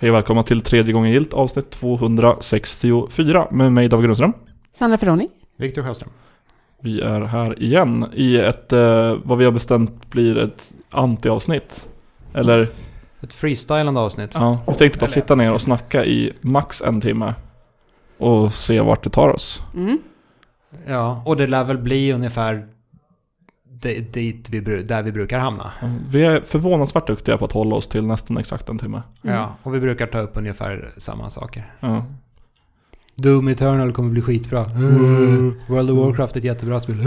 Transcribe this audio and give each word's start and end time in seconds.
Hej 0.00 0.10
och 0.10 0.16
välkomna 0.16 0.42
till 0.42 0.60
tredje 0.60 0.92
gången 0.92 1.12
gilt 1.12 1.32
avsnitt 1.32 1.70
264 1.70 3.48
med 3.50 3.72
mig 3.72 3.88
David 3.88 4.04
Grundström. 4.04 4.32
Sandra 4.72 4.98
Ferroni. 4.98 5.28
Viktor 5.56 5.82
Sjöström. 5.82 6.10
Vi 6.82 7.00
är 7.00 7.20
här 7.20 7.62
igen 7.62 8.06
i 8.14 8.36
ett, 8.36 8.72
eh, 8.72 9.16
vad 9.24 9.38
vi 9.38 9.44
har 9.44 9.52
bestämt 9.52 10.10
blir 10.10 10.38
ett 10.38 10.72
anti-avsnitt. 10.90 11.86
Eller, 12.34 12.68
Ett 13.20 13.32
freestylande 13.32 14.00
avsnitt. 14.00 14.30
ja, 14.34 14.58
vi 14.66 14.74
tänkte 14.74 14.98
bara 14.98 15.06
sitta 15.06 15.34
ner 15.34 15.54
och 15.54 15.62
snacka 15.62 16.04
i 16.04 16.32
max 16.40 16.82
en 16.82 17.00
timme. 17.00 17.34
Och 18.18 18.52
se 18.52 18.80
vart 18.80 19.04
det 19.04 19.10
tar 19.10 19.28
oss. 19.28 19.62
Mm. 19.74 19.98
Ja, 20.86 21.22
och 21.26 21.36
det 21.36 21.46
lär 21.46 21.64
väl 21.64 21.78
bli 21.78 22.12
ungefär 22.12 22.66
dit 23.82 24.50
vi, 24.50 24.60
där 24.60 25.02
vi 25.02 25.12
brukar 25.12 25.38
hamna. 25.38 25.72
Vi 26.08 26.24
är 26.24 26.40
förvånansvärt 26.40 27.06
duktiga 27.06 27.38
på 27.38 27.44
att 27.44 27.52
hålla 27.52 27.76
oss 27.76 27.88
till 27.88 28.06
nästan 28.06 28.36
exakt 28.36 28.68
en 28.68 28.78
timme. 28.78 29.02
Mm. 29.22 29.36
Ja, 29.36 29.56
och 29.62 29.74
vi 29.74 29.80
brukar 29.80 30.06
ta 30.06 30.18
upp 30.18 30.32
ungefär 30.34 30.88
samma 30.96 31.30
saker. 31.30 31.72
Ja. 31.80 32.04
Doom 33.14 33.48
Eternal 33.48 33.92
kommer 33.92 34.10
bli 34.10 34.22
skitbra. 34.22 34.64
Mm. 34.64 35.54
World 35.66 35.90
of 35.90 35.98
Warcraft 35.98 36.36
är 36.36 36.40
ett 36.40 36.44
jättebra 36.44 36.80
spel. 36.80 36.96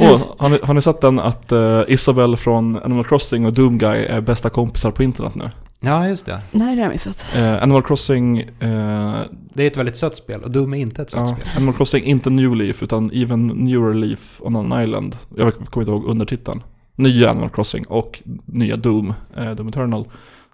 Och, 0.00 0.38
har, 0.38 0.48
ni, 0.48 0.58
har 0.62 0.74
ni 0.74 0.82
sett 0.82 1.00
den 1.00 1.18
att 1.18 1.52
eh, 1.52 1.82
Isabel 1.88 2.36
från 2.36 2.76
Animal 2.76 3.04
Crossing 3.04 3.46
och 3.46 3.52
Doom 3.52 3.78
Guy 3.78 4.04
är 4.04 4.20
bästa 4.20 4.50
kompisar 4.50 4.90
på 4.90 5.02
internet 5.02 5.34
nu? 5.34 5.50
Ja, 5.80 6.08
just 6.08 6.26
det. 6.26 6.40
Nej, 6.50 6.76
det 6.76 6.82
har 6.82 6.86
jag 6.86 6.92
missat. 6.92 7.26
Eh, 7.34 7.62
Animal 7.62 7.82
Crossing 7.82 8.38
eh, 8.40 9.20
Det 9.54 9.62
är 9.62 9.66
ett 9.66 9.76
väldigt 9.76 9.96
sött 9.96 10.16
spel 10.16 10.40
och 10.42 10.50
Doom 10.50 10.74
är 10.74 10.78
inte 10.78 11.02
ett 11.02 11.10
sött 11.10 11.20
Ja, 11.20 11.26
spel. 11.36 11.48
Animal 11.56 11.74
Crossing, 11.74 12.04
inte 12.04 12.30
New 12.30 12.56
Leaf 12.56 12.82
utan 12.82 13.10
Even 13.12 13.46
Newer 13.46 13.94
Leaf 13.94 14.40
on 14.40 14.56
an 14.56 14.82
Island. 14.82 15.16
Jag 15.36 15.54
kommer 15.54 15.82
inte 15.82 15.92
ihåg 15.92 16.04
undertiteln. 16.04 16.62
Nya 16.96 17.30
Animal 17.30 17.50
Crossing 17.50 17.84
och 17.84 18.22
nya 18.44 18.76
Doom, 18.76 19.14
eh, 19.36 19.50
Doom 19.50 19.68
Eternal, 19.68 20.08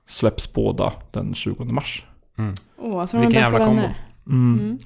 släpps 0.08 0.52
båda 0.52 0.92
den 1.10 1.34
20 1.34 1.64
mars. 1.64 2.04
Mm. 2.38 2.54
Alltså 2.98 3.16
de 3.16 3.26
Vilken 3.26 3.42
bästa 3.42 3.58
jävla 3.58 3.74
vänner. 3.74 3.94
Mm. 4.26 4.58
Mm. 4.58 4.78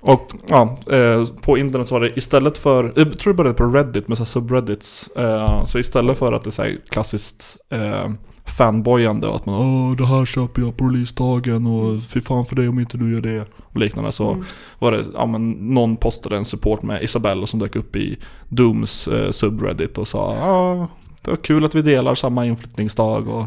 Och 0.00 0.30
ja, 0.48 0.76
eh, 0.92 1.24
på 1.26 1.58
internet 1.58 1.88
så 1.88 1.94
var 1.94 2.00
det 2.00 2.18
istället 2.18 2.58
för, 2.58 2.92
jag 2.96 3.18
tror 3.18 3.32
det 3.32 3.36
började 3.36 3.56
på 3.58 3.64
Reddit 3.64 4.08
med 4.08 4.18
så 4.18 4.24
subreddits. 4.24 5.08
Eh, 5.16 5.64
så 5.64 5.78
istället 5.78 6.18
för 6.18 6.32
att 6.32 6.44
det 6.44 6.48
är 6.48 6.52
så 6.52 6.62
här 6.62 6.80
klassiskt 6.88 7.56
eh, 7.70 8.10
fanboyande 8.46 9.26
och 9.26 9.36
att 9.36 9.46
man 9.46 9.54
Åh, 9.54 9.96
det 9.96 10.06
här 10.06 10.26
köper 10.26 10.62
jag 10.62 10.76
på 10.76 10.84
releasedagen 10.88 11.66
och 11.66 12.02
fy 12.02 12.20
fan 12.20 12.44
för 12.46 12.56
dig 12.56 12.68
om 12.68 12.78
inte 12.78 12.96
du 12.98 13.12
gör 13.12 13.20
det. 13.20 13.44
Och 13.72 13.76
liknande 13.80 14.12
så 14.12 14.30
Mm. 14.32 14.44
var 14.78 14.92
det, 14.92 15.04
ja 15.14 15.26
men 15.26 15.50
någon 15.50 15.96
postade 15.96 16.36
en 16.36 16.44
support 16.44 16.82
med 16.82 17.02
Isabelle 17.02 17.46
som 17.46 17.58
dök 17.60 17.76
upp 17.76 17.96
i 17.96 18.18
Dooms 18.48 19.08
eh, 19.08 19.30
subreddit 19.30 19.98
och 19.98 20.08
sa 20.08 20.34
ja, 20.40 20.88
det 21.22 21.30
var 21.30 21.36
kul 21.36 21.64
att 21.64 21.74
vi 21.74 21.82
delar 21.82 22.14
samma 22.14 22.46
inflyttningsdag 22.46 23.28
och, 23.28 23.40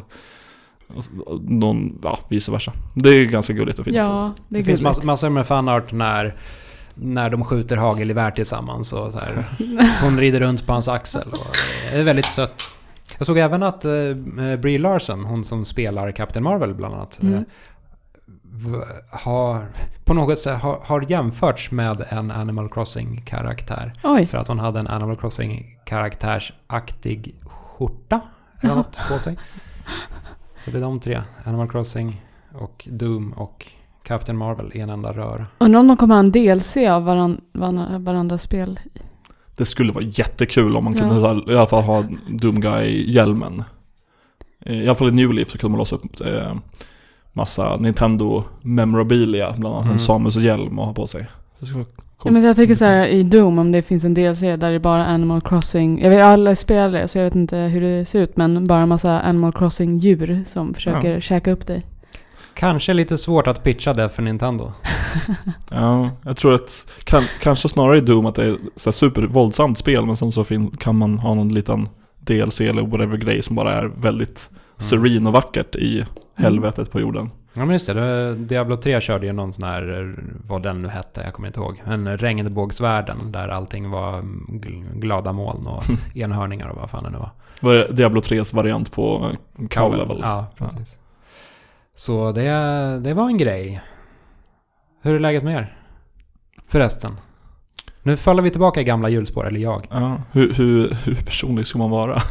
och, 0.88 0.98
s- 1.00 1.12
och 1.26 1.44
någon, 1.44 2.00
ja, 2.04 2.20
vice 2.30 2.52
versa. 2.52 2.72
Det 2.94 3.10
är 3.10 3.26
ganska 3.26 3.54
gulligt 3.54 3.80
och 3.80 3.86
fint. 3.86 3.98
Ja, 3.98 4.34
det 4.48 4.58
Det, 4.58 4.64
finns 4.64 4.82
mass- 4.82 5.04
massor 5.04 5.30
med 5.30 5.48
fanart 5.48 5.92
när, 5.92 6.36
när 6.96 7.30
de 7.30 7.46
skjuter 7.46 7.78
hagelgevär 7.78 8.32
tillsammans 8.32 8.94
och 8.94 9.12
så 9.12 9.20
här. 9.20 9.46
Hon 10.02 10.20
rider 10.20 10.40
runt 10.40 10.66
på 10.68 10.74
hans 10.74 10.88
axel. 10.88 11.28
Och 11.32 11.38
det 11.92 11.98
är 11.98 12.04
väldigt 12.04 12.26
sött. 12.26 12.70
Jag 13.18 13.28
såg 13.28 13.38
även 13.38 13.64
att 13.64 13.86
eh, 13.86 13.92
Brie 14.62 14.78
Larson, 14.78 15.26
hon 15.26 15.44
som 15.44 15.66
spelar 15.66 16.12
Captain 16.12 16.44
Marvel 16.44 16.74
bland 16.76 16.96
annat, 16.96 17.20
Mm. 17.22 17.34
eh, 17.36 17.42
har 19.12 19.66
på 20.06 20.14
något 20.14 20.40
sätt 20.40 20.62
har, 20.62 20.80
har 20.84 21.06
jämförts 21.12 21.72
med 21.72 22.06
en 22.10 22.32
Animal 22.32 22.70
Crossing-karaktär. 22.70 23.94
För 24.26 24.38
att 24.38 24.48
hon 24.48 24.60
hade 24.60 24.80
en 24.80 24.88
Animal 24.88 25.16
Crossing-karaktärsaktig 25.16 27.36
skjorta 27.46 28.22
eller 28.62 28.70
Jaha. 28.70 28.76
något 28.76 28.98
på 29.10 29.20
sig. 29.20 29.38
Så 30.66 30.72
det 30.72 30.78
är 30.78 30.82
de 30.82 31.00
tre. 31.00 31.22
Animal 31.44 31.70
Crossing 31.70 32.22
och 32.54 32.88
Doom 32.92 33.34
och 33.34 33.68
Captain 34.04 34.38
Marvel 34.38 34.72
i 34.74 34.80
en 34.80 34.90
enda 34.90 35.14
rör. 35.14 35.46
Undrar 35.58 35.80
om 35.80 35.88
de 35.88 35.98
kommer 35.98 36.16
ha 36.16 36.20
en 36.20 36.32
DLC 36.32 36.78
av 36.78 37.04
varan, 37.06 37.42
varan, 37.52 38.04
varandras 38.04 38.42
spel. 38.42 38.80
Det 39.58 39.66
skulle 39.66 39.92
vara 39.92 40.04
jättekul 40.04 40.76
om 40.76 40.84
man 40.84 40.94
kunde 40.94 41.16
Ja. 41.16 41.44
i 41.54 41.56
alla 41.58 41.68
fall 41.68 41.84
ha 41.84 42.04
Doom 42.30 42.62
Guy-hjälmen. 42.62 43.64
I 44.66 44.86
alla 44.86 44.96
fall 44.96 45.08
i 45.10 45.12
New 45.12 45.34
Leaf 45.34 45.50
så 45.52 45.58
kunde 45.58 45.72
man 45.72 45.78
låsa 45.78 45.96
upp 45.96 46.22
eh, 46.22 46.56
massa 47.34 47.76
Nintendo 47.78 48.44
memorabilia, 48.62 49.54
bland 49.58 49.76
annat 49.76 49.84
en 49.86 49.88
Mm. 49.92 50.00
Samus 50.00 50.36
hjälm 50.36 50.80
att 50.80 50.86
ha 50.86 50.94
på 50.94 51.08
sig. 51.08 51.26
Det 51.60 51.66
skulle 51.66 51.80
vara 51.84 51.88
Ja, 52.24 52.32
men 52.32 52.44
jag 52.44 52.56
tänker 52.56 52.76
så 52.76 52.86
här 52.86 53.08
i 53.08 53.24
Doom 53.24 53.60
om 53.60 53.72
det 53.72 53.82
finns 53.82 54.06
en 54.06 54.14
DLC 54.14 54.40
där 54.42 54.58
det 54.58 54.68
är 54.68 54.80
bara 54.80 55.06
Animal 55.06 55.42
Crossing. 55.42 56.02
Jag 56.02 56.10
vet 56.10 56.22
alla 56.24 56.56
spelar 56.56 56.92
det 56.92 57.08
så 57.08 57.18
jag 57.18 57.24
vet 57.24 57.36
inte 57.36 57.58
hur 57.58 57.82
det 57.82 58.06
ser 58.06 58.22
ut 58.22 58.38
men 58.38 58.68
bara 58.68 58.80
en 58.82 58.90
massa 58.90 59.22
Animal 59.22 59.54
Crossing 59.54 59.98
djur 59.98 60.44
som 60.48 60.74
försöker 60.74 61.20
käka 61.20 61.52
upp 61.52 61.68
dig. 61.68 61.86
Kanske 62.58 62.94
lite 62.94 63.18
svårt 63.18 63.48
att 63.48 63.64
pitcha 63.64 63.94
det 63.94 64.10
för 64.10 64.24
Nintendo. 64.24 64.72
Ja, 65.72 66.10
jag 66.24 66.38
tror 66.38 66.54
att 66.54 66.88
kan, 67.04 67.24
kanske 67.42 67.70
snarare 67.70 67.98
i 67.98 68.02
Doom 68.02 68.26
att 68.26 68.36
det 68.36 68.46
är 68.46 68.58
så 68.76 68.92
supervåldsamt 68.92 69.78
spel 69.78 70.06
men 70.06 70.18
sen 70.18 70.32
så 70.32 70.44
fin, 70.44 70.72
kan 70.78 70.96
man 70.96 71.20
ha 71.20 71.34
någon 71.34 71.50
liten 71.54 71.90
DLC 72.20 72.62
eller 72.62 72.82
whatever 72.88 73.18
grej 73.18 73.42
som 73.42 73.56
bara 73.56 73.74
är 73.74 73.86
väldigt 73.86 74.50
serene 74.78 75.30
och 75.30 75.34
vackert 75.34 75.76
i 75.76 76.06
helvetet 76.36 76.92
på 76.92 77.00
jorden. 77.00 77.30
Ja 77.54 77.66
men 77.66 77.74
just 77.74 77.88
det, 77.88 78.36
Diablo 78.36 78.78
3 78.78 79.02
körde 79.02 79.26
ju 79.26 79.34
någon 79.34 79.54
sån 79.54 79.64
här, 79.70 80.16
vad 80.48 80.64
den 80.64 80.82
nu 80.82 80.88
hette, 80.88 81.22
jag 81.24 81.34
kommer 81.34 81.48
inte 81.48 81.60
ihåg. 81.60 81.82
En 81.86 82.18
regnbågsvärlden 82.18 83.32
där 83.32 83.48
allting 83.48 83.90
var 83.90 84.14
mm, 84.14 84.48
gl- 84.52 85.00
glada 85.00 85.34
moln 85.34 85.68
och 85.68 85.84
enhörningar 86.16 86.68
och 86.68 86.78
vad 86.78 86.90
fan 86.90 87.04
det 87.04 87.10
nu 87.10 87.18
var. 87.18 87.30
Var 87.62 87.74
det 87.74 87.88
Diablo 87.92 88.22
3s 88.22 88.56
variant 88.56 88.92
på 88.92 89.32
Cow 89.70 89.96
Level? 89.96 90.18
Ja, 90.22 90.46
precis. 90.58 90.98
Så 91.98 92.32
det, 92.32 92.50
det 93.04 93.14
var 93.14 93.28
en 93.28 93.38
grej. 93.38 93.82
Hur 95.02 95.16
är 95.16 95.20
läget 95.20 95.44
med 95.44 95.56
er? 95.56 95.78
Förresten. 96.68 97.12
Nu 98.04 98.18
faller 98.18 98.44
vi 98.44 98.50
tillbaka 98.50 98.82
i 98.82 98.84
gamla 98.84 99.10
hjulspår, 99.10 99.48
eller 99.48 99.60
jag. 99.60 99.88
Ja, 99.90 100.22
hur, 100.32 100.54
hur, 100.54 100.98
hur 101.06 101.16
personlig 101.16 101.68
ska 101.68 101.78
man 101.78 101.90
vara? 101.90 102.22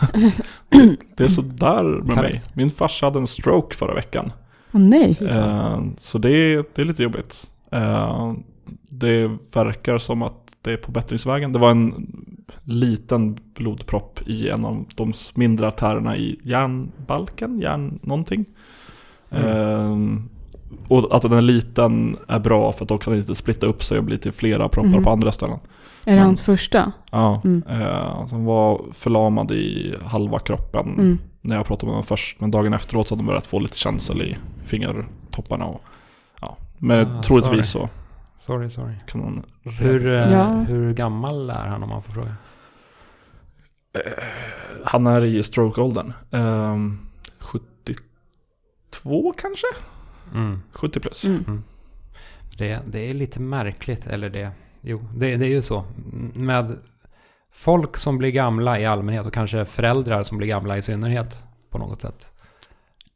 det 1.16 1.24
är 1.24 1.28
sådär 1.28 1.82
med 1.82 2.16
mig. 2.16 2.42
Min 2.54 2.70
farsa 2.70 3.06
hade 3.06 3.18
en 3.18 3.26
stroke 3.26 3.76
förra 3.76 3.94
veckan. 3.94 4.32
Åh 4.72 4.80
nej. 4.80 5.18
Eh, 5.20 5.80
så 5.98 6.18
det 6.18 6.30
är, 6.30 6.64
det 6.74 6.82
är 6.82 6.86
lite 6.86 7.02
jobbigt. 7.02 7.50
Eh, 7.70 8.32
det 8.88 9.30
verkar 9.54 9.98
som 9.98 10.22
att 10.22 10.56
det 10.62 10.72
är 10.72 10.76
på 10.76 10.92
bättringsvägen. 10.92 11.52
Det 11.52 11.58
var 11.58 11.70
en 11.70 12.06
liten 12.64 13.38
blodpropp 13.54 14.20
i 14.26 14.48
en 14.48 14.64
av 14.64 14.84
de 14.94 15.12
mindre 15.34 15.66
artärerna 15.66 16.16
i 16.16 16.40
järnbalken, 16.42 17.58
järn 17.58 17.98
någonting. 18.02 18.44
Eh, 19.30 19.96
och 20.88 21.16
att 21.16 21.22
den 21.22 21.32
är 21.32 21.40
liten 21.42 22.16
är 22.28 22.38
bra 22.38 22.72
för 22.72 22.84
att 22.84 22.88
då 22.88 22.98
kan 22.98 23.12
den 23.12 23.20
inte 23.20 23.34
splitta 23.34 23.66
upp 23.66 23.84
sig 23.84 23.98
och 23.98 24.04
bli 24.04 24.18
till 24.18 24.32
flera 24.32 24.68
proppar 24.68 24.88
Mhm. 24.88 25.04
på 25.04 25.10
andra 25.10 25.32
ställen. 25.32 25.58
Är 26.04 26.10
det 26.10 26.16
Men- 26.16 26.26
hans 26.26 26.42
första? 26.42 26.92
Ja, 27.10 27.40
Mm. 27.44 27.62
eh, 27.68 28.26
som 28.26 28.44
var 28.44 28.80
förlamad 28.92 29.50
i 29.50 29.94
halva 30.04 30.38
kroppen 30.38 30.86
Mm. 30.88 31.18
när 31.40 31.56
jag 31.56 31.66
pratade 31.66 31.86
med 31.86 31.92
honom 31.94 32.06
först. 32.06 32.40
Men 32.40 32.50
dagen 32.50 32.72
efteråt 32.74 33.08
så 33.08 33.14
hade 33.14 33.22
de 33.22 33.26
börjat 33.26 33.46
få 33.46 33.58
lite 33.58 33.76
känsel 33.78 34.22
i 34.22 34.36
fingertopparna. 34.66 35.64
Och, 35.64 35.82
ja. 36.40 36.56
Men 36.78 37.06
Ah, 37.18 37.22
troligtvis 37.22 37.70
så 37.70 37.88
Sorry, 38.38 38.70
sorry. 38.70 38.92
kan 39.06 39.20
han... 39.22 39.42
Hur, 39.74 40.06
eh, 40.06 40.32
Ja. 40.32 40.44
hur 40.46 40.94
gammal 40.94 41.50
är 41.50 41.66
han 41.66 41.82
om 41.82 41.88
man 41.88 42.02
får 42.02 42.12
fråga? 42.12 42.34
Eh, 43.94 44.12
han 44.84 45.06
är 45.06 45.24
i 45.24 45.42
stroke-åldern. 45.42 46.12
Ehm, 46.30 46.98
72 49.02 49.32
kanske? 49.38 49.66
Mm. 50.34 50.62
70 50.72 51.00
plus. 51.00 51.24
Mm. 51.24 51.62
Det, 52.58 52.78
det 52.86 53.10
är 53.10 53.14
lite 53.14 53.40
märkligt, 53.40 54.06
eller 54.06 54.30
det... 54.30 54.50
Jo, 54.80 55.04
det, 55.16 55.36
det 55.36 55.44
är 55.46 55.50
ju 55.50 55.62
så. 55.62 55.84
Med 56.34 56.76
folk 57.52 57.96
som 57.96 58.18
blir 58.18 58.30
gamla 58.30 58.80
i 58.80 58.86
allmänhet 58.86 59.26
och 59.26 59.32
kanske 59.32 59.64
föräldrar 59.64 60.22
som 60.22 60.38
blir 60.38 60.48
gamla 60.48 60.78
i 60.78 60.82
synnerhet 60.82 61.44
på 61.70 61.78
något 61.78 62.00
sätt. 62.02 62.32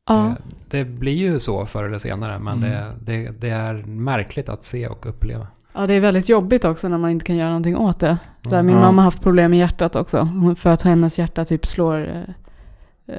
Ja. 0.06 0.35
Det, 0.69 0.79
det 0.79 0.85
blir 0.85 1.12
ju 1.17 1.41
så 1.41 1.67
förr 1.67 1.85
eller 1.85 1.99
senare, 1.99 2.38
men 2.38 2.59
Mm. 2.65 2.71
det, 2.71 3.12
det, 3.12 3.31
det 3.41 3.49
är 3.50 3.75
märkligt 3.85 4.49
att 4.49 4.62
se 4.62 4.88
och 4.88 5.06
uppleva. 5.06 5.47
ja, 5.73 5.87
det 5.87 5.94
är 5.94 6.00
väldigt 6.00 6.29
jobbigt 6.29 6.65
också 6.65 6.88
när 6.88 6.99
man 6.99 7.11
inte 7.11 7.25
kan 7.25 7.37
göra 7.37 7.49
någonting 7.49 7.76
åt 7.76 8.00
det. 8.00 8.19
Där 8.43 8.62
min 8.62 8.75
Ja. 8.76 8.81
mamma 8.81 9.03
har 9.03 9.05
haft 9.05 9.23
problem 9.23 9.50
med 9.50 9.59
hjärtat 9.61 9.97
också. 9.97 10.29
För 10.56 10.71
att 10.71 10.83
hennes 10.83 11.19
hjärta 11.19 11.44
typ 11.44 11.67
slår 11.67 12.09
eh, 12.17 12.23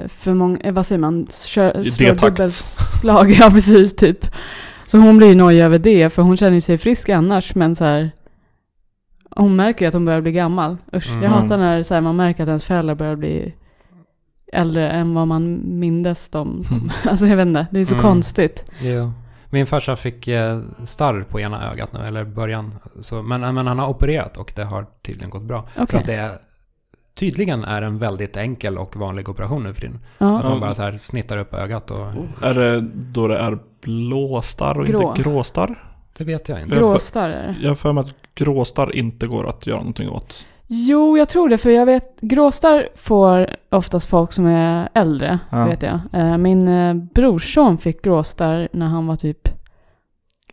för 0.08 0.34
många, 0.34 0.58
eh, 0.60 0.72
vad 0.72 0.86
säger 0.86 0.98
man, 0.98 1.26
Kör, 1.46 1.82
slår 1.82 2.14
dubbelslag. 2.14 3.30
Ja, 3.40 3.50
precis 3.50 3.96
typ. 3.96 4.26
Så 4.86 4.98
hon 4.98 5.16
blir 5.16 5.28
ju 5.28 5.34
nojig 5.34 5.60
över 5.62 5.78
det, 5.78 6.10
för 6.10 6.22
hon 6.22 6.36
känner 6.36 6.60
sig 6.60 6.78
frisk 6.78 7.08
annars, 7.08 7.54
men 7.54 7.76
så 7.76 7.84
här. 7.84 8.10
Hon 9.36 9.56
märker 9.56 9.84
ju 9.84 9.88
att 9.88 9.94
hon 9.94 10.04
börjar 10.04 10.20
bli 10.20 10.32
gammal. 10.32 10.76
Usch, 10.96 11.08
jag 11.08 11.16
Mm. 11.16 11.32
hatar 11.32 11.58
när 11.58 11.82
så 11.82 11.94
här, 11.94 12.00
man 12.00 12.16
märker 12.16 12.42
att 12.42 12.48
ens 12.48 12.64
föräldrar 12.64 12.94
börjar 12.94 13.16
bli 13.16 13.54
äldre 14.52 14.90
än 14.90 15.14
vad 15.14 15.28
man 15.28 15.60
mindes 15.64 16.28
dem 16.28 16.64
som. 16.64 16.76
Mm. 16.76 16.90
Alltså 17.10 17.26
jag 17.26 17.36
vet 17.36 17.46
inte, 17.46 17.66
det 17.70 17.80
är 17.80 17.84
så 17.84 17.94
Mm. 17.94 18.02
konstigt. 18.02 18.64
Jo. 18.80 19.12
Min 19.50 19.66
farsa 19.66 19.96
fick 19.96 20.28
eh, 20.28 20.60
starr 20.84 21.22
på 21.22 21.40
ena 21.40 21.70
ögat 21.72 21.92
nu, 21.92 22.00
eller 22.00 22.24
början. 22.24 22.74
Så, 23.00 23.22
men, 23.22 23.54
men 23.54 23.66
han 23.66 23.78
har 23.78 23.88
opererat 23.88 24.36
och 24.36 24.52
det 24.56 24.64
har 24.64 24.86
tydligen 25.06 25.30
gått 25.30 25.42
bra. 25.42 25.68
Okej. 25.74 25.86
För 25.86 25.98
att 25.98 26.06
det 26.06 26.14
är 26.14 26.30
tydligen 27.14 27.64
är 27.64 27.82
en 27.82 27.98
väldigt 27.98 28.36
enkel 28.36 28.78
och 28.78 28.96
vanlig 28.96 29.28
operation 29.28 29.62
nu 29.62 29.74
för 29.74 29.80
tiden. 29.80 29.96
Att 29.96 30.04
Ja. 30.18 30.48
man 30.48 30.60
bara 30.60 30.74
så 30.74 30.82
här 30.82 30.96
snittar 30.96 31.36
upp 31.38 31.54
ögat 31.54 31.90
och... 31.90 32.06
Är 32.42 32.54
det 32.54 32.80
då 32.94 33.28
det 33.28 33.38
är 33.38 33.58
blåstarr 33.80 34.78
och 34.78 34.86
Grå. 34.86 35.08
inte 35.10 35.22
gråstarr? 35.22 35.84
Det 36.18 36.24
vet 36.24 36.48
jag 36.48 36.62
inte. 36.62 36.76
Gråstarr 36.76 37.28
är 37.30 37.46
det. 37.46 37.56
Jag 37.62 37.70
har 37.70 37.74
för 37.74 37.92
mig 37.92 38.00
att 38.04 38.14
gråstarr 38.34 38.96
inte 38.96 39.26
går 39.26 39.48
att 39.48 39.66
göra 39.66 39.78
någonting 39.78 40.08
åt. 40.10 40.46
Jo, 40.66 41.18
jag 41.18 41.28
tror 41.28 41.48
det. 41.48 41.58
För 41.58 41.70
jag 41.70 41.86
vet, 41.86 42.20
gråstarr 42.20 42.88
får 42.94 43.46
oftast 43.70 44.08
folk 44.08 44.32
som 44.32 44.46
är 44.46 44.88
äldre, 44.94 45.38
Ja. 45.50 45.64
vet 45.66 45.82
jag. 45.82 46.00
Eh, 46.12 46.36
Min 46.36 46.68
eh, 46.68 46.94
brorson 46.94 47.78
fick 47.78 48.02
gråstarr 48.04 48.68
när 48.72 48.86
han 48.86 49.06
var 49.06 49.16
typ 49.16 49.48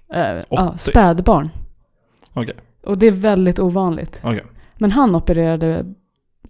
ja, 0.10 0.42
80. 0.50 0.78
spädbarn. 0.78 1.50
Okej. 2.34 2.56
Och 2.84 2.98
det 2.98 3.08
är 3.08 3.12
väldigt 3.12 3.60
ovanligt. 3.60 4.22
Okej. 4.24 4.44
Men 4.78 4.92
han 4.92 5.16
opererade 5.16 5.86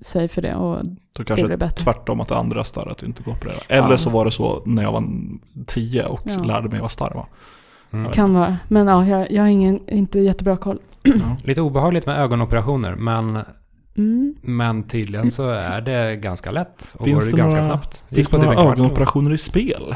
sig 0.01 0.27
för 0.27 0.41
det 0.41 0.55
och 0.55 0.83
Då 0.83 0.91
det 1.17 1.25
kanske 1.25 1.45
blev 1.45 1.59
bättre. 1.59 1.83
tvärtom 1.83 2.21
att 2.21 2.27
det 2.27 2.35
andra 2.37 2.63
starret 2.63 3.03
inte 3.03 3.23
går 3.23 3.31
att 3.31 3.37
operera. 3.37 3.55
Eller 3.69 3.91
Ja. 3.91 3.97
så 3.97 4.09
var 4.09 4.25
det 4.25 4.31
så 4.31 4.63
när 4.65 4.83
jag 4.83 4.91
var 4.91 5.03
tio 5.67 6.05
och 6.05 6.21
Ja. 6.23 6.43
lärde 6.43 6.69
mig 6.69 6.81
vad 6.81 6.91
starr 6.91 7.11
var. 7.13 7.25
Mm. 7.91 8.11
Kan 8.11 8.33
vara. 8.33 8.57
Men 8.67 8.87
ja, 8.87 9.05
jag, 9.05 9.31
jag 9.31 9.43
har 9.43 9.47
ingen, 9.49 9.89
inte 9.89 10.19
jättebra 10.19 10.57
koll. 10.57 10.79
Ja. 11.03 11.11
Lite 11.43 11.61
obehagligt 11.61 12.05
med 12.05 12.19
ögonoperationer, 12.19 12.95
men, 12.95 13.39
Mm. 13.97 14.35
men 14.41 14.83
tydligen 14.83 15.31
så 15.31 15.49
är 15.49 15.81
det 15.81 16.15
ganska 16.15 16.51
lätt. 16.51 16.95
Och 16.99 17.05
Finns 17.05 17.25
går 17.25 17.31
det 17.31 17.37
ganska 17.37 17.57
några- 17.61 17.69
snabbt. 17.69 18.03
Finns 18.09 18.29
på 18.29 18.37
det 18.37 18.43
typ 18.43 18.55
några 18.55 18.71
ögonoperationer 18.71 19.33
i 19.33 19.37
spel? 19.37 19.95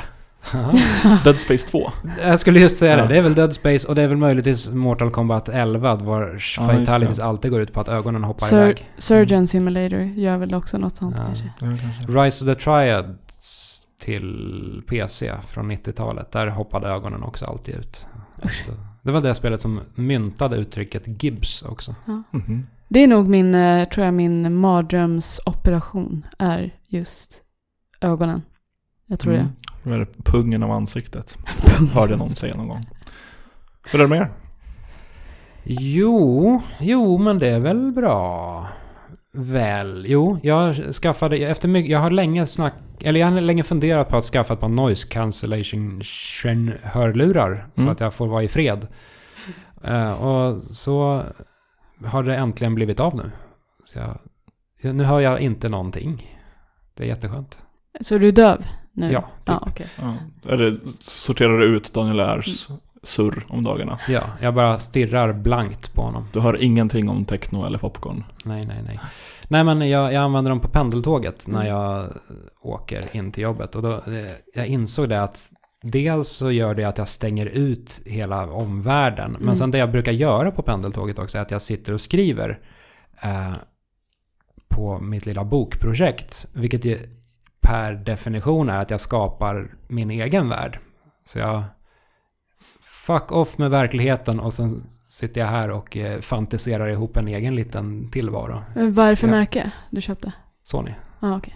Dead 1.24 1.40
Space 1.40 1.68
2. 1.68 1.92
Jag 2.24 2.40
skulle 2.40 2.60
just 2.60 2.78
säga 2.78 2.98
Ja. 2.98 3.02
det. 3.02 3.08
Det 3.14 3.18
är 3.18 3.22
väl 3.22 3.36
Dead 3.36 3.54
Space 3.54 3.88
och 3.88 3.96
det 3.96 4.02
är 4.02 4.08
väl 4.08 4.18
möjligtvis 4.18 4.70
Mortal 4.70 5.12
Kombat 5.12 5.50
11 5.50 5.96
var 5.96 6.34
just 6.34 6.56
fatalities 6.56 7.18
det. 7.18 7.26
alltid 7.26 7.52
går 7.52 7.62
ut 7.62 7.74
på 7.74 7.80
att 7.82 7.88
ögonen 7.90 8.24
hoppar 8.24 8.46
Sur- 8.48 8.64
iväg. 8.64 8.90
Surgeon 8.98 9.48
Simulator 9.48 10.00
gör 10.02 10.38
väl 10.38 10.54
också 10.56 10.78
något 10.78 10.98
sånt 10.98 11.16
Ja. 11.18 11.26
kanske. 11.26 11.46
Ja, 11.46 11.52
kanske. 11.82 12.12
Rise 12.24 12.46
of 12.46 12.50
the 12.58 12.64
Triads 12.64 13.82
till 14.02 14.84
PC 14.90 15.34
från 15.48 15.72
90-talet. 15.72 16.32
Där 16.32 16.48
hoppade 16.48 16.88
ögonen 16.88 17.24
också 17.24 17.46
alltid 17.46 17.76
ut. 17.76 18.08
Alltså, 18.42 18.72
det 19.02 19.12
var 19.12 19.22
det 19.22 19.36
spelet 19.36 19.62
som 19.62 19.80
myntade 19.96 20.58
uttrycket 20.58 21.24
Gibbs 21.24 21.62
också. 21.62 21.96
Mhm. 22.32 22.68
Det 22.90 23.00
är 23.04 23.08
nog 23.08 23.28
min, 23.30 23.56
eh, 23.56 23.88
tror 23.88 24.06
jag, 24.06 24.14
min 24.14 24.56
mardrömsoperation 24.56 26.26
är 26.40 26.74
just 26.88 27.42
ögonen. 28.02 28.42
Jag 29.08 29.20
tror 29.20 29.34
Mm. 29.34 29.48
Vad 29.84 29.94
är 29.96 30.00
det? 30.00 30.24
Pungen 30.24 30.64
av 30.64 30.72
ansiktet. 30.72 31.38
Hörde 31.94 32.12
jag 32.14 32.20
någon 32.20 32.30
säga 32.30 32.58
någon 32.58 32.68
gång. 32.68 32.86
Hur 33.92 34.00
är 34.00 34.04
det 34.04 34.10
med 34.10 34.20
er? 34.22 34.32
Jo, 35.64 36.62
jo 36.80 37.18
men 37.18 37.40
det 37.40 37.50
är 37.50 37.60
väl 37.60 37.92
bra. 37.92 38.68
Väl, 39.36 40.06
jo, 40.08 40.38
jag 40.44 40.76
skaffade, 40.76 41.38
efter 41.38 41.68
mycket, 41.68 41.92
jag 41.92 42.00
har 42.00 42.12
länge 42.12 42.46
snack, 42.48 42.74
eller 43.00 43.20
jag 43.20 43.28
har 43.28 43.42
länge 43.42 43.64
funderat 43.64 44.10
på 44.10 44.18
att 44.18 44.24
skaffa 44.24 44.54
ett 44.54 44.60
par 44.60 44.68
noise 44.70 45.08
cancellation 45.08 46.02
hörlurar 46.84 47.68
så 47.76 47.82
Mm. 47.82 47.92
att 47.94 48.00
jag 48.00 48.14
får 48.14 48.28
vara 48.28 48.44
i 48.44 48.48
fred. 48.48 48.88
Eh, 49.84 50.24
och 50.24 50.64
så 50.64 51.24
har 52.06 52.24
det 52.24 52.36
äntligen 52.36 52.76
blivit 52.76 53.00
av 53.00 53.16
nu. 53.16 53.32
Så 53.86 54.00
jag, 54.00 54.18
ja, 54.82 54.94
nu 54.94 55.04
hör 55.04 55.20
jag 55.20 55.40
inte 55.40 55.70
någonting. 55.70 56.38
Det 56.94 57.04
är 57.04 57.08
jätteskönt. 57.08 57.60
Så 58.02 58.18
du 58.18 58.28
är 58.28 58.32
döv 58.32 58.66
nu? 58.94 59.12
Ja, 59.12 59.22
typ. 59.22 59.30
Ja, 59.46 59.64
okej. 59.68 59.88
Ja. 60.02 60.16
Är 60.50 60.58
det, 60.58 60.78
sorterar 61.02 61.58
du 61.60 61.66
ut 61.66 61.94
Daniel 61.94 62.20
Ers 62.20 62.68
surr 63.04 63.46
om 63.50 63.64
dagarna? 63.64 64.00
Ja, 64.08 64.22
jag 64.42 64.54
bara 64.54 64.80
stirrar 64.80 65.34
blankt 65.34 65.94
på 65.94 66.02
honom. 66.02 66.28
Du 66.34 66.40
hör 66.40 66.64
ingenting 66.64 67.10
om 67.10 67.26
techno 67.26 67.66
eller 67.66 67.78
popcorn? 67.78 68.24
Nej, 68.46 68.66
nej, 68.66 68.78
nej. 68.86 69.00
Nej, 69.48 69.64
men 69.64 69.90
jag, 69.90 70.14
jag 70.14 70.24
använder 70.24 70.50
dem 70.52 70.60
på 70.60 70.68
pendeltåget 70.68 71.48
när 71.48 71.60
Mm. 71.62 71.74
jag 71.74 72.08
åker 72.62 73.16
in 73.16 73.32
till 73.32 73.44
jobbet. 73.44 73.76
Och 73.76 73.82
då, 73.82 73.92
eh, 73.94 74.32
jag 74.56 74.68
insåg 74.68 75.10
det 75.10 75.22
att 75.24 75.52
dels 75.82 76.30
så 76.30 76.52
gör 76.52 76.76
det 76.76 76.84
att 76.84 76.98
jag 76.98 77.08
stänger 77.08 77.46
ut 77.46 78.02
hela 78.06 78.48
omvärlden. 78.52 79.32
Men 79.32 79.42
Mm. 79.44 79.56
sen 79.56 79.72
det 79.72 79.78
jag 79.78 79.92
brukar 79.92 80.12
göra 80.12 80.52
på 80.52 80.62
pendeltåget 80.62 81.20
också 81.20 81.38
är 81.38 81.42
att 81.42 81.52
jag 81.52 81.62
sitter 81.62 81.94
och 81.94 82.02
skriver 82.02 82.60
eh, 83.22 83.54
på 84.68 85.00
mitt 85.00 85.26
lilla 85.26 85.44
bokprojekt. 85.44 86.48
Vilket 86.54 86.86
per 87.64 87.94
definition 87.94 88.70
är 88.70 88.82
att 88.82 88.90
jag 88.92 89.00
skapar 89.00 89.72
min 89.88 90.12
egen 90.12 90.50
värld. 90.50 90.80
Så 91.26 91.40
jag 91.40 91.64
fuck 92.82 93.32
off 93.32 93.58
med 93.58 93.70
verkligheten 93.72 94.40
och 94.40 94.54
sen 94.54 94.84
sitter 95.04 95.42
jag 95.42 95.48
här 95.48 95.70
och 95.72 95.98
eh, 95.98 96.20
fantiserar 96.20 96.88
ihop 96.88 97.18
en 97.18 97.28
egen 97.28 97.56
liten 97.56 98.12
tillvaro. 98.12 98.62
Men 98.76 98.94
Vad 98.94 99.06
är 99.06 99.10
det 99.10 99.16
för 99.16 99.28
Ja. 99.28 99.32
märke 99.34 99.72
du 99.90 100.02
köpte? 100.02 100.34
Sony. 100.64 100.94
Ja, 101.20 101.38
okej. 101.38 101.54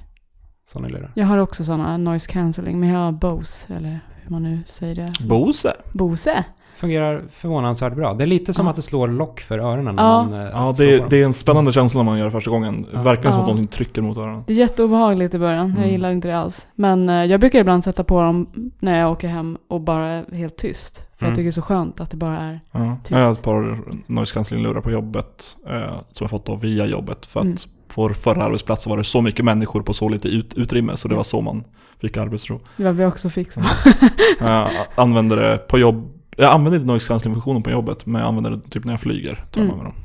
Sony 0.65 0.87
lurar. 0.89 1.11
Jag 1.15 1.25
har 1.25 1.37
också 1.37 1.63
sådana 1.63 1.97
noise 1.97 2.31
cancelling, 2.31 2.79
men 2.79 2.89
jag 2.89 2.99
har 2.99 3.11
Bose, 3.11 3.73
eller 3.75 3.99
hur 4.21 4.29
man 4.31 4.43
nu 4.43 4.63
säger 4.65 4.95
det. 4.95 5.13
Bose? 5.27 5.73
Bose? 5.93 6.43
Fungerar 6.77 7.21
förvånansvärt 7.29 7.95
bra. 7.95 8.13
Det 8.13 8.23
är 8.23 8.27
lite 8.27 8.53
som 8.53 8.65
Ja. 8.65 8.69
att 8.69 8.75
det 8.75 8.81
slår 8.81 9.07
lock 9.07 9.39
för 9.41 9.59
öronen 9.59 9.95
när 9.95 10.03
Ja. 10.03 10.23
man 10.23 10.33
eh, 10.41 10.47
Ja, 10.53 10.73
det, 10.77 11.09
det 11.09 11.17
är 11.21 11.25
en 11.25 11.33
spännande 11.33 11.71
känsla 11.71 11.97
när 11.97 12.05
man 12.05 12.17
gör 12.17 12.25
det 12.25 12.31
första 12.31 12.51
gången. 12.51 12.85
Ja. 12.93 13.01
Verkligen 13.01 13.33
som 13.33 13.41
att 13.41 13.47
någonting 13.47 13.67
trycker 13.67 14.01
mot 14.01 14.17
öronen. 14.17 14.43
Det 14.47 14.53
är 14.53 14.57
jätteobehagligt 14.57 15.33
i 15.33 15.39
början. 15.39 15.67
Jag 15.69 15.77
Mm. 15.77 15.89
gillar 15.89 16.11
inte 16.11 16.27
det 16.27 16.37
alls. 16.37 16.67
Men 16.75 17.09
eh, 17.09 17.25
jag 17.25 17.39
brukar 17.39 17.59
ibland 17.59 17.83
sätta 17.83 18.03
på 18.03 18.21
dem 18.21 18.47
när 18.79 18.99
jag 18.99 19.11
åker 19.11 19.27
hem 19.27 19.57
och 19.67 19.81
bara 19.81 20.07
är 20.07 20.35
helt 20.35 20.57
tyst. 20.57 21.07
För 21.15 21.25
Mm. 21.25 21.29
jag 21.31 21.35
tycker 21.35 21.43
det 21.43 21.49
är 21.49 21.51
så 21.51 21.61
skönt 21.61 21.99
att 22.01 22.11
det 22.11 22.17
bara 22.17 22.37
är... 22.37 22.59
Ja. 22.71 22.97
Tyst. 23.03 23.11
Jag 23.11 23.19
har 23.25 23.31
ett 23.31 23.41
par 23.41 23.79
noise 24.07 24.33
cancelling-lurar 24.33 24.81
på 24.81 24.91
jobbet 24.91 25.57
eh, 25.69 25.95
som 26.11 26.23
jag 26.23 26.29
fått 26.29 26.45
då 26.45 26.55
via 26.55 26.85
jobbet. 26.85 27.25
För 27.25 27.39
att 27.39 27.45
Mm. 27.45 27.57
på 27.87 28.09
förra 28.09 28.43
arbetsplatsen 28.43 28.89
var 28.89 28.97
det 28.97 29.03
så 29.03 29.21
mycket 29.21 29.45
människor 29.45 29.81
på 29.81 29.93
så 29.93 30.09
lite 30.09 30.27
ut, 30.27 30.53
utrymme 30.53 30.97
så 30.97 31.07
det 31.07 31.15
var 31.15 31.23
så 31.23 31.41
man 31.41 31.63
fick 32.01 32.17
arbetsro. 32.17 32.59
Det 32.77 32.83
var 32.83 32.91
vi 32.91 33.05
också 33.05 33.29
fick 33.29 33.51
så. 33.51 33.61
Jag 34.39 34.69
använder 34.95 35.35
det 35.37 35.57
på 35.57 35.79
jobb. 35.79 36.13
Jag 36.39 36.53
använder 36.53 36.79
inte 36.79 36.87
noise 36.91 37.07
cancelling-funktionen 37.07 37.63
på 37.63 37.69
jobbet 37.71 38.05
men 38.05 38.21
jag 38.21 38.27
använder 38.27 38.51
det 38.51 38.69
typ 38.69 38.83
när 38.85 38.93
jag 38.93 38.99
flyger. 38.99 39.35
Tar 39.51 39.61
jag 39.61 39.65
Mm. 39.65 39.77
med 39.77 39.85
dem. 39.85 39.95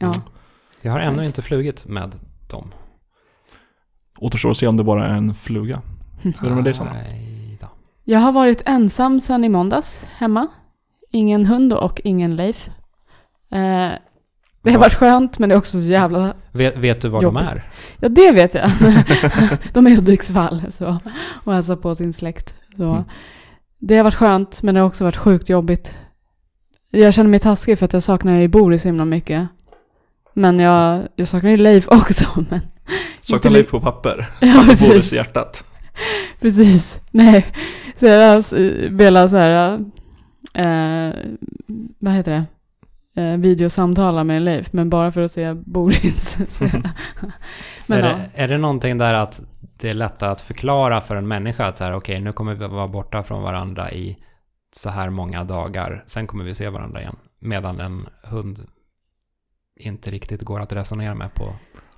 Ja. 0.00 0.12
Jag 0.82 0.92
har 0.92 1.00
ännu 1.00 1.16
Nice. 1.16 1.26
inte 1.26 1.42
flugit 1.42 1.86
med 1.86 2.14
dem. 2.50 2.70
Återstår 4.18 4.50
att 4.50 4.56
se 4.56 4.66
om 4.66 4.76
det 4.76 4.84
bara 4.84 5.06
är 5.06 5.14
en 5.14 5.34
fluga. 5.34 5.82
Hur 6.22 6.34
är 6.44 6.48
det 6.48 6.54
med 6.54 6.64
dig 6.64 6.74
Sanna? 6.74 6.96
Jag 8.04 8.18
har 8.20 8.32
varit 8.32 8.62
ensam 8.66 9.20
sedan 9.20 9.44
i 9.44 9.48
måndags 9.48 10.04
hemma. 10.16 10.46
Ingen 11.12 11.46
hund 11.46 11.72
och 11.72 12.00
ingen 12.04 12.36
Leif. 12.36 12.68
Eh, 13.52 13.88
det 14.62 14.70
har 14.72 14.78
varit 14.78 14.94
skönt 14.94 15.38
men 15.38 15.48
det 15.48 15.54
är 15.54 15.58
också 15.58 15.82
så 15.82 15.88
jävla... 15.90 16.34
Vet, 16.52 16.76
vet 16.76 17.02
du 17.02 17.08
var 17.08 17.22
Jobbigt. 17.22 17.40
de 17.40 17.46
är? 17.48 17.72
Ja 18.00 18.08
det 18.08 18.32
vet 18.32 18.54
jag. 18.54 18.70
de 19.72 19.86
är 19.86 19.90
i 19.90 19.94
Hudiksvall 19.94 20.62
så, 20.72 20.96
och 21.44 21.52
hälsar 21.54 21.76
på 21.76 21.94
sin 21.94 22.12
släkt. 22.12 22.54
Så. 22.76 22.90
Mm. 22.92 23.04
Det 23.80 23.96
har 23.96 24.04
varit 24.04 24.14
skönt 24.14 24.62
men 24.62 24.74
det 24.74 24.80
har 24.80 24.88
också 24.88 25.04
varit 25.04 25.16
sjukt 25.16 25.48
jobbigt. 25.48 25.96
Jag 26.90 27.14
känner 27.14 27.30
mig 27.30 27.40
taskig 27.40 27.78
för 27.78 27.84
att 27.84 27.92
jag 27.92 28.02
saknar 28.02 28.36
ju 28.36 28.48
Boris 28.48 28.82
så 28.82 28.88
himla 28.88 29.04
mycket. 29.04 29.48
Men 30.34 30.58
jag, 30.60 31.02
jag 31.16 31.26
saknar 31.28 31.50
ju 31.50 31.56
Leif 31.56 31.88
också. 31.90 32.44
Men 32.50 32.60
Saknar 33.22 33.50
Leif 33.50 33.70
på 33.70 33.80
papper. 33.80 34.28
Ja, 34.40 34.64
precis. 34.68 34.88
Boris 34.88 35.12
i 35.12 35.16
hjärtat. 35.16 35.64
Precis. 36.40 37.00
Nej. 37.10 37.46
Så 37.96 38.06
jag 38.06 38.30
har 38.32 38.38
s- 38.38 38.54
velat 38.90 39.30
så 39.30 39.36
här... 39.36 39.72
Eh, 40.54 41.14
vad 41.98 42.14
heter 42.14 42.32
det? 42.32 42.44
Eh, 43.22 43.36
videosamtala 43.38 44.24
med 44.24 44.42
Leif, 44.42 44.72
men 44.72 44.90
bara 44.90 45.12
för 45.12 45.20
att 45.20 45.30
se 45.30 45.54
Boris. 45.54 46.38
Men 47.86 47.98
är, 47.98 48.08
ja. 48.08 48.16
det, 48.34 48.42
är 48.42 48.48
det 48.48 48.58
någonting 48.58 48.98
där 48.98 49.14
att 49.14 49.42
det 49.80 49.90
är 49.90 49.94
lättare 49.94 50.30
att 50.30 50.40
förklara 50.40 51.00
för 51.00 51.16
en 51.16 51.28
människa 51.28 51.66
att 51.66 51.76
så 51.76 51.84
här, 51.84 51.92
okej, 51.94 52.20
nu 52.20 52.32
kommer 52.32 52.54
vi 52.54 52.66
vara 52.66 52.88
borta 52.88 53.22
från 53.22 53.42
varandra 53.42 53.90
i 53.92 54.16
så 54.76 54.90
här 54.90 55.10
många 55.10 55.44
dagar, 55.44 56.04
sen 56.06 56.26
kommer 56.26 56.44
vi 56.44 56.54
se 56.54 56.68
varandra 56.68 57.00
igen. 57.00 57.16
Medan 57.38 57.80
en 57.80 58.06
hund 58.24 58.66
inte 59.80 60.10
riktigt 60.10 60.42
går 60.42 60.60
att 60.60 60.72
resonera 60.72 61.14
med 61.14 61.34
på 61.34 61.44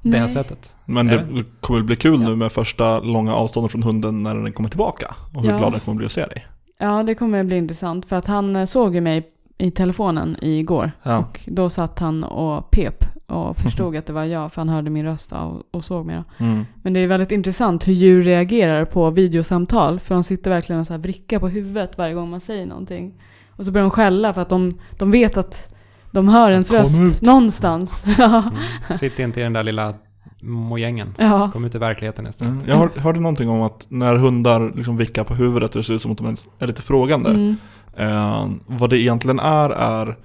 det 0.03 0.21
Nej. 0.21 0.29
sättet. 0.29 0.77
Men 0.87 1.11
Är 1.11 1.19
det 1.19 1.45
kommer 1.61 1.79
väl 1.81 1.87
bli 1.87 1.97
kul 1.97 2.21
Ja. 2.23 2.29
nu 2.29 2.37
med 2.37 2.53
första 2.53 3.01
långa 3.01 3.35
avståndet 3.35 3.73
från 3.73 3.83
hunden 3.83 4.23
när 4.23 4.35
den 4.35 4.53
kommer 4.53 4.69
tillbaka. 4.69 5.15
Och 5.35 5.43
hur 5.43 5.51
Ja. 5.51 5.59
glad 5.59 5.73
den 5.73 5.81
kommer 5.81 5.97
bli 5.97 6.07
att 6.07 6.13
se 6.13 6.27
dig. 6.27 6.47
Ja, 6.79 7.03
det 7.03 7.15
kommer 7.15 7.45
bli 7.45 7.57
intressant. 7.57 8.07
För 8.07 8.17
att 8.17 8.27
han 8.27 8.57
eh, 8.57 8.65
såg 8.65 8.95
ju 8.95 9.01
mig 9.01 9.29
i 9.63 9.71
telefonen 9.71 10.37
igår. 10.43 10.93
Ja. 11.03 11.19
Och 11.19 11.41
då 11.47 11.69
satt 11.69 11.99
han 11.99 12.25
och 12.25 12.71
pep 12.71 13.05
och 13.27 13.57
förstod 13.57 13.97
att 13.97 14.07
det 14.07 14.13
var 14.13 14.25
jag, 14.25 14.53
för 14.53 14.61
han 14.61 14.69
hörde 14.69 14.91
min 14.91 15.05
röst 15.05 15.33
och, 15.33 15.63
och 15.71 15.85
såg 15.85 16.07
mig. 16.07 16.23
Mm. 16.39 16.65
Men 16.83 16.93
det 16.93 17.01
är 17.01 17.07
väldigt 17.07 17.33
intressant 17.33 17.89
hur 17.89 17.93
djur 17.93 18.23
reagerar 18.23 18.85
på 18.85 19.11
videosamtal. 19.11 20.01
För 20.01 20.15
de 20.15 20.23
sitter 20.23 20.51
verkligen 20.51 20.81
och 20.81 20.87
så 20.87 20.93
här 20.93 21.01
vrickar 21.01 21.39
på 21.39 21.49
huvudet 21.49 21.99
varje 21.99 22.15
gång 22.15 22.31
man 22.31 22.41
säger 22.41 22.67
någonting. 22.67 23.13
Och 23.51 23.65
så 23.67 23.73
börjar 23.73 23.85
de 23.85 23.91
skälla 23.91 24.33
för 24.35 24.41
att 24.43 24.49
de, 24.49 24.79
de 24.99 25.11
vet 25.11 25.37
att 25.37 25.75
de 26.11 26.29
hör 26.29 26.51
ens 26.51 26.71
Kom 26.71 26.79
röst 26.79 27.03
ut. 27.03 27.23
någonstans. 27.23 28.05
Mm. 28.19 28.99
Sitt 28.99 29.19
inte 29.19 29.41
i 29.41 29.43
den 29.43 29.53
där 29.53 29.65
lilla 29.65 29.95
mojängen. 30.43 31.15
ja. 31.19 31.51
Kom 31.53 31.65
ut 31.65 31.75
i 31.75 31.79
verkligheten 31.79 32.27
istället. 32.27 32.53
Mm. 32.53 32.69
Jag 32.69 32.77
hör, 32.77 32.89
hörde 33.01 33.21
någonting 33.21 33.49
om 33.49 33.63
att 33.63 33.87
när 33.89 34.15
hundar 34.15 34.73
liksom 34.77 34.97
vickar 34.97 35.25
på 35.25 35.35
huvudet 35.35 35.71
och 35.71 35.77
det 35.81 35.85
ser 35.85 35.95
ut 35.95 36.03
som 36.03 36.13
att 36.13 36.19
de 36.19 36.37
är 36.59 36.67
lite 36.67 36.83
frågande. 36.83 37.31
Mm. 37.31 37.57
Eh, 37.97 38.49
vad 38.67 38.91
det 38.91 38.99
egentligen 38.99 39.39
är, 39.39 39.71
är 39.71 40.17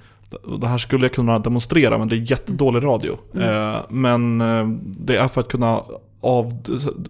det 0.60 0.68
här 0.68 0.78
skulle 0.78 1.06
jag 1.06 1.14
kunna 1.14 1.40
demonstrera 1.40 1.98
men 1.98 2.08
det 2.08 2.16
är 2.16 2.32
jättedålig 2.32 2.84
radio. 2.84 3.18
Mm. 3.36 3.74
Eh, 3.74 3.80
men 3.90 4.42
eh, 4.42 4.68
det 4.84 5.18
är 5.18 5.28
för 5.28 5.42
att 5.42 5.48
kunna 5.48 5.82
av, 6.22 6.54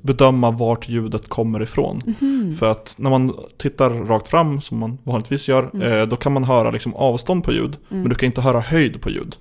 bedöma 0.02 0.52
vart 0.52 0.90
ljudet 0.90 1.30
kommer 1.30 1.62
ifrån. 1.62 2.02
Mhm. 2.20 2.56
För 2.60 2.72
att 2.72 2.96
när 3.00 3.10
man 3.10 3.34
tittar 3.58 3.90
rakt 3.90 4.28
fram, 4.28 4.62
som 4.62 4.78
man 4.78 4.98
vanligtvis 5.04 5.48
gör, 5.48 5.70
Mm. 5.74 5.92
eh, 5.94 6.08
då 6.08 6.16
kan 6.16 6.34
man 6.34 6.44
höra 6.44 6.72
liksom 6.72 6.96
avstånd 6.96 7.44
på 7.44 7.52
ljud. 7.54 7.78
Mm. 7.90 8.02
Men 8.02 8.10
du 8.10 8.16
kan 8.16 8.26
inte 8.28 8.42
höra 8.42 8.60
höjd 8.60 9.02
på 9.02 9.10
ljud. 9.10 9.36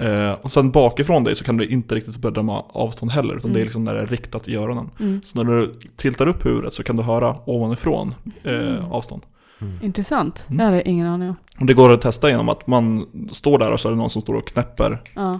Eh, 0.00 0.32
och 0.42 0.50
sen 0.50 0.70
bakifrån 0.70 1.24
dig 1.24 1.36
så 1.36 1.44
kan 1.44 1.56
du 1.56 1.66
inte 1.66 1.94
riktigt 1.94 2.16
bedöma 2.16 2.60
avstånd 2.68 3.10
heller, 3.12 3.34
utan 3.36 3.50
det 3.52 3.56
är 3.56 3.60
Mm. 3.60 3.64
liksom 3.64 3.84
när 3.84 3.94
det 3.94 4.00
är 4.00 4.06
riktat 4.06 4.48
i 4.48 4.56
öronen. 4.56 4.90
Mm. 5.00 5.20
Så 5.24 5.42
när 5.42 5.56
du 5.56 5.74
tiltar 5.96 6.26
upp 6.26 6.46
huvudet 6.46 6.72
så 6.74 6.82
kan 6.82 6.96
du 6.96 7.02
höra 7.02 7.36
ovanifrån 7.44 8.14
eh, 8.44 8.52
Mm. 8.54 8.84
avstånd. 8.90 9.22
Mm. 9.60 9.78
Intressant. 9.82 10.46
Mm. 10.48 10.58
Det 10.58 10.64
hade 10.64 10.76
jag 10.76 10.86
ingen 10.86 11.06
aning 11.06 11.28
om. 11.28 11.36
Och 11.60 11.66
det 11.66 11.74
går 11.74 11.92
att 11.92 12.00
testa 12.00 12.30
genom 12.30 12.48
att 12.48 12.66
man 12.66 13.06
står 13.32 13.58
där 13.58 13.72
och 13.72 13.80
så 13.80 13.88
är 13.88 13.92
det 13.92 13.98
någon 13.98 14.10
som 14.10 14.22
står 14.22 14.34
och 14.34 14.46
knäpper 14.46 15.02
Ja. 15.14 15.38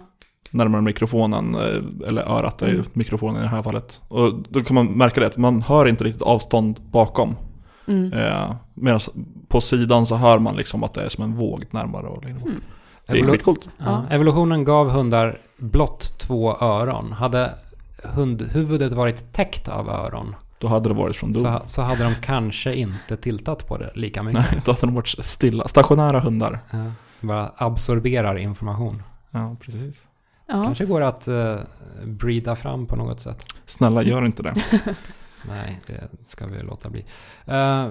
närmare 0.51 0.83
mikrofonen, 0.83 1.55
eh, 1.55 2.09
eller 2.09 2.23
örat 2.23 2.63
är 2.63 2.67
ju 2.69 2.75
Mm. 2.75 2.87
mikrofonen 2.93 3.37
i 3.37 3.43
det 3.43 3.49
här 3.49 3.63
fallet. 3.63 4.03
Och 4.09 4.33
då 4.49 4.61
kan 4.65 4.75
man 4.75 4.87
märka 4.87 5.21
det 5.21 5.27
att 5.27 5.37
man 5.37 5.63
hör 5.63 5.89
inte 5.89 6.05
riktigt 6.05 6.23
avstånd 6.23 6.81
bakom. 6.91 7.37
Mm. 7.89 8.13
Eh, 8.13 8.55
Medan 8.75 9.01
på 9.49 9.61
sidan 9.61 10.07
så 10.07 10.17
hör 10.17 10.39
man 10.39 10.57
liksom 10.57 10.85
att 10.85 10.95
det 10.95 11.03
är 11.03 11.09
som 11.09 11.25
en 11.25 11.35
våg 11.37 11.65
närmare. 11.71 12.07
Och 12.07 12.25
liksom. 12.25 12.49
Mm. 12.49 12.61
Det 13.07 13.13
är 13.13 13.23
Evolu- 13.23 13.31
skitcoolt. 13.31 13.69
Ja. 13.79 14.05
Evolutionen 14.11 14.65
gav 14.65 14.91
hundar 14.91 15.39
blott 15.59 16.19
två 16.19 16.57
öron. 16.61 17.13
Hade 17.13 17.55
hundhuvudet 18.15 18.93
varit 18.93 19.33
täckt 19.33 19.69
av 19.69 19.89
öron 19.91 20.35
Då 20.59 20.69
hade 20.69 20.89
det 20.89 20.95
varit 20.95 21.17
från 21.17 21.33
dom. 21.33 21.43
så, 21.43 21.63
så 21.67 21.83
hade 21.83 22.05
de 22.05 22.15
kanske 22.23 22.75
inte 22.75 23.17
tiltat 23.17 23.69
på 23.69 23.79
det 23.79 23.91
lika 23.95 24.23
mycket. 24.23 24.53
Nej, 24.53 24.63
då 24.65 24.73
hade 24.73 24.87
de 24.87 24.95
varit 24.95 25.15
stilla. 25.25 25.69
Stationära 25.69 26.21
hundar. 26.21 26.61
Ja, 26.71 26.93
som 27.15 27.29
bara 27.29 27.53
absorberar 27.57 28.37
information. 28.37 29.03
Ja, 29.31 29.57
precis. 29.61 30.01
Ja. 30.47 30.65
Kanske 30.65 30.85
går 30.85 31.01
att 31.01 31.29
uh, 31.29 31.57
breeda 32.05 32.57
fram 32.57 32.87
på 32.87 32.97
något 32.97 33.21
sätt. 33.21 33.45
Snälla, 33.67 34.03
gör 34.03 34.27
inte 34.27 34.43
det. 34.43 34.55
Nej, 35.49 35.81
det 35.87 36.09
ska 36.25 36.47
vi 36.47 36.63
låta 36.63 36.91
bli. 36.91 37.05
Eh, 37.45 37.87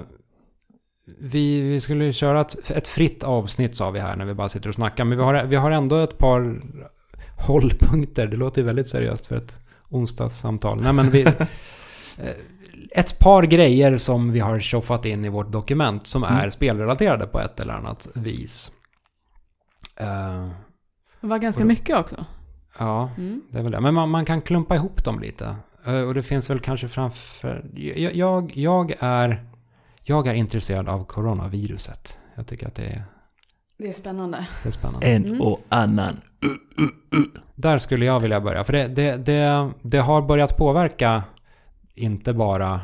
vi, 1.19 1.62
vi 1.62 1.81
skulle 1.81 2.13
köra 2.13 2.41
ett, 2.41 2.72
ett 2.72 2.88
fritt 2.88 3.24
avsnitt 3.24 3.75
sa 3.75 3.91
vi 3.91 4.00
här 4.00 4.15
när 4.15 4.25
vi 4.25 4.34
bara 4.34 4.50
sitter 4.50 4.69
och 4.69 4.75
snackar. 4.75 5.05
Men 5.05 5.17
vi 5.17 5.24
har, 5.24 5.43
vi 5.43 5.55
har 5.55 5.72
ändå 5.72 5.98
ett 5.98 6.17
par 6.17 6.62
hållpunkter. 7.38 8.27
Det 8.27 8.36
låter 8.36 8.63
väldigt 8.63 8.88
seriöst 8.88 9.25
för 9.25 9.36
ett 9.36 9.60
onsdagssamtal. 9.89 10.81
Nej, 10.81 10.93
men 10.93 11.10
vi, 11.10 11.22
eh, 11.25 11.36
ett 12.95 13.19
par 13.19 13.43
grejer 13.43 13.97
som 13.97 14.31
vi 14.31 14.39
har 14.39 14.59
tjoffat 14.59 15.05
in 15.05 15.25
i 15.25 15.29
vårt 15.29 15.51
dokument 15.51 16.07
som 16.07 16.23
är 16.23 16.37
Mm. 16.39 16.51
spelrelaterade 16.51 17.27
på 17.27 17.39
ett 17.39 17.59
eller 17.59 17.73
annat 17.73 18.07
vis. 18.15 18.71
Eh, 19.95 20.47
Det 21.21 21.27
var 21.27 21.37
ganska 21.37 21.63
då- 21.63 21.67
mycket 21.67 21.97
också. 21.97 22.25
ja, 22.79 23.09
Mm. 23.17 23.41
det 23.51 23.59
är 23.59 23.63
väl 23.63 23.71
det. 23.71 23.79
Men 23.81 23.93
man, 23.93 24.09
man 24.09 24.25
kan 24.25 24.41
klumpa 24.41 24.75
ihop 24.75 25.03
dem 25.05 25.19
lite. 25.19 25.55
Eh, 25.85 25.99
Och 25.99 26.13
det 26.13 26.23
finns 26.23 26.49
väl 26.49 26.59
kanske 26.59 26.87
framför... 26.89 27.65
Jag, 27.73 28.15
jag, 28.15 28.51
jag, 28.57 28.93
är, 28.99 29.45
jag 30.03 30.27
är 30.27 30.33
intresserad 30.33 30.89
av 30.89 31.05
coronaviruset. 31.05 32.19
Jag 32.35 32.47
tycker 32.47 32.67
att 32.67 32.75
det 32.75 32.85
är, 32.85 33.03
Det 33.77 33.89
är 33.89 33.93
spännande. 33.93 34.47
det 34.63 34.69
är 34.69 34.71
spännande. 34.73 35.05
En 35.07 35.25
Mm. 35.25 35.41
och 35.41 35.61
annan. 35.69 36.21
Där 37.55 37.77
skulle 37.77 38.05
jag 38.05 38.19
vilja 38.19 38.41
börja. 38.41 38.63
För 38.63 38.73
det, 38.73 38.87
det, 38.87 39.17
det, 39.17 39.71
det 39.81 39.97
har 39.99 40.21
börjat 40.21 40.57
påverka 40.57 41.23
inte 41.95 42.33
bara... 42.33 42.81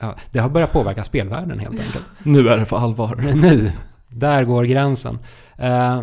Ja, 0.00 0.14
det 0.32 0.38
har 0.38 0.48
börjat 0.48 0.72
påverka 0.72 1.04
spelvärlden 1.04 1.58
helt 1.58 1.80
enkelt. 1.80 2.04
Nu 2.22 2.48
är 2.48 2.58
det 2.58 2.64
på 2.64 2.76
allvar. 2.76 3.16
Men 3.16 3.38
nu, 3.40 3.72
där 4.08 4.44
går 4.44 4.64
gränsen. 4.64 5.18
Eh, 5.58 6.02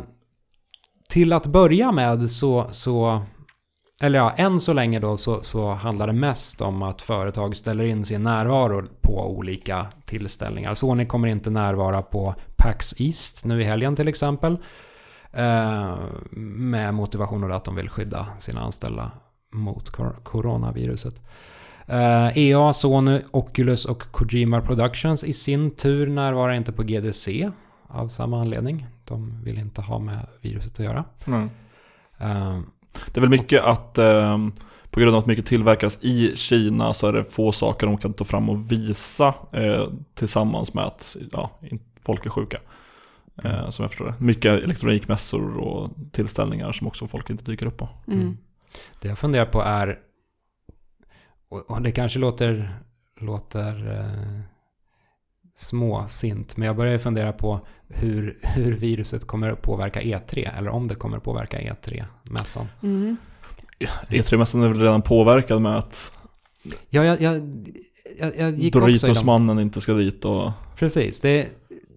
till 1.09 1.33
att 1.33 1.45
börja 1.45 1.91
med 1.91 2.29
så, 2.31 2.67
så 2.71 3.21
eller 4.01 4.19
ja, 4.19 4.31
än 4.31 4.59
så 4.59 4.73
länge 4.73 4.99
då 4.99 5.17
så, 5.17 5.43
så 5.43 5.71
handlar 5.71 6.07
det 6.07 6.13
mest 6.13 6.61
om 6.61 6.83
att 6.83 7.01
företag 7.01 7.55
ställer 7.55 7.83
in 7.83 8.05
sin 8.05 8.23
närvaro 8.23 8.87
på 9.01 9.37
olika 9.37 9.87
tillställningar. 10.05 10.73
Sony 10.73 11.05
kommer 11.05 11.27
inte 11.27 11.49
närvara 11.49 12.01
på 12.01 12.35
PAX 12.55 12.93
East 12.97 13.45
nu 13.45 13.61
i 13.61 13.63
helgen 13.63 13.95
till 13.95 14.07
exempel. 14.07 14.57
Eh, 15.31 15.95
med 16.29 16.93
motivationen 16.93 17.51
att 17.51 17.65
de 17.65 17.75
vill 17.75 17.89
skydda 17.89 18.27
sina 18.39 18.61
anställda 18.61 19.11
mot 19.53 19.89
coronaviruset. 20.23 21.21
Eh, 21.89 22.37
EA, 22.37 22.73
Sony, 22.73 23.21
Oculus 23.31 23.85
och 23.85 24.03
Kojima 24.11 24.61
Productions 24.61 25.23
i 25.23 25.33
sin 25.33 25.71
tur 25.71 26.07
närvarar 26.07 26.53
inte 26.53 26.71
på 26.71 26.83
GDC 26.83 27.51
av 27.87 28.07
samma 28.07 28.41
anledning. 28.41 28.85
De 29.05 29.43
vill 29.43 29.57
inte 29.57 29.81
ha 29.81 29.99
med 29.99 30.27
viruset 30.41 30.79
att 30.79 30.85
göra. 30.85 31.05
Mm. 31.27 31.49
Eh, 32.17 32.59
Det 33.13 33.19
är 33.19 33.21
väl 33.21 33.29
mycket 33.29 33.61
att 33.61 33.97
ehm, 33.97 34.51
på 34.89 34.99
grund 34.99 35.15
av 35.15 35.19
att 35.19 35.25
mycket 35.25 35.45
tillverkas 35.45 35.97
i 36.01 36.35
Kina 36.35 36.93
så 36.93 37.07
är 37.07 37.13
det 37.13 37.23
få 37.23 37.51
saker 37.51 37.87
de 37.87 37.97
kan 37.97 38.13
ta 38.13 38.25
fram 38.25 38.49
och 38.49 38.71
visa 38.71 39.33
eh, 39.51 39.87
tillsammans 40.15 40.73
med 40.73 40.83
att 40.85 41.17
ja, 41.31 41.51
folk 42.05 42.25
är 42.25 42.29
sjuka. 42.29 42.57
Som 43.69 43.83
jag 43.83 43.89
förstår 43.91 44.05
det. 44.05 44.13
Mycket 44.19 44.63
elektronikmässor 44.63 45.57
och 45.57 45.89
tillställningar 46.11 46.71
som 46.71 46.87
också 46.87 47.07
folk 47.07 47.29
inte 47.29 47.43
dyker 47.43 47.65
upp 47.65 47.77
på. 47.77 47.89
Mm. 48.07 48.37
Det 49.01 49.07
jag 49.07 49.17
funderar 49.17 49.45
på 49.45 49.61
är, 49.61 49.99
och 51.49 51.71
och 51.71 51.81
det 51.81 51.91
kanske 51.91 52.19
låter, 52.19 52.79
låter 53.21 53.99
eh, 53.99 54.39
småsint, 55.55 56.57
men 56.57 56.65
jag 56.67 56.75
börjar 56.75 56.97
fundera 56.97 57.33
på 57.33 57.59
hur, 57.87 58.37
hur 58.55 58.73
viruset 58.73 59.27
kommer 59.27 59.49
att 59.49 59.61
påverka 59.61 60.01
E3, 60.01 60.57
eller 60.57 60.69
om 60.69 60.87
det 60.87 60.95
kommer 60.95 61.17
att 61.17 61.23
påverka 61.23 61.59
E3-mässan. 61.59 62.65
Mm. 62.83 63.17
E3-mässan 64.09 64.63
är 64.63 64.67
väl 64.67 64.79
redan 64.81 65.01
påverkad 65.01 65.61
med 65.61 65.77
att 65.77 66.11
Ja, 66.89 67.03
jag, 67.03 67.21
jag, 67.21 67.35
jag, 68.19 68.37
jag 68.37 68.59
gick. 68.59 68.73
Doritos-mannen 68.73 69.59
inte 69.59 69.81
ska 69.81 69.93
dit 69.93 70.25
och 70.25 70.51
Precis, 70.75 71.21
det, 71.21 71.47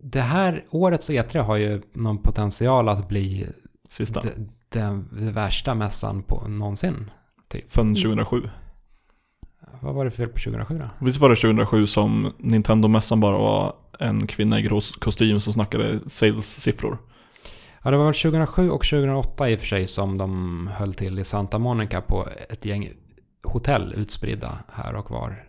det 0.02 0.21
här 0.21 0.64
årets 0.71 1.11
E3 1.11 1.38
har 1.42 1.57
ju 1.57 1.83
någon 1.92 2.19
potential 2.19 2.88
att 2.88 3.09
bli 3.09 3.47
sista. 3.88 4.21
d- 4.21 4.28
den 4.69 5.09
värsta 5.11 5.75
mässan 5.75 6.23
på 6.23 6.49
någonsin. 6.49 7.11
Sen 7.66 7.95
2007. 7.95 8.42
Vad 9.80 9.94
var 9.94 10.04
det 10.04 10.10
för 10.10 10.16
fel 10.16 10.28
på 10.28 10.38
2007 10.38 10.78
då? 10.78 11.06
Visst 11.06 11.20
var 11.20 11.30
det 11.30 11.36
2007 11.36 11.86
som 11.86 12.32
Nintendo-mässan 12.38 13.20
bara 13.20 13.38
var 13.38 13.74
en 13.98 14.26
kvinna 14.26 14.58
i 14.58 14.62
grå 14.62 14.80
kostym 15.00 15.40
som 15.40 15.52
snackade 15.52 16.00
sales-siffror? 16.06 16.98
Ja, 17.82 17.90
det 17.90 17.96
var 17.96 18.04
väl 18.04 18.14
2007 18.14 18.70
och 18.70 18.84
2008 18.84 19.50
i 19.50 19.56
och 19.56 19.60
för 19.60 19.66
sig 19.66 19.86
som 19.86 20.18
de 20.18 20.70
höll 20.74 20.94
till 20.94 21.18
i 21.18 21.24
Santa 21.24 21.58
Monica 21.58 22.00
på 22.00 22.28
ett 22.48 22.64
gäng 22.64 22.88
hotell 23.44 23.94
utspridda 23.96 24.58
här 24.72 24.94
och 24.94 25.10
var. 25.10 25.44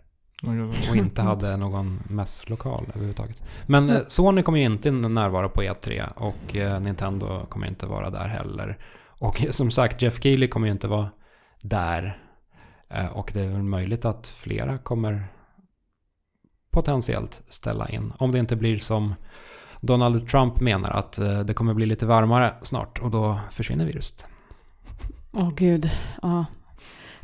Och 0.90 0.96
inte 0.96 1.22
hade 1.22 1.56
någon 1.56 2.00
mässlokal 2.08 2.84
överhuvudtaget. 2.88 3.42
Men 3.66 3.90
eh, 3.90 4.00
Sony 4.08 4.42
kommer 4.42 4.58
ju 4.58 4.64
inte 4.64 4.90
närvara 4.90 5.48
på 5.48 5.62
E3 5.62 6.12
och 6.16 6.56
eh, 6.56 6.80
Nintendo 6.80 7.46
kommer 7.48 7.66
inte 7.66 7.86
vara 7.86 8.10
där 8.10 8.28
heller. 8.28 8.78
Och 9.18 9.46
som 9.50 9.70
sagt, 9.70 10.02
Jeff 10.02 10.22
Keely 10.22 10.48
kommer 10.48 10.66
ju 10.66 10.72
inte 10.72 10.88
vara 10.88 11.08
där. 11.62 12.18
Eh, 12.94 13.06
Och 13.06 13.30
det 13.34 13.40
är 13.40 13.48
väl 13.48 13.62
möjligt 13.62 14.04
att 14.04 14.26
flera 14.28 14.78
kommer 14.78 15.24
potentiellt 16.70 17.42
ställa 17.48 17.88
in. 17.88 18.12
Om 18.18 18.32
det 18.32 18.38
inte 18.38 18.56
blir 18.56 18.78
som 18.78 19.14
Donald 19.80 20.28
Trump 20.28 20.60
menar 20.60 20.90
att 20.90 21.18
eh, 21.18 21.40
det 21.40 21.54
kommer 21.54 21.74
bli 21.74 21.86
lite 21.86 22.06
varmare 22.06 22.54
snart 22.62 22.98
och 22.98 23.10
då 23.10 23.40
försvinner 23.50 23.84
viruset. 23.86 24.26
Åh 25.32 25.50
gud, 25.56 25.90
ja. 26.22 26.44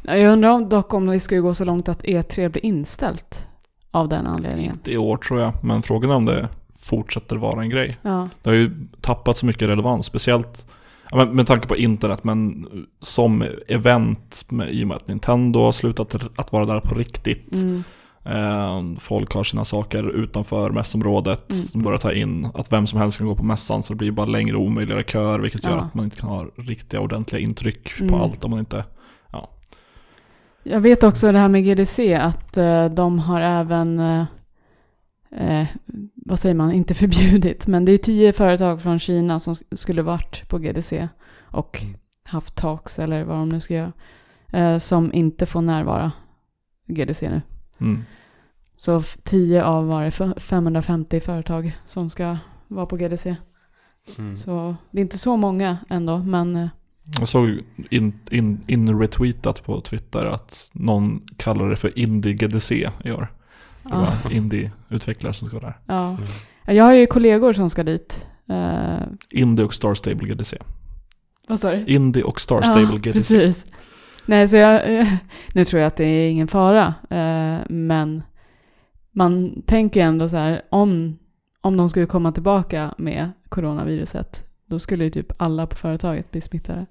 Nej, 0.02 0.22
Jag 0.22 0.32
undrar 0.32 0.50
om, 0.50 0.68
dock 0.68 0.94
om 0.94 1.06
det 1.06 1.20
skulle 1.20 1.40
gå 1.40 1.54
så 1.54 1.64
långt 1.64 1.88
att 1.88 2.02
E3 2.04 2.48
blir 2.48 2.64
inställt 2.66 3.46
av 3.90 4.08
den 4.08 4.26
anledningen. 4.26 4.72
Inte 4.72 4.92
i 4.92 4.98
år 4.98 5.16
tror 5.16 5.40
jag, 5.40 5.64
men 5.64 5.82
frågan 5.82 6.10
är 6.10 6.14
om 6.14 6.24
det 6.24 6.48
fortsätter 6.76 7.36
vara 7.36 7.62
en 7.62 7.70
grej. 7.70 7.96
Ja, 8.02 8.28
Det 8.42 8.50
har 8.50 8.54
ju 8.56 8.86
tappat 9.00 9.36
så 9.36 9.46
mycket 9.46 9.68
relevans, 9.68 10.06
speciellt 10.06 10.66
ja, 11.10 11.16
men 11.16 11.36
med 11.36 11.46
tanke 11.46 11.68
på 11.68 11.76
internet, 11.76 12.24
men 12.24 12.66
som 13.00 13.44
event 13.68 14.44
med, 14.48 14.70
i 14.74 14.84
och 14.84 14.88
med 14.88 14.96
att 14.96 15.08
Nintendo 15.08 15.60
har 15.60 15.72
slutat 15.72 16.14
att 16.36 16.52
vara 16.52 16.64
där 16.64 16.80
på 16.80 16.94
riktigt. 16.94 17.52
mm. 17.54 17.82
Eh, 18.24 18.98
folk 18.98 19.34
har 19.34 19.44
sina 19.44 19.64
saker 19.64 20.10
utanför 20.10 20.70
mässområdet, 20.70 21.50
Mm. 21.52 21.62
de 21.72 21.82
börjar 21.82 21.98
ta 21.98 22.12
in 22.12 22.48
att 22.54 22.72
vem 22.72 22.86
som 22.86 22.98
helst 23.00 23.18
kan 23.18 23.26
gå 23.26 23.34
på 23.34 23.44
mässan 23.44 23.82
så 23.82 23.92
det 23.92 23.96
blir 23.98 24.10
bara 24.10 24.26
längre 24.26 24.56
och 24.56 24.62
omöjligare 24.62 25.02
köer 25.02 25.38
vilket 25.38 25.64
gör 25.64 25.70
Ja. 25.70 25.78
att 25.80 25.94
man 25.94 26.04
inte 26.04 26.16
kan 26.16 26.28
ha 26.28 26.44
riktiga 26.56 27.00
ordentliga 27.00 27.42
intryck 27.42 27.98
på 27.98 28.04
Mm. 28.04 28.20
allt 28.20 28.44
om 28.44 28.50
man 28.50 28.60
inte... 28.60 28.84
Jag 30.62 30.80
vet 30.80 31.04
också 31.04 31.32
det 31.32 31.38
här 31.38 31.48
med 31.48 31.64
GDC 31.64 32.14
att 32.14 32.56
eh, 32.56 32.84
de 32.84 33.18
har 33.18 33.40
även, 33.40 33.98
eh, 35.30 35.66
vad 36.14 36.38
säger 36.38 36.54
man, 36.54 36.72
inte 36.72 36.94
förbjudit, 36.94 37.66
men 37.66 37.84
det 37.84 37.92
är 37.92 37.98
tio 37.98 38.32
företag 38.32 38.82
från 38.82 38.98
Kina 38.98 39.40
som 39.40 39.54
sk- 39.54 39.74
skulle 39.76 40.02
varit 40.02 40.48
på 40.48 40.58
GDC 40.58 41.08
och 41.40 41.82
Mm. 41.82 41.94
haft 42.24 42.54
talks 42.54 42.98
eller 42.98 43.24
vad 43.24 43.36
de 43.36 43.48
nu 43.48 43.60
ska 43.60 43.74
göra, 43.74 43.92
eh, 44.52 44.78
som 44.78 45.12
inte 45.12 45.46
får 45.46 45.60
närvara 45.62 46.12
GDC 46.86 47.28
nu. 47.30 47.42
Mm. 47.80 48.04
Så 48.76 49.02
10 49.22 49.64
av 49.64 49.86
var 49.86 50.02
det 50.02 50.08
f- 50.08 50.42
550 50.42 51.20
företag 51.20 51.76
som 51.86 52.10
ska 52.10 52.36
vara 52.68 52.86
på 52.86 52.96
GDC. 52.96 53.36
Mm. 54.18 54.36
Så 54.36 54.76
det 54.90 54.98
är 54.98 55.02
inte 55.02 55.18
så 55.18 55.36
många 55.36 55.78
ändå, 55.88 56.18
men 56.18 56.56
eh, 56.56 56.68
Jag 57.18 57.28
såg 57.28 57.58
in, 57.90 58.18
in, 58.30 58.60
in 58.66 59.00
retweetat 59.00 59.64
på 59.64 59.80
Twitter 59.80 60.24
att 60.24 60.70
någon 60.72 61.26
kallar 61.36 61.68
det 61.70 61.76
för 61.76 61.98
Indie 61.98 62.32
GDC 62.34 62.90
i 63.04 63.10
år. 63.10 63.32
Det 63.88 63.94
ja. 63.94 64.12
var 64.24 64.30
indie-utvecklare 64.32 65.32
som 65.32 65.48
ska 65.48 65.60
där. 65.60 65.78
ja. 65.86 66.08
Mm. 66.08 66.22
Jag 66.66 66.84
har 66.84 66.94
ju 66.94 67.06
kollegor 67.06 67.52
som 67.52 67.70
ska 67.70 67.82
dit. 67.82 68.26
Eh, 68.48 68.98
Indie 69.30 69.64
och 69.64 69.74
Star 69.74 69.94
Stable 69.94 70.28
GDC. 70.28 70.58
vad 71.48 71.60
sa 71.60 71.70
du? 71.70 71.84
Indie 71.86 72.22
och 72.22 72.40
Star 72.40 72.62
Stable 72.62 72.82
ja, 72.82 72.96
GDC. 72.96 73.12
precis. 73.12 73.66
Nej, 74.26 74.48
så 74.48 74.56
jag, 74.56 74.98
eh, 74.98 75.08
nu 75.54 75.64
tror 75.64 75.80
jag 75.80 75.86
att 75.86 75.96
det 75.96 76.04
är 76.04 76.30
ingen 76.30 76.48
fara, 76.48 76.94
eh, 77.10 77.58
men 77.68 78.22
man 79.12 79.62
tänker 79.62 80.00
ju 80.00 80.06
ändå 80.06 80.28
så 80.28 80.36
här, 80.36 80.62
om, 80.70 81.18
om 81.60 81.76
de 81.76 81.88
skulle 81.88 82.06
komma 82.06 82.32
tillbaka 82.32 82.94
med 82.98 83.30
coronaviruset, 83.48 84.44
då 84.66 84.78
skulle 84.78 85.04
ju 85.04 85.10
typ 85.10 85.42
alla 85.42 85.66
på 85.66 85.76
företaget 85.76 86.30
bli 86.30 86.40
smittade. 86.40 86.86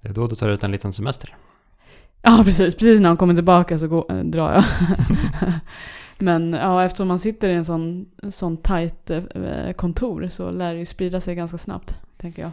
Det 0.00 0.08
är 0.08 0.12
då 0.12 0.26
du 0.26 0.36
tar 0.36 0.48
ut 0.48 0.64
en 0.64 0.70
liten 0.70 0.92
semester. 0.92 1.36
Ja, 2.22 2.40
precis. 2.44 2.74
Precis 2.74 3.00
när 3.00 3.08
de 3.08 3.16
kommer 3.16 3.34
tillbaka 3.34 3.78
så 3.78 3.88
går, 3.88 4.12
äh, 4.12 4.18
drar 4.18 4.52
jag. 4.52 4.64
Men 6.18 6.52
ja, 6.52 6.84
eftersom 6.84 7.08
man 7.08 7.18
sitter 7.18 7.48
i 7.48 7.54
en 7.54 7.64
sån, 7.64 8.06
sån 8.30 8.56
tajt 8.56 9.10
eh, 9.10 9.72
kontor 9.76 10.26
så 10.28 10.50
lär 10.50 10.72
det 10.74 10.78
ju 10.80 10.86
sprida 10.86 11.20
sig 11.20 11.34
ganska 11.34 11.58
snabbt, 11.58 11.96
tänker 12.16 12.42
jag. 12.42 12.50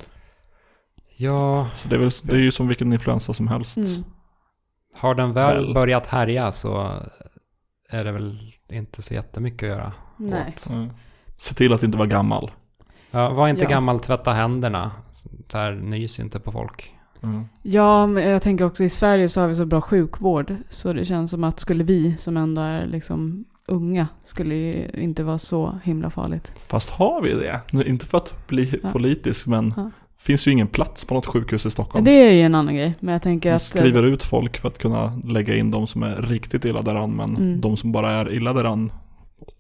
Ja, 1.16 1.68
Så 1.74 1.88
det 1.90 1.96
är, 1.96 2.00
väl, 2.00 2.12
det 2.24 2.36
är 2.36 2.40
ju 2.40 2.52
som 2.52 2.68
vilken 2.68 2.94
influensa 2.94 3.34
som 3.34 3.48
helst. 3.48 3.78
Mm. 3.78 4.04
har 4.98 5.16
den 5.16 5.34
väl, 5.34 5.66
Väl. 5.66 5.74
börjat 5.74 6.08
härja 6.08 6.52
så 6.52 6.92
är 7.90 8.04
det 8.04 8.12
väl 8.12 8.52
inte 8.70 9.02
så 9.02 9.14
jättemycket 9.14 9.64
att 9.72 9.78
göra. 9.78 9.92
Nej. 10.18 10.56
Mm. 10.70 10.90
Se 11.38 11.54
till 11.56 11.74
att 11.74 11.84
inte 11.84 11.98
vara 11.98 12.08
gammal. 12.08 12.52
Ja, 13.12 13.30
var 13.30 13.48
inte 13.48 13.64
Ja. 13.64 13.70
gammal, 13.70 14.00
tvätta 14.00 14.32
händerna. 14.32 14.92
Så 15.12 15.58
här, 15.58 15.72
nys 15.72 16.20
inte 16.20 16.40
på 16.40 16.52
folk. 16.52 16.96
Mm. 17.24 17.46
Ja, 17.62 18.08
men 18.08 18.24
jag 18.30 18.42
tänker 18.42 18.66
också 18.66 18.84
i 18.84 18.90
Sverige 18.90 19.30
så 19.30 19.42
har 19.42 19.48
vi 19.48 19.56
så 19.56 19.66
bra 19.66 19.82
sjukvård. 19.82 20.56
Så 20.70 20.94
det 20.94 21.06
känns 21.06 21.32
som 21.32 21.44
att 21.44 21.60
skulle 21.60 21.84
vi 21.84 22.18
som 22.18 22.38
ändå 22.38 22.62
är 22.62 22.86
liksom 22.88 23.46
unga 23.68 24.08
skulle 24.26 24.56
ju 24.56 24.88
inte 24.94 25.24
vara 25.24 25.38
så 25.38 25.80
himla 25.84 26.10
farligt. 26.10 26.54
Fast 26.68 26.90
har 26.90 27.22
vi 27.22 27.34
det? 27.34 27.60
Nu, 27.72 27.84
Inte 27.84 28.06
för 28.06 28.18
att 28.18 28.48
bli 28.48 28.80
Ja. 28.84 28.90
politisk 28.92 29.48
men 29.48 29.74
Ja. 29.78 29.92
finns 30.18 30.48
ju 30.48 30.52
ingen 30.52 30.68
plats 30.68 31.06
på 31.06 31.14
något 31.14 31.26
sjukhus 31.26 31.66
i 31.66 31.70
Stockholm. 31.72 32.06
det 32.06 32.12
är 32.12 32.32
ju 32.32 32.42
en 32.42 32.56
annan 32.56 32.76
grej. 32.76 32.96
Men 33.00 33.14
jag 33.14 33.22
tänker 33.22 33.52
att... 33.54 33.76
eh, 33.76 33.80
skriver 33.80 34.04
ut 34.04 34.24
folk 34.24 34.58
för 34.58 34.68
att 34.68 34.78
kunna 34.78 35.22
lägga 35.28 35.56
in 35.56 35.72
de 35.72 35.88
som 35.88 36.04
är 36.04 36.16
riktigt 36.16 36.66
illa 36.66 36.82
däran 36.82 37.12
men 37.12 37.36
Mm. 37.38 37.62
de 37.62 37.78
som 37.78 37.92
bara 37.92 38.12
är 38.12 38.34
illa 38.36 38.54
däran 38.54 38.92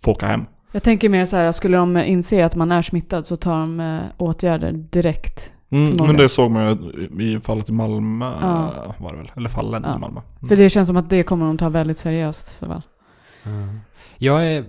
får 0.03 0.11
åka 0.11 0.27
hem. 0.27 0.45
Jag 0.71 0.83
tänker 0.83 1.09
mer 1.09 1.25
så 1.25 1.37
här, 1.37 1.51
skulle 1.51 1.77
de 1.77 1.97
inse 1.97 2.45
att 2.45 2.55
man 2.55 2.71
är 2.71 2.81
smittad 2.81 3.27
så 3.27 3.35
tar 3.35 3.59
de 3.59 3.79
eh, 3.79 3.99
åtgärder 4.17 4.71
direkt. 4.71 5.52
Mm, 5.73 5.95
men 6.07 6.17
det 6.17 6.29
såg 6.29 6.51
man 6.51 6.93
ju 7.19 7.35
i 7.35 7.39
fallet 7.39 7.69
i 7.69 7.71
Malmö, 7.71 8.25
Ja. 8.41 8.95
var 8.97 9.11
det 9.11 9.17
väl? 9.17 9.31
Eller 9.35 9.49
fallen 9.49 9.83
Ja. 9.87 9.95
i 9.95 9.99
Malmö. 9.99 10.21
Mm. 10.39 10.49
För 10.49 10.55
det 10.55 10.69
känns 10.69 10.87
som 10.87 10.97
att 10.97 11.09
det 11.09 11.23
kommer 11.23 11.45
de 11.45 11.57
ta 11.57 11.69
väldigt 11.69 11.97
seriöst. 11.97 12.47
Så 12.47 12.65
väl. 12.65 12.81
Jag 14.17 14.45
är 14.47 14.65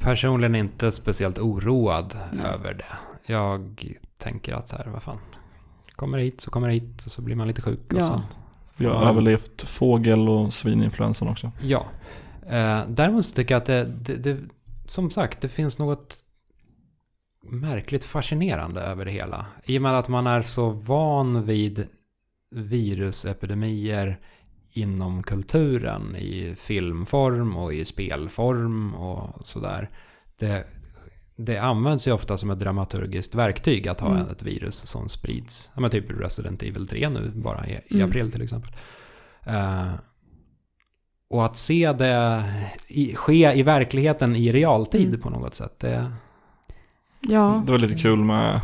personligen 0.00 0.54
inte 0.54 0.92
speciellt 0.92 1.38
oroad 1.38 2.16
Nej. 2.32 2.46
över 2.46 2.74
det. 2.74 3.32
Jag 3.32 3.86
tänker 4.18 4.54
att 4.54 4.68
så 4.68 4.76
här, 4.76 4.86
vad 4.92 5.02
fan. 5.02 5.18
Kommer 5.96 6.18
hit 6.18 6.40
så 6.40 6.50
kommer 6.50 6.68
hit 6.68 7.02
och 7.06 7.12
så 7.12 7.22
blir 7.22 7.36
man 7.36 7.48
lite 7.48 7.62
sjuk. 7.62 7.92
Och 7.92 7.98
Ja. 8.00 8.06
så. 8.06 8.22
Vi 8.76 8.86
har 8.86 8.94
överlevt 9.08 9.62
fågel 9.62 10.28
och 10.28 10.54
svininfluensan 10.54 11.28
också. 11.28 11.52
Ja. 11.62 11.86
Eh, 12.50 12.80
däremot 12.88 13.26
så 13.26 13.34
tycker 13.34 13.54
jag 13.54 13.60
att 13.60 13.66
det, 13.66 13.84
det, 13.84 14.14
det, 14.16 14.38
som 14.86 15.10
sagt, 15.10 15.40
det 15.40 15.48
finns 15.48 15.78
något 15.78 16.16
märkligt 17.50 18.04
fascinerande 18.04 18.80
över 18.80 19.04
det 19.04 19.10
hela. 19.10 19.46
I 19.64 19.78
och 19.78 19.82
med 19.82 19.98
att 19.98 20.08
man 20.08 20.26
är 20.26 20.42
så 20.42 20.70
van 20.70 21.44
vid 21.46 21.86
virusepidemier 22.50 24.18
inom 24.72 25.22
kulturen 25.22 26.16
i 26.16 26.54
filmform 26.56 27.56
och 27.56 27.72
i 27.74 27.84
spelform 27.84 28.94
och 28.94 29.46
sådär. 29.46 29.90
Det, 30.38 30.64
det 31.36 31.58
används 31.58 32.08
ju 32.08 32.12
ofta 32.12 32.38
som 32.38 32.50
ett 32.50 32.58
dramaturgiskt 32.58 33.34
verktyg 33.34 33.88
att 33.88 34.00
ha 34.00 34.10
Mm. 34.10 34.30
ett 34.30 34.42
virus 34.42 34.74
som 34.76 35.08
sprids. 35.08 35.70
Ja, 35.74 35.80
men 35.80 35.90
typ 35.90 36.10
Resident 36.10 36.62
Evil 36.62 36.88
3 36.88 37.08
nu 37.08 37.30
bara 37.34 37.66
i, 37.66 37.80
Mm. 37.90 38.08
april 38.08 38.32
till 38.32 38.42
exempel. 38.42 38.72
Eh, 39.42 39.88
och 41.30 41.44
att 41.44 41.56
se 41.56 41.92
det 41.92 42.44
i, 42.88 43.14
ske 43.14 43.52
i 43.58 43.62
verkligheten 43.62 44.36
i 44.36 44.52
realtid 44.52 45.08
Mm. 45.08 45.20
på 45.20 45.30
något 45.30 45.54
sätt, 45.54 45.78
det, 45.80 46.12
Ja. 47.28 47.62
Det 47.66 47.72
var 47.72 47.78
lite 47.78 47.94
kul 48.02 48.18
med, 48.18 48.60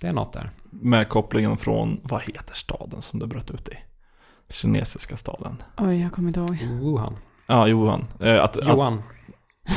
det 0.00 0.06
är 0.06 0.12
något 0.12 0.32
där. 0.32 0.50
med 0.70 1.08
kopplingen 1.08 1.56
från, 1.56 2.00
vad 2.02 2.22
heter 2.22 2.54
staden 2.54 3.02
som 3.02 3.18
det 3.20 3.26
bröt 3.26 3.50
ut 3.50 3.68
i? 3.68 3.72
Kinesiska 4.52 5.16
staden. 5.16 5.62
Oj, 5.78 6.00
jag 6.02 6.12
kommer 6.12 6.28
inte 6.28 6.40
ihåg. 6.40 6.58
Wuhan. 6.80 7.16
Ja, 7.46 7.66
Johan. 7.66 8.04
Eh, 8.20 8.42
Att, 8.44 8.56
att, 8.60 8.66
Johan. 8.66 9.02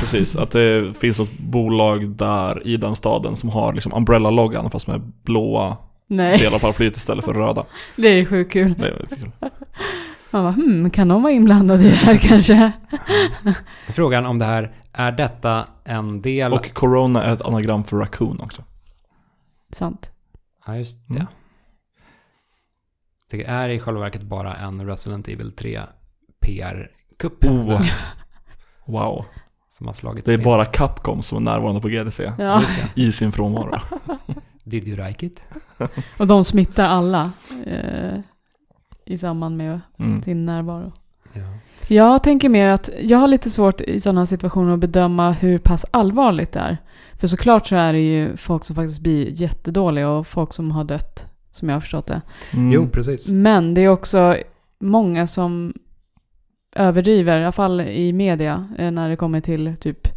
precis, 0.00 0.36
att 0.36 0.50
det 0.50 0.96
finns 0.98 1.20
ett 1.20 1.38
bolag 1.38 2.08
där 2.08 2.66
i 2.66 2.76
den 2.76 2.96
staden 2.96 3.36
som 3.36 3.48
har 3.50 3.72
liksom 3.72 3.92
Umbrella-loggan 3.94 4.70
fast 4.70 4.86
med 4.86 5.00
blåa 5.22 5.76
Nej, 6.06 6.38
delar 6.38 6.54
av 6.56 6.60
paraplyet 6.60 6.96
istället 6.96 7.24
för 7.24 7.34
röda. 7.34 7.64
det 7.96 8.08
är 8.08 8.24
sjukt 8.24 8.52
kul. 8.52 8.74
Det 8.78 8.88
är 8.88 8.98
lite 9.00 9.16
kul. 9.16 9.30
Man 10.30 10.42
bara, 10.42 10.52
hmm, 10.52 10.90
kan 10.90 11.08
de 11.08 11.22
vara 11.22 11.32
inblandade 11.32 11.82
i 11.82 11.90
det 11.90 11.96
här 11.96 12.16
kanske? 12.28 12.72
Frågan 13.88 14.26
om 14.26 14.38
det 14.38 14.44
här, 14.44 14.72
är 14.92 15.12
detta 15.12 15.66
en 15.84 16.22
del... 16.22 16.52
Och 16.52 16.74
Corona 16.74 17.24
är 17.24 17.34
ett 17.34 17.42
anagram 17.42 17.84
för 17.84 17.96
raccoon 17.96 18.40
också. 18.40 18.64
Sant. 19.72 20.10
Ja, 20.66 20.76
just 20.76 21.08
det. 21.08 21.14
Mm. 21.14 21.26
Det 23.30 23.44
är 23.44 23.68
i 23.68 23.78
själva 23.78 24.00
verket 24.00 24.22
bara 24.22 24.54
en 24.56 24.86
Resident 24.86 25.28
Evil 25.28 25.52
3 25.52 25.80
PR-kupp. 26.40 27.44
Oh. 27.44 27.80
Wow. 28.86 29.24
Som 29.68 29.86
har 29.86 29.94
slagit 29.94 30.24
Det 30.24 30.32
är 30.32 30.36
snett. 30.36 30.44
bara 30.44 30.64
Capcom 30.64 31.22
som 31.22 31.38
är 31.38 31.42
närvarande 31.52 31.80
på 31.80 31.88
GDC. 31.88 32.32
Ja. 32.38 32.62
I 32.94 33.12
sin 33.12 33.32
frånvaro. 33.32 33.78
Did 34.64 34.88
you 34.88 35.06
like 35.06 35.26
it? 35.26 35.42
Och 36.18 36.26
de 36.26 36.44
smittar 36.44 36.86
alla 36.86 37.32
eh, 37.66 38.18
i 39.08 39.18
samband 39.18 39.56
med 39.56 39.80
Mm. 39.98 40.22
sin 40.22 40.46
närvaro. 40.46 40.92
Ja. 41.32 41.42
Jag 41.88 42.22
tänker 42.22 42.48
mer 42.48 42.68
att 42.68 42.90
jag 43.02 43.18
har 43.18 43.28
lite 43.28 43.50
svårt 43.50 43.80
i 43.80 44.00
sådana 44.00 44.26
situationer 44.26 44.74
att 44.74 44.78
bedöma 44.80 45.32
hur 45.32 45.58
pass 45.58 45.86
allvarligt 45.90 46.52
det 46.52 46.60
är. 46.60 46.76
För 47.14 47.26
såklart 47.26 47.66
så 47.66 47.76
är 47.76 47.92
det 47.92 48.00
ju 48.00 48.36
folk 48.36 48.64
som 48.64 48.76
faktiskt 48.76 49.00
blir 49.00 49.28
jättedåliga 49.42 50.08
och 50.10 50.26
folk 50.26 50.52
som 50.52 50.70
har 50.70 50.84
dött, 50.84 51.26
som 51.50 51.68
jag 51.68 51.76
har 51.76 51.80
förstått 51.80 52.06
det. 52.06 52.20
Mm. 52.52 52.72
Jo, 52.72 52.88
precis. 52.88 53.28
Men 53.28 53.74
det 53.74 53.80
är 53.80 53.88
också 53.88 54.36
många 54.80 55.26
som 55.26 55.74
överdriver, 56.76 57.40
i 57.40 57.42
alla 57.42 57.52
fall 57.52 57.80
i 57.80 58.12
media, 58.12 58.68
eh, 58.78 58.90
när 58.90 59.08
det 59.08 59.16
kommer 59.16 59.40
till 59.40 59.76
typ 59.76 60.08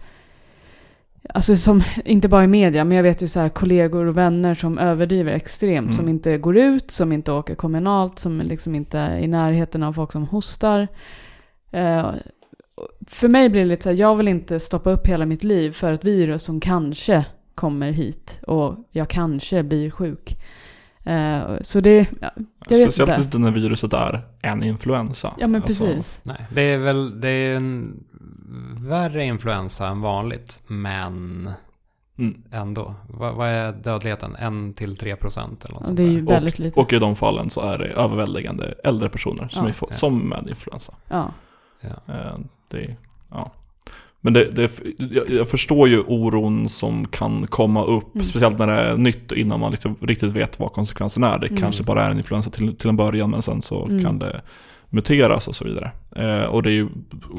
Alltså 1.29 1.57
som, 1.57 1.83
inte 2.05 2.29
bara 2.29 2.43
i 2.43 2.47
media, 2.47 2.83
men 2.83 2.95
jag 2.95 3.03
vet 3.03 3.23
ju 3.23 3.27
så 3.27 3.39
här 3.39 3.49
kollegor 3.49 4.05
och 4.05 4.17
vänner 4.17 4.53
som 4.53 4.77
överdriver 4.77 5.31
extremt. 5.31 5.85
Mm. 5.85 5.97
Som 5.97 6.09
inte 6.09 6.37
går 6.37 6.57
ut, 6.57 6.91
som 6.91 7.11
inte 7.11 7.31
åker 7.31 7.55
kommunalt, 7.55 8.19
som 8.19 8.39
liksom 8.39 8.75
inte 8.75 8.99
är 8.99 9.17
i 9.17 9.27
närheten 9.27 9.83
av 9.83 9.93
folk 9.93 10.11
som 10.11 10.27
hostar. 10.27 10.87
Eh, 11.71 12.09
för 13.07 13.27
mig 13.27 13.49
blir 13.49 13.61
det 13.61 13.67
lite 13.67 13.83
så 13.83 13.89
här, 13.89 13.95
jag 13.95 14.15
vill 14.15 14.27
inte 14.27 14.59
stoppa 14.59 14.91
upp 14.91 15.07
hela 15.07 15.25
mitt 15.25 15.43
liv 15.43 15.71
för 15.71 15.93
ett 15.93 16.05
virus 16.05 16.43
som 16.43 16.59
kanske 16.59 17.25
kommer 17.55 17.91
hit 17.91 18.39
och 18.47 18.75
jag 18.91 19.09
kanske 19.09 19.63
blir 19.63 19.91
sjuk. 19.91 20.37
Eh, 21.03 21.41
så 21.61 21.79
det, 21.79 22.07
ja, 22.21 22.31
jag 22.69 22.77
vet 22.77 22.93
Speciellt 22.93 23.09
inte. 23.09 23.21
inte 23.21 23.37
när 23.37 23.51
viruset 23.51 23.93
är 23.93 24.21
en 24.41 24.63
influensa. 24.63 25.33
Ja 25.37 25.47
men 25.47 25.63
Alltså, 25.63 25.85
precis. 25.85 26.19
Nej, 26.23 26.45
det 26.53 26.61
är 26.61 26.77
väl 26.77 27.21
det 27.21 27.29
är 27.29 27.55
en 27.55 28.03
värre 28.77 29.25
influensa 29.25 29.87
än 29.87 30.01
vanligt, 30.01 30.61
men 30.67 31.49
Mm. 32.17 32.41
ändå. 32.51 32.95
Vad, 33.09 33.35
vad 33.35 33.47
är 33.49 33.71
dödligheten? 33.71 34.35
1-3 34.39 35.15
procent 35.15 35.65
eller 35.65 35.75
något 35.75 35.89
Ja, 35.89 35.93
det 35.95 36.03
är 36.03 36.07
ju 36.07 36.21
väldigt 36.25 36.59
lite. 36.59 36.79
Och 36.79 36.93
i 36.93 36.99
de 36.99 37.15
fallen 37.15 37.49
så 37.49 37.61
är 37.61 37.77
det 37.77 37.85
överväldigande 37.87 38.73
äldre 38.83 39.09
personer 39.09 39.47
som, 39.47 39.63
Ja. 39.63 39.69
är, 39.69 39.75
Ja. 39.89 39.95
som 39.95 40.19
med 40.19 40.47
influensa. 40.49 40.93
ja. 41.09 41.31
Ja. 41.81 42.13
Eh, 42.13 42.35
Det, 42.67 42.95
ja. 43.29 43.51
Men 44.21 44.33
det, 44.33 44.45
det, 44.51 44.71
jag, 45.29 45.49
förstår 45.49 45.87
ju 45.89 45.99
oron 46.01 46.69
som 46.69 47.07
kan 47.07 47.47
komma 47.47 47.83
upp, 47.85 48.15
Mm. 48.15 48.25
speciellt 48.27 48.59
när 48.59 48.67
det 48.67 48.73
är 48.81 48.97
nytt 48.97 49.31
innan 49.31 49.59
man 49.59 49.71
liksom 49.71 49.95
riktigt 50.01 50.31
vet 50.31 50.59
vad 50.59 50.71
konsekvenserna 50.73 51.33
är. 51.35 51.39
Det 51.39 51.47
Mm. 51.47 51.61
kanske 51.61 51.83
bara 51.83 52.03
är 52.05 52.09
en 52.11 52.17
influensa 52.17 52.49
till, 52.49 52.75
till 52.77 52.89
en 52.89 52.97
början 52.97 53.29
men 53.29 53.41
sen 53.41 53.61
så 53.61 53.85
Mm. 53.85 54.03
kan 54.03 54.19
det 54.19 54.41
muteras 54.91 55.47
och 55.47 55.55
så 55.55 55.65
vidare. 55.65 55.91
Eh, 56.15 56.43
och 56.43 56.63
det 56.63 56.69
är 56.69 56.73
ju 56.73 56.89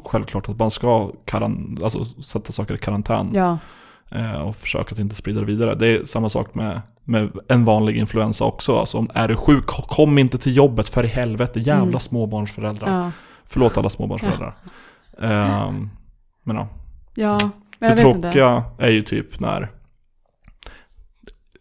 självklart 0.04 0.48
att 0.48 0.58
man 0.58 0.70
ska 0.70 1.12
karan, 1.24 1.78
alltså, 1.82 2.04
sätta 2.04 2.52
saker 2.52 2.74
i 2.74 2.78
karantän 2.78 3.30
ja. 3.34 3.58
eh, 4.10 4.42
och 4.42 4.56
försöka 4.56 4.92
att 4.94 4.98
inte 4.98 5.14
sprida 5.14 5.40
det 5.40 5.46
vidare. 5.46 5.74
Det 5.74 5.86
är 5.86 6.04
samma 6.04 6.28
sak 6.28 6.54
med, 6.54 6.80
med 7.04 7.30
en 7.48 7.64
vanlig 7.64 7.96
influensa 7.96 8.44
också. 8.44 8.78
Alltså, 8.78 8.98
om 8.98 9.10
är 9.14 9.28
du 9.28 9.36
sjuk, 9.36 9.66
kom 9.66 10.18
inte 10.18 10.38
till 10.38 10.56
jobbet 10.56 10.88
för 10.88 11.04
i 11.04 11.08
helvete, 11.08 11.60
jävla 11.60 11.82
Mm. 11.82 12.00
småbarnsföräldrar. 12.00 13.02
Ja. 13.02 13.10
Förlåt 13.44 13.78
alla 13.78 13.90
småbarnsföräldrar. 13.90 14.56
Ehm, 15.20 15.90
men 16.44 16.56
ja. 16.56 16.68
ja. 17.14 17.38
Men 17.78 17.96
Det 17.96 18.02
tråkiga 18.02 18.64
är 18.78 18.90
ju 18.90 19.02
typ 19.02 19.40
när 19.40 19.70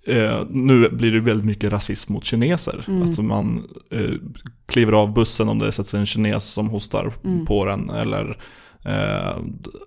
eh, 0.07 0.41
nu 0.49 0.89
blir 0.89 1.11
det 1.11 1.19
väldigt 1.19 1.45
mycket 1.45 1.71
rasism 1.71 2.13
mot 2.13 2.25
kineser. 2.25 2.85
Mm. 2.87 3.01
Alltså 3.01 3.21
man 3.23 3.63
eh, 3.91 4.11
kliver 4.71 4.93
av 4.93 5.13
bussen 5.13 5.49
om 5.49 5.59
det 5.59 5.71
sätter 5.71 5.89
sig 5.89 5.99
en 5.99 6.05
kines 6.05 6.45
som 6.45 6.69
hostar 6.69 7.13
Mm. 7.23 7.45
på 7.45 7.65
den. 7.65 7.89
Eller 7.89 8.37
eh, 8.85 9.37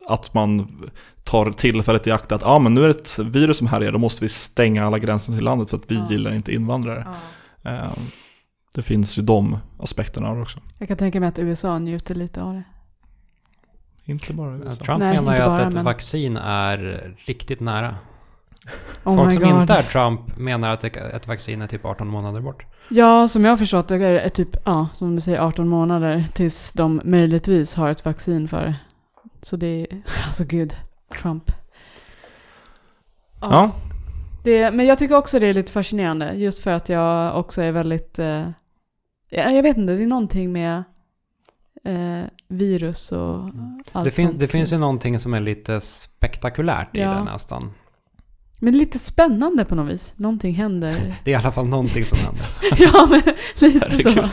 att 0.08 0.34
man 0.34 0.76
tar 1.24 1.50
tillfället 1.52 2.06
i 2.06 2.10
akt 2.10 2.32
att 2.32 2.42
ah, 2.46 2.58
men 2.58 2.74
nu 2.74 2.84
är 2.84 2.88
det 2.88 2.94
ett 2.94 3.18
virus 3.18 3.58
som 3.58 3.66
härjar, 3.66 3.92
då 3.92 3.98
måste 3.98 4.24
vi 4.24 4.28
stänga 4.28 4.86
alla 4.86 4.98
gränser 4.98 5.32
till 5.32 5.44
landet 5.44 5.70
för 5.70 5.76
att 5.76 5.90
vi 5.90 5.94
Ja. 5.94 6.06
gillar 6.10 6.34
inte 6.34 6.54
invandrare. 6.54 7.06
Ja. 7.62 7.70
Eh, 7.70 7.90
det 8.74 8.82
finns 8.82 9.18
ju 9.18 9.22
de 9.22 9.58
aspekterna 9.80 10.28
av 10.28 10.36
det 10.36 10.42
också. 10.42 10.58
Jag 10.78 10.88
kan 10.88 10.96
tänka 10.96 11.20
mig 11.20 11.28
att 11.28 11.38
USA 11.38 11.78
njuter 11.78 12.14
lite 12.14 12.42
av 12.42 12.52
det. 12.52 12.62
Inte 14.06 14.32
bara 14.32 14.50
USA. 14.56 14.84
Trump 14.84 14.98
Nej, 14.98 15.14
menar 15.14 15.36
ju 15.36 15.42
att 15.42 15.50
bara, 15.50 15.68
ett 15.68 15.74
men- 15.74 15.84
vaccin 15.84 16.36
är 16.36 17.14
riktigt 17.26 17.60
nära. 17.60 17.94
Oh 19.05 19.16
Folk 19.16 19.33
som 19.35 19.42
God. 19.42 19.61
inte 19.61 19.72
är 19.74 19.83
Trump 19.83 20.37
menar 20.37 20.70
att 20.70 20.85
ett- 20.85 21.27
vaccin 21.27 21.62
är 21.62 21.66
typ 21.66 21.85
18 21.85 22.09
månader 22.09 22.40
bort. 22.40 22.66
Ja, 22.90 23.29
som 23.29 23.44
jag 23.44 23.53
har 23.53 23.57
förstått 23.57 23.88
det 23.88 23.96
är 24.05 24.29
typ, 24.29 24.57
ja, 24.64 24.88
som 24.94 25.14
du 25.14 25.20
säger 25.20 25.38
18 25.40 25.68
månader 25.68 26.24
tills 26.35 26.72
de 26.72 27.00
möjligtvis 27.05 27.74
har 27.74 27.90
ett 27.90 28.05
vaccin 28.05 28.48
för 28.48 28.64
det. 28.66 28.74
Så 29.42 29.57
det 29.57 29.66
är, 29.66 29.87
alltså 30.27 30.44
gud, 30.44 30.77
Trump. 31.22 31.50
Ja, 33.40 33.70
Det, 34.44 34.70
men 34.70 34.87
jag 34.87 34.98
tycker 34.98 35.16
också 35.16 35.38
det 35.38 35.46
är 35.46 35.55
lite 35.55 35.72
fascinerande, 35.72 36.33
just 36.35 36.62
för 36.62 36.70
att 36.72 36.88
jag 36.88 37.38
också 37.38 37.62
är 37.62 37.72
väldigt, 37.72 38.18
eh, 38.18 38.48
ja, 39.31 39.50
jag 39.50 39.62
vet 39.62 39.77
inte, 39.77 39.92
det 39.92 40.03
är 40.03 40.07
någonting 40.07 40.53
med 40.53 40.85
eh, 41.85 42.24
virus 42.48 43.12
och 43.12 43.44
allt 43.92 44.05
Det, 44.05 44.11
fin, 44.11 44.27
sånt. 44.29 44.40
det 44.40 44.48
finns 44.48 44.72
ju 44.72 44.79
någonting 44.79 45.18
som 45.18 45.35
är 45.35 45.40
lite 45.40 45.81
spektakulärt 45.81 46.96
i 46.96 47.00
Ja. 47.00 47.11
det 47.11 47.24
nästan. 47.24 47.72
Men 48.58 48.78
lite 48.78 48.98
spännande 48.98 49.64
på 49.64 49.74
något 49.74 49.92
vis, 49.92 50.12
någonting 50.16 50.54
händer. 50.54 50.96
Det 51.24 51.30
är 51.30 51.32
i 51.32 51.36
alla 51.36 51.52
fall 51.52 51.68
någonting 51.68 52.04
som 52.04 52.18
händer. 52.18 52.46
ja, 52.78 53.06
men 53.10 53.22
lite 53.72 54.02
så. 54.02 54.08
Herregud. 54.08 54.30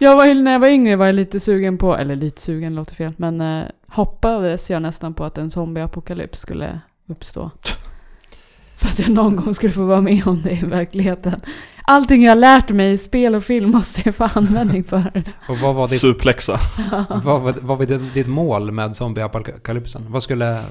Jag 0.00 0.16
var, 0.16 0.26
ju- 0.26 0.34
när 0.34 0.52
jag 0.52 0.58
var 0.58 0.68
yngre 0.68 0.96
var 0.96 1.06
jag 1.06 1.14
lite 1.14 1.40
sugen 1.40 1.78
på, 1.78 1.96
eller 1.96 2.16
lite 2.16 2.40
sugen 2.42 2.74
låter 2.74 2.94
fel, 2.94 3.12
men 3.16 3.40
eh, 3.40 3.64
hoppades 3.88 4.70
jag 4.70 4.82
nästan 4.82 5.14
på 5.14 5.24
att 5.24 5.38
en 5.38 5.50
zombieapokalyps 5.50 6.38
skulle 6.40 6.80
uppstå. 7.08 7.50
För 8.76 8.88
att 8.88 8.98
jag 8.98 9.08
någon 9.08 9.36
gång 9.36 9.54
skulle 9.54 9.72
få 9.72 9.84
vara 9.84 10.00
med 10.00 10.26
om 10.26 10.42
det 10.42 10.50
i 10.50 10.64
verkligheten. 10.64 11.40
Allting 11.88 12.22
jag 12.22 12.30
har 12.30 12.36
lärt 12.36 12.70
mig 12.70 12.92
i 12.92 12.98
spel 12.98 13.34
och 13.34 13.44
film 13.44 13.70
måste 13.70 14.02
jag 14.04 14.14
få 14.14 14.28
användning 14.34 14.84
för. 14.84 15.22
Och 15.48 15.58
vad 15.58 15.74
var 15.74 15.88
ditt, 15.88 16.00
suplexa. 16.00 16.60
vad 17.08 17.42
var, 17.42 17.54
vad 17.60 17.78
var 17.78 18.14
ditt 18.14 18.26
mål 18.26 18.72
med 18.72 18.96
zombieapokalypsen? 18.96 20.04
Vad 20.08 20.22
skulle... 20.22 20.62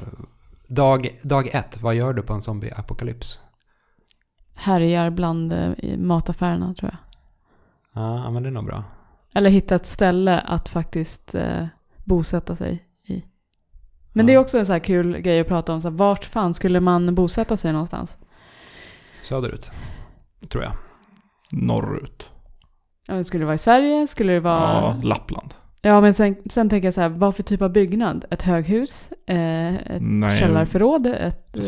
Dag, 0.76 1.20
dag 1.24 1.48
ett, 1.56 1.82
vad 1.82 1.96
gör 1.96 2.14
du 2.14 2.22
på 2.22 2.34
en 2.34 2.42
zombieapokalyps? 2.42 3.40
Härjar 4.56 5.10
bland 5.10 5.54
eh, 5.54 5.72
i 5.78 5.98
mataffärerna 5.98 6.74
tror 6.74 6.92
jag. 6.92 7.00
Ja, 8.04 8.32
men 8.32 8.44
det 8.44 8.50
är 8.50 8.52
nog 8.52 8.66
bra. 8.66 8.84
Eller 9.34 9.50
hitta 9.50 9.76
ett 9.76 9.86
ställe 9.86 10.40
att 10.40 10.70
faktiskt 10.70 11.36
eh, 11.36 11.66
bosätta 12.04 12.56
sig 12.56 12.86
i. 13.08 13.24
Men 14.14 14.26
det 14.26 14.32
är 14.32 14.36
Ja. 14.36 14.40
också 14.40 14.58
en 14.60 14.66
så 14.66 14.72
här 14.72 14.80
kul 14.80 15.18
grej 15.18 15.40
att 15.40 15.48
prata 15.48 15.74
om. 15.74 15.82
Så 15.82 15.90
här, 15.90 15.96
vart 15.98 16.26
fan 16.26 16.54
skulle 16.54 16.80
man 16.80 17.16
bosätta 17.16 17.58
sig 17.58 17.72
någonstans? 17.72 18.18
Söderut, 19.22 19.72
tror 20.50 20.64
jag. 20.64 20.74
Norrut. 21.52 22.32
Ja, 23.08 23.24
Skulle 23.24 23.42
det 23.42 23.46
vara 23.46 23.56
i 23.56 23.58
Sverige? 23.58 24.08
Skulle 24.08 24.34
det 24.34 24.40
vara... 24.40 24.72
Ja, 24.72 24.96
Lappland. 25.04 25.54
Ja, 25.86 26.02
men 26.02 26.14
sen, 26.14 26.36
sen 26.50 26.70
tänker 26.70 26.88
jag 26.88 26.94
så 26.94 27.02
här, 27.02 27.10
vad 27.10 27.36
för 27.36 27.44
typ 27.44 27.62
av 27.62 27.72
byggnad? 27.72 28.26
Ett 28.32 28.42
höghus? 28.42 29.12
Eh, 29.28 29.76
ett 29.76 30.02
Nej. 30.02 30.40
källarförråd? 30.40 31.08
Ett, 31.08 31.58
eh, 31.58 31.64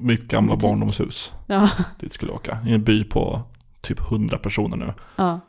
Mitt 0.00 0.28
gamla 0.28 0.54
Butik. 0.56 0.62
barndomshus. 0.70 1.32
ja, 1.46 1.70
Dit 2.00 2.12
skulle 2.12 2.30
jag 2.32 2.36
åka. 2.36 2.58
I 2.66 2.72
en 2.74 2.84
by 2.84 3.04
på 3.04 3.42
typ 3.80 4.00
100 4.00 4.38
personer 4.38 4.76
nu. 4.76 4.92
ja. 5.16 5.40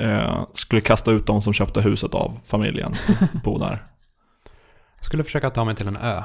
Eh, 0.00 0.44
skulle 0.52 0.80
kasta 0.80 1.10
ut 1.10 1.26
de 1.26 1.42
som 1.42 1.52
köpte 1.52 1.80
huset 1.80 2.14
av 2.14 2.40
familjen. 2.44 2.94
Bo 3.44 3.58
där. 3.58 3.86
Skulle 5.00 5.24
försöka 5.24 5.50
ta 5.50 5.64
mig 5.64 5.76
till 5.76 5.88
en 5.88 5.96
ö. 5.96 6.22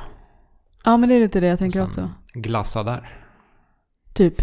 ja, 0.85 0.97
men 0.97 1.09
det 1.09 1.15
är 1.15 1.19
lite 1.19 1.39
det 1.39 1.47
jag 1.47 1.59
tänker 1.59 1.83
också. 1.83 2.09
Glassa 2.33 2.83
där. 2.83 3.17
Typ 4.13 4.33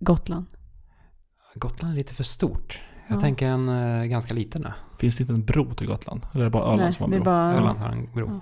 Gotland. 0.00 0.46
Gotland 1.54 1.92
är 1.92 1.96
lite 1.96 2.14
för 2.14 2.24
stort. 2.24 2.80
Jag 3.08 3.16
Ja. 3.16 3.20
tänker 3.20 3.48
en 3.50 3.68
eh, 3.68 4.04
ganska 4.04 4.34
liten 4.34 4.64
ö. 4.66 4.70
Finns 4.98 5.16
det 5.16 5.20
inte 5.22 5.32
en 5.32 5.44
bro 5.44 5.74
till 5.74 5.86
Gotland? 5.86 6.26
Eller 6.32 6.40
är 6.40 6.44
det 6.44 6.50
bara 6.50 6.64
Öland 6.64 6.80
Nej, 6.80 6.92
som 6.92 7.02
har 7.02 7.10
det 7.10 7.16
en 7.16 7.20
är 7.20 7.24
bro? 7.24 7.32
bara... 7.32 7.54
Öland 7.54 7.78
har 7.78 7.88
en 7.88 8.08
bro. 8.14 8.26
Ja. 8.26 8.40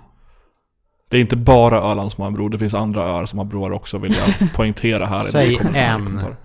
Det 1.09 1.17
är 1.17 1.21
inte 1.21 1.35
bara 1.35 1.81
Öland 1.81 2.11
som 2.11 2.21
har 2.21 2.27
en 2.27 2.33
bro. 2.33 2.49
Det 2.49 2.57
finns 2.59 2.73
andra 2.73 3.01
öar 3.03 3.25
som 3.25 3.39
har 3.39 3.45
broar 3.45 3.71
också 3.71 3.97
vill 3.97 4.15
jag 4.39 4.53
poängtera 4.55 5.05
här. 5.05 5.19
Säg 5.19 5.55
en. 5.73 6.05
kommentarer. 6.05 6.35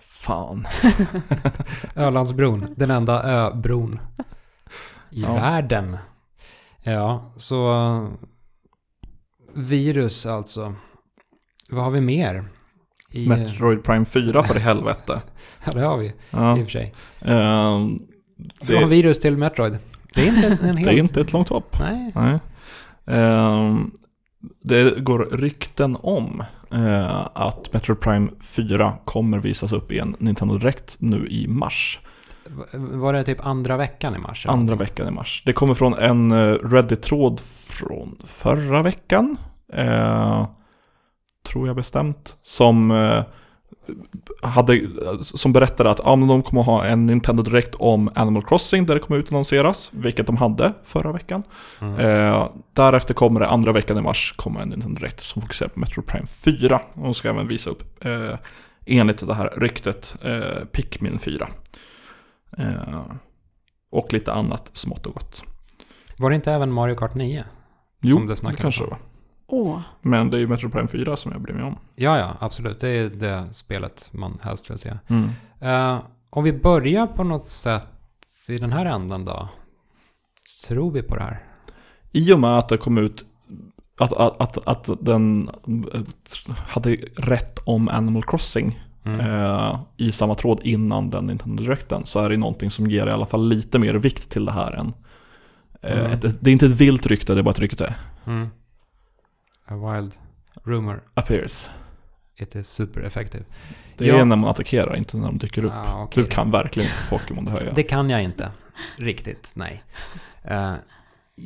Fan. 0.00 0.66
Ölandsbron, 1.96 2.74
den 2.76 2.90
enda 2.90 3.22
öbron 3.22 4.00
i 5.10 5.22
Ja. 5.22 5.34
världen. 5.34 5.96
Ja, 6.82 7.32
så 7.36 7.72
eh, 7.74 8.08
virus 9.54 10.26
alltså. 10.26 10.74
Vad 11.70 11.84
har 11.84 11.90
vi 11.90 12.00
mer? 12.00 12.44
I, 13.10 13.28
Metroid 13.28 13.84
Prime 13.84 14.04
4 14.04 14.42
för 14.42 14.56
i 14.56 14.60
helvete. 14.60 15.20
Ja, 15.64 15.72
det 15.72 15.80
har 15.80 15.96
vi 15.98 16.12
Ja. 16.30 16.58
i 16.58 16.62
och 16.62 16.64
för 16.64 16.70
sig. 16.72 16.94
Från 17.20 18.80
det, 18.80 18.86
virus 18.86 19.20
till 19.20 19.36
Metroid. 19.36 19.78
Det 20.14 20.28
är 20.28 20.28
inte 20.28 20.46
en 20.46 20.58
helt... 20.76 20.84
det 20.84 20.90
är 20.94 20.98
inte 20.98 21.20
ett 21.20 21.32
långt 21.32 21.48
hopp. 21.48 21.76
Nej. 21.80 22.12
Nej. 22.14 22.38
Ehm, 23.06 23.90
det 24.64 25.00
går 25.00 25.18
rykten 25.32 25.96
om 26.00 26.42
eh, 26.72 27.26
att 27.34 27.72
Metroid 27.72 28.00
Prime 28.00 28.30
4 28.40 28.92
kommer 29.04 29.38
visas 29.38 29.72
upp 29.72 29.92
i 29.92 29.98
en 29.98 30.16
Nintendo 30.18 30.58
Direct 30.58 30.96
nu 31.00 31.26
i 31.26 31.46
mars. 31.48 32.00
Var 32.72 33.12
det 33.12 33.24
typ 33.24 33.46
andra 33.46 33.76
veckan 33.76 34.14
i 34.14 34.18
mars? 34.18 34.46
Andra 34.46 34.56
någonting? 34.58 34.78
veckan 34.78 35.08
i 35.08 35.10
mars. 35.10 35.42
Det 35.46 35.52
kommer 35.52 35.74
från 35.74 35.94
en 35.94 36.32
eh, 36.32 36.54
Reddit-tråd 36.54 37.40
från 37.68 38.16
förra 38.24 38.82
veckan. 38.82 39.36
Eh, 39.72 40.46
tror 41.52 41.66
jag 41.66 41.76
bestämt. 41.76 42.38
Som, 42.42 42.90
eh, 42.90 43.22
hade, 44.42 44.80
som 45.20 45.52
berättade 45.52 45.90
att 45.90 46.00
ah, 46.00 46.16
de 46.16 46.42
kommer 46.42 46.62
ha 46.62 46.84
en 46.84 47.06
Nintendo 47.06 47.42
Direct 47.42 47.74
om 47.74 48.10
Animal 48.14 48.42
Crossing 48.42 48.86
där 48.86 48.94
det 48.94 49.00
kommer 49.00 49.20
utannonseras. 49.20 49.90
Vilket 49.92 50.26
de 50.26 50.36
hade 50.36 50.72
förra 50.84 51.12
veckan. 51.12 51.42
Mm. 51.80 51.98
Eh, 51.98 52.48
därefter 52.72 53.14
kommer 53.14 53.40
det 53.40 53.48
andra 53.48 53.72
veckan 53.72 53.98
i 53.98 54.02
mars 54.02 54.34
kommer 54.36 54.60
en 54.60 54.68
Nintendo 54.68 55.00
Direct 55.00 55.20
som 55.20 55.42
fokuserar 55.42 55.68
på 55.68 55.80
Metro 55.80 56.02
Prime 56.02 56.26
4. 56.26 56.80
Och 56.94 57.02
de 57.02 57.14
ska 57.14 57.28
även 57.28 57.48
visa 57.48 57.70
upp, 57.70 58.04
eh, 58.04 58.34
enligt 58.86 59.26
det 59.26 59.34
här 59.34 59.52
ryktet, 59.56 60.16
eh, 60.22 60.64
Pikmin 60.72 61.18
4. 61.18 61.48
Eh, 62.58 63.04
och 63.92 64.12
lite 64.12 64.32
annat 64.32 64.70
smått 64.72 65.06
och 65.06 65.14
gott. 65.14 65.44
Var 66.18 66.30
det 66.30 66.36
inte 66.36 66.52
även 66.52 66.72
Mario 66.72 66.94
Kart 66.94 67.14
9? 67.14 67.44
Jo, 68.02 68.16
Som 68.16 68.26
det 68.26 68.34
det 68.34 68.56
kanske 68.56 68.84
om. 68.84 68.90
det 68.90 68.96
var. 68.96 69.09
Åh, 69.50 69.80
Men 70.02 70.30
det 70.30 70.36
är 70.36 70.38
ju 70.38 70.46
Metro 70.48 70.70
Prime 70.70 70.88
4 70.88 71.16
som 71.16 71.32
jag 71.32 71.40
bryr 71.40 71.54
mig 71.54 71.64
om. 71.64 71.76
Ja, 71.94 72.18
ja, 72.18 72.36
absolut. 72.40 72.80
Det 72.80 72.88
är 72.88 73.08
det 73.10 73.44
spelet 73.52 74.08
man 74.12 74.38
helst 74.42 74.70
vill 74.70 74.78
se. 74.78 74.92
Mm. 75.08 75.30
Uh, 75.94 76.00
om 76.30 76.44
vi 76.44 76.52
börjar 76.52 77.06
på 77.06 77.24
något 77.24 77.44
sätt 77.44 77.86
i 78.48 78.58
den 78.58 78.72
här 78.72 78.86
änden 78.86 79.24
då. 79.24 79.48
Tror 80.68 80.90
vi 80.90 81.02
på 81.02 81.16
det 81.16 81.22
här? 81.22 81.44
I 82.12 82.32
och 82.32 82.40
med 82.40 82.58
att 82.58 82.68
det 82.68 82.76
kom 82.76 82.98
ut 82.98 83.24
att, 83.98 84.12
att, 84.12 84.40
att, 84.40 84.68
att 84.68 85.04
den 85.04 85.50
hade 86.68 86.96
rätt 87.16 87.58
om 87.64 87.88
Animal 87.88 88.22
Crossing 88.22 88.80
Mm. 89.04 89.20
eh, 89.20 89.80
i 89.96 90.12
samma 90.12 90.34
tråd 90.34 90.60
innan 90.64 91.10
den 91.10 91.26
Nintendo 91.26 91.62
Directen 91.62 92.06
så 92.06 92.20
är 92.20 92.28
det 92.30 92.36
någonting 92.36 92.70
som 92.70 92.86
ger 92.90 93.06
i 93.06 93.10
alla 93.10 93.26
fall 93.26 93.48
lite 93.48 93.78
mer 93.78 93.94
vikt 93.94 94.30
till 94.30 94.44
det 94.44 94.52
här 94.52 94.72
än 94.72 94.92
eh, 95.82 95.98
Mm. 96.00 96.12
ett, 96.12 96.20
det 96.40 96.50
är 96.50 96.52
inte 96.52 96.66
ett 96.66 96.80
vilt 96.80 97.06
rykte, 97.06 97.34
det 97.34 97.40
är 97.40 97.42
bara 97.42 97.50
ett 97.50 97.58
rykte. 97.58 97.94
Mm. 98.26 98.48
A 99.70 99.74
wild 99.76 100.12
rumor. 100.64 101.02
Appears. 101.14 101.68
It 102.36 102.54
is 102.56 102.68
super 102.68 103.00
effective. 103.00 103.44
Det 103.96 104.06
Ja. 104.06 104.16
är 104.20 104.24
när 104.24 104.36
man 104.36 104.50
attackerar, 104.50 104.96
inte 104.96 105.16
när 105.16 105.26
de 105.26 105.38
dyker 105.38 105.64
upp. 105.64 105.72
Ah, 105.74 106.02
okej. 106.02 106.24
Du 106.24 106.30
kan 106.30 106.50
verkligen 106.50 106.88
inte 106.88 107.08
Pokémon, 107.10 107.44
det 107.44 107.50
hör 107.50 107.64
jag. 107.64 107.74
Det 107.74 107.82
kan 107.82 108.10
jag 108.10 108.22
inte. 108.22 108.50
Riktigt, 108.96 109.52
nej. 109.54 109.82
Uh, 110.50 110.72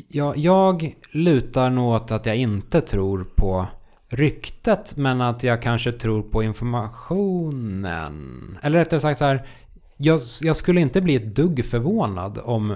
jag, 0.09 0.37
jag 0.37 0.95
lutar 1.13 1.71
nog 1.71 1.89
åt 1.95 2.11
att 2.11 2.27
jag 2.27 2.37
inte 2.37 2.81
tror 2.81 3.25
på 3.37 3.67
ryktet, 4.09 4.97
men 4.97 5.21
att 5.21 5.43
jag 5.43 5.63
kanske 5.63 5.93
tror 5.93 6.23
på 6.23 6.43
informationen. 7.45 8.59
Eller 8.63 8.79
rättare 8.79 9.01
sagt 9.01 9.19
så 9.19 9.25
här, 9.25 9.47
jag, 9.97 10.21
jag 10.43 10.57
skulle 10.57 10.81
inte 10.81 11.01
bli 11.01 11.15
ett 11.15 11.37
dugg 11.37 11.65
förvånad 11.65 12.39
om 12.45 12.75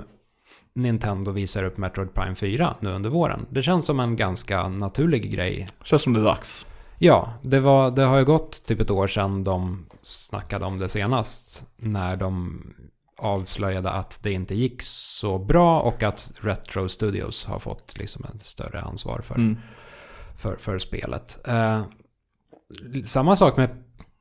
Nintendo 0.78 1.32
visar 1.32 1.64
upp 1.64 1.76
Metroid 1.78 2.14
Prime 2.14 2.34
4 2.34 2.74
nu 2.80 2.90
under 2.90 3.10
våren. 3.10 3.46
Det 3.50 3.62
känns 3.62 3.86
som 3.86 4.00
en 4.00 4.16
ganska 4.16 4.68
naturlig 4.68 5.32
grej 5.32 5.68
Känns 5.82 6.02
som 6.02 6.12
det 6.12 6.20
är 6.20 6.24
dags. 6.24 6.66
Ja, 6.98 7.32
det, 7.42 7.60
var, 7.60 7.90
det 7.90 8.02
har 8.02 8.18
ju 8.18 8.24
gått 8.24 8.66
typ 8.66 8.80
ett 8.80 8.90
år 8.90 9.06
sedan 9.06 9.44
de 9.44 9.86
snackade 10.02 10.64
om 10.64 10.78
det 10.78 10.88
senast. 10.88 11.66
När 11.76 12.16
de 12.16 12.60
avslöjade 13.18 13.90
att 13.90 14.20
det 14.22 14.32
inte 14.32 14.54
gick 14.54 14.82
så 14.82 15.38
bra 15.38 15.80
och 15.80 16.02
att 16.02 16.32
Retro 16.40 16.88
Studios 16.88 17.44
har 17.44 17.58
fått 17.58 17.98
liksom 17.98 18.24
ett 18.34 18.42
större 18.42 18.80
ansvar 18.80 19.20
för, 19.20 19.34
Mm. 19.34 19.56
för, 20.36 20.56
för 20.56 20.78
spelet. 20.78 21.48
Eh, 21.48 21.82
samma 23.04 23.36
sak 23.36 23.56
med 23.56 23.70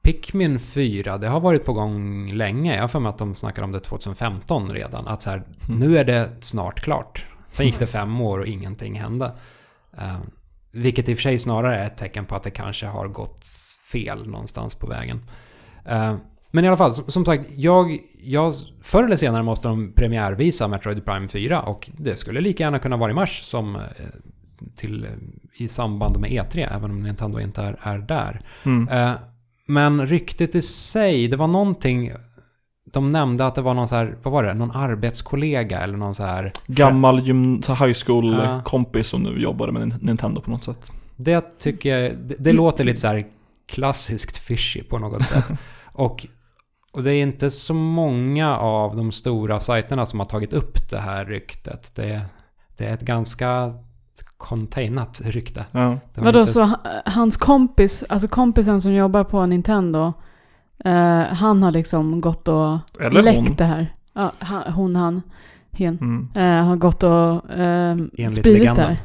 Pikmin 0.08 0.60
4, 0.60 1.18
det 1.18 1.28
har 1.28 1.40
varit 1.40 1.66
på 1.66 1.74
gång 1.74 2.30
länge. 2.30 2.76
Jag 2.76 2.82
har 2.82 2.88
för 2.88 3.00
mig 3.00 3.10
att 3.10 3.18
de 3.18 3.34
snackar 3.36 3.64
om 3.64 3.72
det 3.72 3.80
2015 3.80 4.70
redan. 4.70 5.08
Att 5.08 5.22
så 5.22 5.30
här, 5.30 5.44
Mm. 5.68 5.80
nu 5.80 5.98
är 5.98 6.06
det 6.06 6.30
snart 6.40 6.80
klart. 6.80 7.26
Sen 7.50 7.66
gick 7.66 7.80
det 7.80 7.88
fem 7.88 8.22
år 8.22 8.40
och 8.40 8.48
ingenting 8.48 9.00
hände. 9.00 9.32
Eh, 9.98 10.18
vilket 10.72 11.10
i 11.10 11.14
och 11.14 11.18
för 11.18 11.22
sig 11.22 11.40
snarare 11.40 11.78
är 11.78 11.88
ett 11.88 11.98
tecken 11.98 12.26
på 12.26 12.36
att 12.36 12.44
det 12.44 12.50
kanske 12.50 12.86
har 12.86 13.08
gått 13.08 13.46
fel 13.92 14.28
någonstans 14.28 14.76
på 14.76 14.88
vägen. 14.88 15.20
Eh, 15.86 16.16
men 16.52 16.66
i 16.66 16.68
alla 16.68 16.78
fall, 16.78 16.94
som, 16.94 17.12
som 17.12 17.26
sagt, 17.26 17.44
jag, 17.56 18.00
jag, 18.24 18.54
förr 18.82 19.04
eller 19.04 19.18
senare 19.18 19.44
måste 19.44 19.68
de 19.68 19.94
premiärvisa 19.96 20.68
Metroid 20.68 21.06
Prime 21.06 21.28
4 21.28 21.62
och 21.62 21.90
det 21.98 22.16
skulle 22.16 22.42
lika 22.42 22.64
gärna 22.64 22.80
kunna 22.80 22.98
vara 22.98 23.12
i 23.12 23.14
mars 23.14 23.42
som 23.44 23.76
eh, 23.76 23.82
till, 24.76 25.08
i 25.54 25.68
samband 25.68 26.20
med 26.20 26.30
E3, 26.30 26.76
även 26.76 26.92
om 26.92 27.04
Nintendo 27.04 27.40
inte 27.40 27.62
är, 27.62 27.78
är 27.82 27.98
där. 27.98 28.42
Mm. 28.64 29.18
Men 29.68 30.08
ryktet 30.08 30.56
i 30.56 30.62
sig, 30.62 31.28
det 31.28 31.38
var 31.38 31.48
någonting... 31.48 32.12
De 32.94 33.10
nämnde 33.10 33.46
att 33.46 33.56
det 33.56 33.62
var 33.62 33.74
någon 33.74 33.88
så 33.88 33.96
här, 33.96 34.18
vad 34.24 34.34
var 34.34 34.44
det? 34.44 34.54
Någon 34.54 34.72
arbetskollega 34.72 35.80
eller 35.80 35.98
någon 35.98 36.16
så 36.16 36.24
här... 36.24 36.54
Gammal 36.68 37.20
gym, 37.28 37.56
high 37.68 37.88
Ja. 37.88 37.94
school-kompis 37.94 39.08
som 39.08 39.24
nu 39.24 39.42
jobbade 39.42 39.72
med 39.72 39.82
Nin- 39.82 39.98
Nintendo 40.02 40.42
på 40.42 40.52
något 40.52 40.64
sätt. 40.64 40.92
Det 41.16 41.60
tycker 41.60 41.98
jag, 41.98 42.18
det, 42.18 42.36
det 42.40 42.54
låter 42.54 42.84
lite 42.84 43.00
så 43.00 43.08
här 43.08 43.26
klassiskt 43.68 44.38
fishy 44.38 44.84
på 44.84 44.98
något 44.98 45.26
sätt. 45.26 45.46
och, 45.94 46.28
och 46.92 47.04
det 47.04 47.14
är 47.14 47.22
inte 47.22 47.52
så 47.52 47.74
många 47.74 48.58
av 48.58 48.96
de 48.96 49.12
stora 49.12 49.60
sajterna 49.60 50.06
som 50.06 50.20
har 50.20 50.28
tagit 50.28 50.54
upp 50.54 50.90
det 50.90 51.00
här 51.00 51.26
ryktet. 51.26 51.92
Det, 51.96 52.22
det 52.78 52.86
är 52.86 52.94
ett 52.94 53.02
ganska 53.02 53.74
containat 54.38 55.22
rykte. 55.26 55.66
Ja. 55.72 56.00
Vadå, 56.16 56.40
inte 56.40 56.52
så 56.52 56.70
hans 57.06 57.38
kompis, 57.38 58.04
alltså 58.10 58.28
kompisen 58.28 58.82
som 58.82 58.94
jobbar 58.94 59.24
på 59.24 59.46
Nintendo, 59.46 60.14
eh, 60.86 61.22
han 61.22 61.64
har 61.64 61.72
liksom 61.72 62.22
gått 62.22 62.48
och 62.48 62.78
Eller 63.00 63.22
läckt 63.22 63.38
hon. 63.38 63.56
det 63.56 63.66
här. 63.66 63.94
Ja, 64.14 64.32
han, 64.40 64.74
hon, 64.74 64.96
han, 64.96 65.22
hen. 65.72 65.98
Mm. 66.02 66.30
Eh, 66.36 66.66
har 66.66 66.76
gått 66.76 67.04
och 67.04 67.52
eh, 67.52 67.92
Enligt 67.92 68.36
spridit 68.36 68.76
det 68.76 68.82
här. 68.82 68.98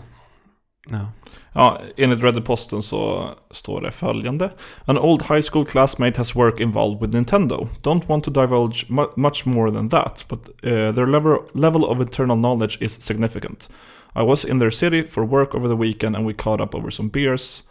Ja. 0.90 1.06
Ja, 1.54 1.80
enligt 1.96 2.24
Reddit-posten 2.24 2.82
så 2.82 3.30
står 3.50 3.80
det 3.80 3.90
följande. 3.90 4.50
An 4.84 4.98
old 4.98 5.22
high 5.22 5.42
school 5.50 5.66
classmate 5.66 6.20
has 6.20 6.36
work 6.36 6.60
involved 6.60 7.00
with 7.00 7.14
Nintendo. 7.14 7.68
Don't 7.82 8.08
want 8.08 8.24
to 8.24 8.30
divulge 8.30 8.86
mu 8.88 9.04
much 9.16 9.46
more 9.46 9.70
than 9.70 9.88
that, 9.88 10.24
but 10.28 10.48
uh, 10.48 10.94
their 10.94 11.06
level, 11.06 11.36
level 11.54 11.84
of 11.84 12.00
internal 12.00 12.36
knowledge 12.36 12.78
is 12.80 13.02
significant. 13.02 13.70
I 14.16 14.22
was 14.22 14.44
in 14.44 14.58
their 14.58 14.70
city 14.70 15.02
for 15.08 15.26
work 15.26 15.54
over 15.54 15.68
the 15.68 15.74
weekend 15.82 16.16
and 16.16 16.26
we 16.28 16.34
caught 16.34 16.60
up 16.60 16.74
over 16.74 16.90
some 16.90 17.08
beers 17.08 17.64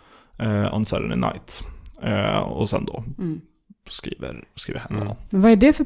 uh, 0.44 0.74
on 0.76 0.86
Saturday 0.86 1.18
night. 1.18 1.64
Uh, 2.04 2.38
och 2.40 2.70
sen 2.70 2.86
då 2.86 3.04
Mm. 3.18 3.42
skriver, 3.90 4.44
skriver 4.56 4.80
henne 4.80 5.02
Mm. 5.02 5.14
Men 5.30 5.42
vad 5.42 5.52
är 5.52 5.56
det 5.56 5.74
för... 5.74 5.86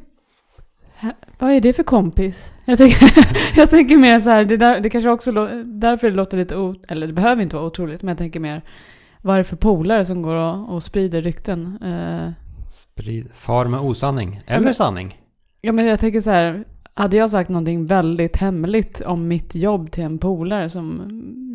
Vad 1.40 1.52
är 1.52 1.62
det 1.62 1.74
för 1.74 1.84
kompis? 1.84 2.54
Jag 2.66 2.78
tänker, 2.78 3.10
jag 3.60 3.70
tänker 3.70 3.98
mer 3.98 4.20
så 4.20 4.30
här, 4.30 4.46
det, 4.46 4.58
där, 4.58 4.80
det 4.80 4.90
kanske 4.90 5.10
också 5.10 5.32
därför 5.64 6.10
det 6.10 6.16
låter 6.16 6.38
lite 6.38 6.56
o, 6.58 6.76
Eller 6.88 7.08
det 7.08 7.14
behöver 7.14 7.42
inte 7.44 7.56
vara 7.56 7.66
otroligt, 7.66 8.02
men 8.04 8.08
jag 8.10 8.18
tänker 8.18 8.40
mer... 8.40 8.62
Vad 9.22 9.34
är 9.36 9.38
det 9.38 9.44
för 9.44 9.56
polare 9.56 10.06
som 10.06 10.22
går 10.22 10.36
och, 10.36 10.74
och 10.74 10.84
sprider 10.84 11.22
rykten? 11.22 11.78
Eh, 11.84 12.30
Sprid, 12.70 13.32
far 13.34 13.66
med 13.66 13.80
osanning. 13.80 14.42
Eller 14.48 14.64
men- 14.64 14.74
sanning. 14.74 15.22
ja, 15.62 15.72
men 15.72 15.86
jag 15.86 16.00
tänker 16.00 16.22
så 16.22 16.30
här... 16.30 16.64
Hade 16.98 17.18
jag 17.18 17.30
sagt 17.30 17.50
någonting 17.50 17.86
väldigt 17.86 18.38
hemligt 18.38 19.02
om 19.06 19.28
mitt 19.28 19.56
jobb 19.56 19.92
till 19.92 20.04
en 20.04 20.18
polare 20.18 20.70
som 20.70 21.02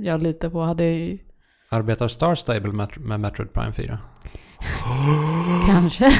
jag 0.05 0.22
litar 0.22 0.50
på, 0.50 0.62
hade 0.62 0.85
jag 0.85 0.94
ju 0.94 1.18
Arbetar 1.68 2.09
Star 2.09 2.35
Stable 2.35 2.72
med, 2.72 3.00
med 3.00 3.20
Metroid 3.20 3.53
Prime 3.53 3.72
4? 3.72 3.98
kanske... 5.66 6.12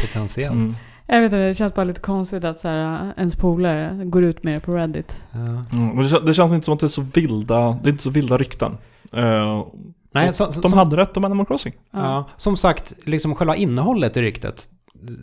Potentiellt. 0.00 0.52
Mm. 0.52 0.72
Jag 1.06 1.20
vet 1.20 1.24
inte, 1.24 1.36
det 1.36 1.54
känns 1.54 1.74
bara 1.74 1.84
lite 1.84 2.00
konstigt 2.00 2.44
att 2.44 2.58
så 2.58 2.68
här, 2.68 3.12
ens 3.16 3.36
polare 3.36 4.00
går 4.04 4.24
ut 4.24 4.42
med 4.42 4.54
det 4.54 4.60
på 4.60 4.74
Reddit. 4.74 5.24
Ja. 5.32 5.38
Mm. 5.38 5.64
Men 5.72 6.04
det, 6.04 6.20
det 6.20 6.34
känns 6.34 6.52
inte 6.52 6.64
som 6.64 6.74
att 6.74 6.80
det 6.80 6.86
är 6.86 6.88
så 6.88 7.02
vilda, 7.14 7.78
det 7.82 7.88
är 7.88 7.90
inte 7.90 8.02
så 8.02 8.10
vilda 8.10 8.38
rykten. 8.38 8.72
Uh, 9.16 9.66
Nej, 10.12 10.34
så, 10.34 10.46
de 10.46 10.52
som, 10.52 10.78
hade 10.78 10.96
rätt 10.96 11.16
om 11.16 11.24
Animal 11.24 11.46
Crossing. 11.46 11.74
ja, 11.90 12.28
som 12.36 12.56
sagt, 12.56 12.94
liksom 13.06 13.34
själva 13.34 13.56
innehållet 13.56 14.16
i 14.16 14.22
ryktet. 14.22 14.68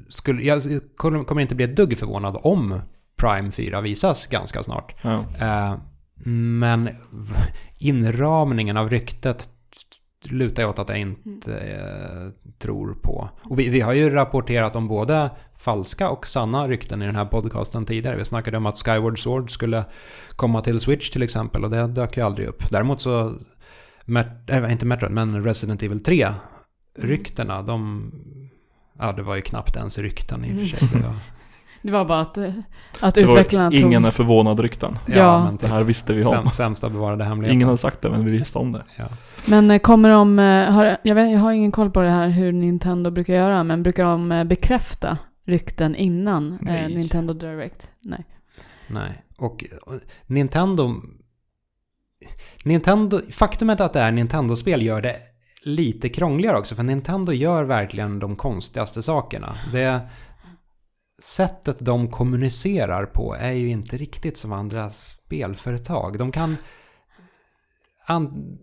Skulle, 0.10 0.44
jag 0.44 0.62
kommer 0.98 1.40
inte 1.40 1.56
bli 1.56 1.66
ett 1.66 1.76
dugg 1.76 1.98
förvånad 1.98 2.38
om 2.42 2.82
Prime 3.18 3.52
4 3.52 3.82
visas 3.82 4.28
ganska 4.28 4.64
snart. 4.64 4.96
Ja. 5.02 5.26
Eh, 5.40 5.76
men 6.26 6.90
inramningen 7.78 8.78
av 8.78 8.90
ryktet 8.90 9.50
lutar 10.30 10.64
jag 10.64 10.70
åt 10.70 10.80
att 10.80 10.90
jag 10.90 11.00
inte 11.00 11.58
eh, 11.58 12.50
tror 12.60 12.94
på. 12.94 13.30
Och 13.42 13.60
vi, 13.60 13.70
vi 13.70 13.82
har 13.82 13.94
ju 13.94 14.10
rapporterat 14.10 14.76
om 14.76 14.88
både 14.88 15.30
falska 15.56 16.10
och 16.10 16.28
sanna 16.28 16.68
rykten 16.68 17.02
i 17.02 17.06
den 17.06 17.16
här 17.16 17.26
podcasten 17.26 17.86
tidigare. 17.86 18.18
Vi 18.18 18.26
snackade 18.26 18.58
om 18.58 18.66
att 18.66 18.78
Skyward 18.78 19.24
Sword 19.24 19.52
skulle 19.52 19.86
komma 20.36 20.62
till 20.62 20.80
Switch 20.80 21.10
till 21.10 21.24
exempel 21.24 21.64
och 21.64 21.70
det 21.70 21.88
dök 21.88 22.18
ju 22.18 22.24
aldrig 22.24 22.48
upp. 22.48 22.70
Däremot 22.72 23.02
så, 23.02 23.34
Met, 24.06 24.28
äh, 24.50 24.72
inte 24.72 24.86
Metroid, 24.86 25.12
men 25.12 25.44
Resident 25.44 25.84
Evil 25.84 26.04
3-ryktena, 26.04 27.62
de... 27.62 28.12
Ja, 29.00 29.12
det 29.12 29.22
var 29.24 29.36
ju 29.36 29.42
knappt 29.42 29.76
ens 29.76 29.98
rykten 29.98 30.46
i 30.46 30.54
och 30.54 30.58
för 30.70 30.78
sig. 30.78 30.90
Det 30.94 31.00
var, 31.08 31.14
Det 31.82 31.92
var 31.92 32.06
bara 32.06 32.22
att, 32.22 32.38
eh, 32.38 32.50
att 33.00 33.16
Det 33.16 33.26
var 33.26 33.32
utvecklarna 33.34 33.72
tog... 33.72 33.80
ingen 33.80 34.06
är 34.06 34.12
förvånad 34.12 34.60
rykten. 34.60 35.00
Ja. 35.06 35.44
men 35.44 35.56
Det 35.58 35.68
här 35.68 35.84
visste 35.84 36.14
vi 36.14 36.24
om. 36.26 36.30
säm, 36.32 36.50
sämsta 36.50 36.90
bevarade 36.90 37.24
hemligheten. 37.24 37.56
Ingen 37.58 37.70
har 37.70 37.78
sagt 37.78 38.02
det, 38.02 38.10
men 38.10 38.26
vi 38.26 38.32
visste 38.32 38.58
om 38.60 38.72
det. 38.72 38.84
Ja. 38.96 39.08
Men 39.46 39.72
eh, 39.72 39.80
kommer 39.80 40.10
de... 40.10 40.40
eh, 40.40 40.72
Har, 40.72 40.98
jag, 41.04 41.16
vet, 41.16 41.32
jag 41.32 41.40
har 41.40 41.52
ingen 41.52 41.72
koll 41.72 41.92
på 41.92 42.02
det 42.02 42.10
här 42.10 42.28
hur 42.30 42.52
Nintendo 42.52 43.12
brukar 43.12 43.34
göra, 43.34 43.64
men 43.64 43.84
brukar 43.84 44.04
de 44.04 44.44
bekräfta 44.48 45.18
rykten 45.46 45.96
innan 45.96 46.52
eh, 46.54 46.58
Nej. 46.62 46.96
Nintendo 46.96 47.34
Direct? 47.34 47.90
Nej. 48.02 48.26
Nej, 48.88 49.24
och 49.38 49.66
och 49.86 49.94
Nintendo... 50.26 50.94
Nintendo... 52.64 53.20
Faktumet 53.32 53.82
att 53.82 53.94
det 53.94 54.00
är 54.00 54.12
Nintendo-spel 54.12 54.82
gör 54.84 55.02
det 55.02 55.16
lite 55.68 56.10
krångligare 56.10 56.58
också, 56.58 56.76
för 56.76 56.84
Nintendo 56.84 57.32
gör 57.32 57.64
verkligen 57.64 58.20
de 58.20 58.36
konstigaste 58.36 59.04
sakerna. 59.04 59.56
Det 59.72 60.02
sättet 61.22 61.78
de 61.80 62.12
kommunicerar 62.12 63.06
på 63.06 63.36
är 63.40 63.52
ju 63.52 63.70
inte 63.70 63.98
riktigt 63.98 64.38
som 64.38 64.52
andra 64.52 64.90
spelföretag. 64.90 66.18
De 66.18 66.32
kan... 66.32 66.56
An, 68.10 68.58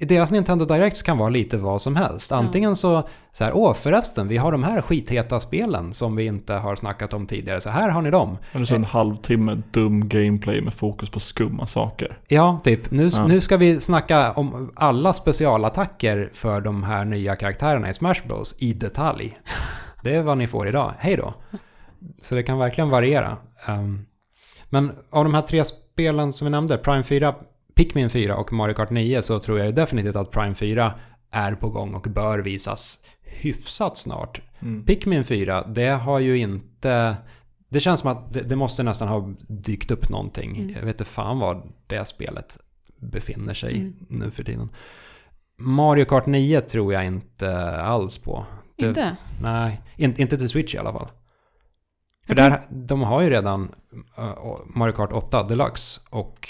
deras 0.00 0.30
Nintendo 0.30 0.64
Directs 0.64 1.02
kan 1.02 1.18
vara 1.18 1.28
lite 1.28 1.56
vad 1.58 1.82
som 1.82 1.96
helst. 1.96 2.32
Antingen 2.32 2.76
så, 2.76 3.08
så 3.32 3.44
här, 3.44 3.52
åh 3.56 3.74
förresten, 3.74 4.28
vi 4.28 4.36
har 4.36 4.52
de 4.52 4.62
här 4.62 4.80
skitheta 4.80 5.40
spelen 5.40 5.92
som 5.92 6.16
vi 6.16 6.24
inte 6.26 6.52
har 6.54 6.76
snackat 6.76 7.14
om 7.14 7.26
tidigare, 7.26 7.60
så 7.60 7.70
här 7.70 7.88
har 7.88 8.02
ni 8.02 8.10
dem. 8.10 8.38
Eller 8.52 8.64
så 8.64 8.74
en 8.74 8.84
halvtimme 8.84 9.62
dum 9.70 10.08
gameplay 10.08 10.60
med 10.60 10.74
fokus 10.74 11.10
på 11.10 11.20
skumma 11.20 11.66
saker. 11.66 12.18
Ja, 12.28 12.60
typ. 12.64 12.90
Nu, 12.90 13.08
Ja. 13.12 13.26
nu 13.26 13.40
ska 13.40 13.56
vi 13.56 13.80
snacka 13.80 14.32
om 14.32 14.72
alla 14.76 15.12
specialattacker 15.12 16.30
för 16.32 16.60
de 16.60 16.82
här 16.82 17.04
nya 17.04 17.36
karaktärerna 17.36 17.88
i 17.88 17.94
Smash 17.94 18.26
Bros. 18.28 18.54
i 18.58 18.72
detalj. 18.72 19.38
Det 20.02 20.14
är 20.14 20.22
vad 20.22 20.38
ni 20.38 20.46
får 20.46 20.68
idag. 20.68 20.92
Hej 20.98 21.16
då. 21.16 21.34
Så 22.22 22.34
det 22.34 22.42
kan 22.42 22.58
verkligen 22.58 22.90
variera. 22.90 23.36
Ehm, 23.66 24.06
men 24.68 24.92
av 25.10 25.24
de 25.24 25.34
här 25.34 25.42
tre 25.42 25.64
spelen 25.64 26.32
som 26.32 26.44
vi 26.44 26.50
nämnde, 26.50 26.78
Prime 26.78 27.02
4, 27.02 27.34
Pikmin 27.74 28.10
4 28.10 28.36
och 28.36 28.52
Mario 28.52 28.74
Kart 28.74 28.90
9, 28.90 29.22
så 29.22 29.38
tror 29.38 29.58
jag 29.58 29.66
ju 29.66 29.72
definitivt 29.72 30.16
att 30.16 30.30
Prime 30.30 30.54
4 30.54 30.94
är 31.30 31.54
på 31.54 31.68
gång 31.68 31.94
och 31.94 32.02
bör 32.02 32.38
visas 32.38 33.04
hyfsat 33.22 33.96
snart. 33.98 34.40
Mm. 34.60 34.84
Pikmin 34.84 35.24
4, 35.24 35.62
det 35.66 35.88
har 35.88 36.18
ju 36.18 36.38
inte... 36.38 37.16
Det 37.68 37.80
känns 37.80 38.00
som 38.00 38.10
att 38.12 38.32
det, 38.32 38.40
det 38.42 38.56
måste 38.56 38.82
nästan 38.82 39.08
ha 39.08 39.34
dykt 39.48 39.90
upp 39.90 40.08
någonting. 40.08 40.56
Mm. 40.56 40.70
Jag 40.70 40.80
vet 40.80 40.94
inte 40.94 41.04
fan 41.04 41.38
var 41.38 41.62
det 41.86 42.04
spelet 42.04 42.58
befinner 42.96 43.54
sig 43.54 43.74
Mm. 43.76 43.94
nu 44.08 44.30
för 44.30 44.44
tiden. 44.44 44.68
Mario 45.58 46.04
Kart 46.04 46.26
9 46.26 46.60
tror 46.60 46.92
jag 46.94 47.06
inte 47.06 47.70
alls 47.82 48.18
på. 48.18 48.44
Det- 48.76 48.86
Inte? 48.88 49.16
Nej, 49.42 49.80
inte, 49.96 50.22
inte 50.22 50.38
till 50.38 50.48
Switch 50.48 50.74
i 50.74 50.78
alla 50.78 50.92
fall. 50.92 51.08
För 52.26 52.34
Okej. 52.34 52.50
där, 52.50 52.60
de 52.70 53.02
har 53.02 53.20
ju 53.22 53.30
redan 53.30 53.74
uh, 54.18 54.56
Mario 54.66 54.92
Kart 54.92 55.12
8 55.12 55.42
Deluxe 55.42 56.00
och 56.10 56.48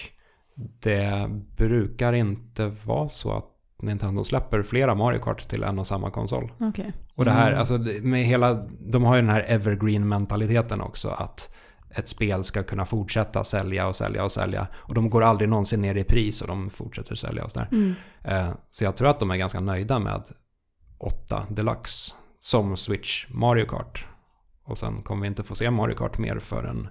det 0.82 1.30
brukar 1.56 2.12
inte 2.12 2.66
vara 2.66 3.08
så 3.08 3.32
att 3.32 3.46
Nintendo 3.82 4.24
släpper 4.24 4.62
flera 4.62 4.94
Mario 4.94 5.18
Kart 5.18 5.48
till 5.48 5.62
en 5.62 5.78
och 5.78 5.86
samma 5.86 6.10
konsol. 6.10 6.52
Okej. 6.60 6.92
Och 7.14 7.24
det 7.24 7.30
här, 7.30 7.48
Mm. 7.48 7.60
alltså 7.60 7.78
med 8.02 8.24
hela, 8.24 8.54
de 8.80 9.04
har 9.04 9.16
ju 9.16 9.22
den 9.22 9.30
här 9.30 9.44
evergreen-mentaliteten 9.48 10.80
också 10.80 11.08
att 11.08 11.54
ett 11.94 12.08
spel 12.08 12.44
ska 12.44 12.62
kunna 12.62 12.84
fortsätta 12.84 13.44
sälja 13.44 13.86
och 13.88 13.96
sälja 13.96 14.24
och 14.24 14.32
sälja. 14.32 14.66
Och 14.74 14.94
de 14.94 15.10
går 15.10 15.22
aldrig 15.22 15.48
någonsin 15.48 15.82
ner 15.82 15.94
i 15.94 16.04
pris 16.04 16.42
och 16.42 16.48
de 16.48 16.70
fortsätter 16.70 17.14
sälja 17.14 17.44
och 17.44 17.50
sådär. 17.50 17.68
Mm. 17.72 17.94
Eh, 18.24 18.48
så 18.70 18.84
jag 18.84 18.96
tror 18.96 19.08
att 19.08 19.20
de 19.20 19.30
är 19.30 19.36
ganska 19.36 19.60
nöjda 19.60 19.98
med 19.98 20.22
8 20.98 21.46
Deluxe 21.50 22.14
som 22.40 22.76
Switch 22.76 23.26
Mario 23.28 23.64
Kart. 23.66 24.06
Och 24.64 24.78
sen 24.78 25.02
kommer 25.02 25.22
vi 25.22 25.26
inte 25.28 25.42
få 25.42 25.54
se 25.54 25.70
Mario 25.70 25.94
Kart 25.94 26.18
mer 26.18 26.38
förrän 26.38 26.88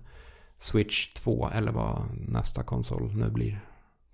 Switch 0.59 1.07
2 1.13 1.49
eller 1.55 1.71
vad 1.71 2.01
nästa 2.27 2.63
konsol 2.63 3.11
nu 3.15 3.29
blir. 3.29 3.59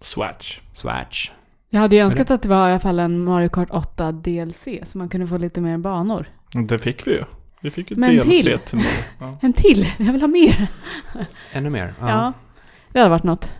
Swatch. 0.02 0.60
Swatch. 0.74 1.32
Jag 1.70 1.80
hade 1.80 1.96
ju 1.96 2.02
önskat 2.02 2.32
att 2.32 2.42
det 2.42 2.50
var 2.50 2.68
i 2.68 2.72
alla 2.72 2.80
fall 2.80 3.00
en 3.00 3.24
Mario 3.24 3.50
Kart 3.50 3.68
8 3.72 4.12
DLC, 4.12 4.68
så 4.84 4.98
man 4.98 5.10
kunde 5.10 5.28
få 5.28 5.38
lite 5.38 5.62
mer 5.62 5.78
banor. 5.78 6.26
Det 6.68 6.80
fick 6.80 7.08
vi 7.08 7.12
ju. 7.12 7.24
Vi 7.62 7.70
fick 7.72 7.92
ju 7.92 7.98
Men 7.98 8.16
DLC 8.18 8.24
till. 8.30 8.60
till 8.60 8.78
Mario. 8.78 8.90
ja. 9.20 9.38
En 9.42 9.54
till! 9.54 9.88
Jag 9.98 10.12
vill 10.12 10.22
ha 10.22 10.28
mer! 10.28 10.68
Ännu 11.52 11.70
mer? 11.70 11.94
Ja. 12.00 12.34
Det 12.92 13.00
hade 13.00 13.10
varit 13.10 13.24
något. 13.24 13.54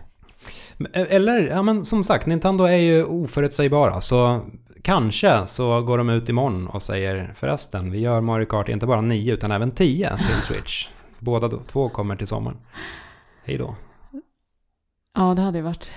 Men- 0.76 0.92
Eller, 0.94 1.38
ja 1.40 1.62
men 1.62 1.84
som 1.84 2.04
sagt, 2.04 2.26
Nintendo 2.26 2.64
är 2.64 2.76
ju 2.76 3.04
oförutsägbara. 3.04 4.00
Så 4.00 4.40
kanske 4.82 5.46
så 5.46 5.80
går 5.82 5.98
de 5.98 6.10
ut 6.10 6.28
imorgon 6.28 6.66
och 6.66 6.82
säger 6.82 7.32
förresten, 7.34 7.90
vi 7.90 7.98
gör 7.98 8.20
Mario 8.20 8.46
Kart 8.46 8.68
inte 8.68 8.86
bara 8.86 9.00
9 9.00 9.34
utan 9.34 9.50
även 9.50 9.70
10 9.70 10.16
till 10.16 10.42
Switch. 10.42 10.88
Båda 11.26 11.48
två 11.48 11.88
kommer 11.88 12.16
till 12.16 12.26
sommaren. 12.26 12.56
Hej 13.44 13.56
då. 13.58 13.76
Ja, 15.14 15.34
det 15.34 15.42
hade 15.42 15.58
ju 15.58 15.64
varit 15.64 15.90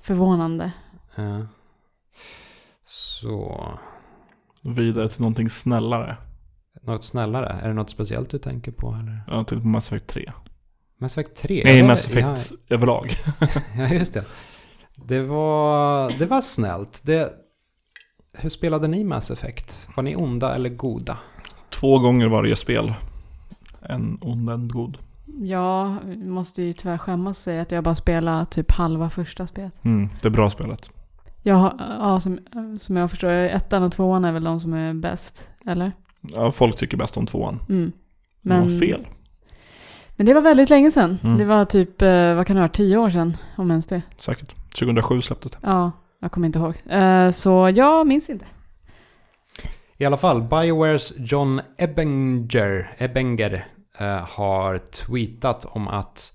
förvånande. 0.00 0.72
Eh, 1.16 1.40
Så, 2.84 3.68
Vidare 4.62 5.08
till 5.08 5.20
någonting 5.20 5.50
snällare. 5.50 6.16
något 6.82 7.04
snällare? 7.04 7.48
Är 7.62 7.68
det 7.68 7.74
något 7.74 7.90
speciellt 7.90 8.30
du 8.30 8.38
tänker 8.38 8.72
på 8.72 8.96
eller? 9.00 9.20
Ja, 9.26 9.44
till 9.44 9.58
Mass 9.58 9.86
Effect 9.92 10.06
3. 10.06 10.32
Mass 11.00 11.18
Effect 11.18 11.36
3? 11.36 11.62
Nej, 11.64 11.78
Ja, 11.78 11.86
Mass 11.86 12.06
Effect 12.06 12.52
överlag. 12.68 13.10
Ja, 13.76 13.86
just 13.88 14.14
det. 14.14 14.24
Det 14.94 15.20
var, 15.22 16.18
det 16.18 16.26
var 16.26 16.40
snällt. 16.40 17.00
Det, 17.02 17.32
hur 18.32 18.50
spelade 18.50 18.88
ni 18.88 19.04
Mass 19.04 19.30
Effect? 19.30 19.88
Var 19.96 20.02
ni 20.02 20.16
onda 20.16 20.54
eller 20.54 20.68
goda? 20.70 21.18
Två 21.70 21.98
gånger 21.98 22.28
varje 22.28 22.56
spel. 22.56 22.94
En 23.82 24.18
ond, 24.20 24.50
en 24.50 24.68
god. 24.68 24.98
Jag 25.40 25.96
måste 26.16 26.62
ju 26.62 26.72
tyvärr 26.72 26.98
skämmas 26.98 27.38
och 27.38 27.42
säga 27.42 27.62
att 27.62 27.72
jag 27.72 27.84
bara 27.84 27.94
spelar 27.94 28.44
typ 28.44 28.72
halva 28.72 29.10
första 29.10 29.46
spelet. 29.46 29.84
Mm, 29.84 30.08
det 30.22 30.28
är 30.28 30.32
bra 30.32 30.50
spelet. 30.50 30.90
Jag 31.42 31.72
ja, 31.78 32.20
som, 32.20 32.38
som 32.80 32.96
jag 32.96 33.10
förstår 33.10 33.28
det, 33.28 33.48
ettan 33.48 33.82
och 33.82 33.92
tvåan 33.92 34.24
är 34.24 34.32
väl 34.32 34.44
de 34.44 34.60
som 34.60 34.74
är 34.74 34.94
bäst, 34.94 35.48
eller? 35.66 35.92
Ja, 36.20 36.50
folk 36.50 36.76
tycker 36.76 36.96
bäst 36.96 37.16
om 37.16 37.26
tvåan. 37.26 37.60
Mm. 37.68 37.92
Men... 38.42 38.66
Det 38.66 38.72
var 38.72 38.80
fel. 38.80 39.06
Men 40.16 40.26
det 40.26 40.34
var 40.34 40.40
väldigt 40.40 40.70
länge 40.70 40.90
sedan. 40.90 41.18
Mm. 41.22 41.38
Det 41.38 41.44
var 41.44 41.64
typ, 41.64 42.02
eh, 42.02 42.34
vad 42.34 42.46
kan 42.46 42.56
det 42.56 42.62
vara, 42.62 42.68
tio 42.68 42.96
år 42.96 43.10
sedan, 43.10 43.36
om 43.56 43.70
ens 43.70 43.86
det. 43.86 44.02
Säkert. 44.16 44.54
2007 44.78 45.22
släpptes 45.22 45.50
det. 45.50 45.58
Ja, 45.62 45.92
jag 46.20 46.32
kommer 46.32 46.46
inte 46.46 46.58
ihåg. 46.58 46.74
Eh, 46.86 47.30
så 47.30 47.72
jag 47.74 48.06
minns 48.06 48.30
inte. 48.30 48.44
I 50.00 50.04
alla 50.04 50.16
fall, 50.16 50.42
Biowares 50.42 51.12
John 51.16 51.60
Ebinger, 51.76 52.94
Ebinger 52.98 53.66
eh, 53.98 54.16
har 54.16 54.78
tweetat 54.78 55.64
om 55.64 55.88
att 55.88 56.32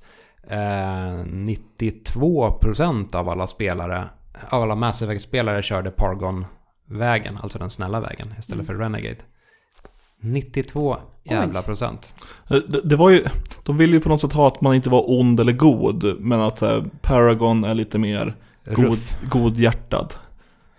eh, 0.47 0.57
92% 0.57 3.15
av 3.15 3.29
alla 3.29 3.47
spelare, 3.47 4.03
av 4.49 4.61
alla 4.61 4.75
Mass 4.75 5.01
Effect-spelare 5.01 5.61
körde 5.61 5.91
Pargon-vägen, 5.91 7.37
alltså 7.41 7.59
den 7.59 7.69
snälla 7.69 7.99
vägen, 7.99 8.33
istället 8.39 8.65
för 8.65 8.75
Renegade. 8.75 9.17
92 10.19 10.97
jävla 11.23 11.59
Oj. 11.59 11.65
procent. 11.65 12.15
Det, 12.47 12.81
det 12.81 12.95
var 12.95 13.09
ju, 13.09 13.25
de 13.63 13.77
ville 13.77 13.93
ju 13.93 13.99
på 13.99 14.09
något 14.09 14.21
sätt 14.21 14.33
ha 14.33 14.47
att 14.47 14.61
man 14.61 14.75
inte 14.75 14.89
var 14.89 15.19
ond 15.19 15.39
eller 15.39 15.53
god, 15.53 16.19
men 16.19 16.41
att 16.41 16.61
eh, 16.61 16.83
Paragon 17.01 17.63
är 17.63 17.73
lite 17.73 17.99
mer 17.99 18.35
god, 18.65 18.97
godhjärtad. 19.29 20.13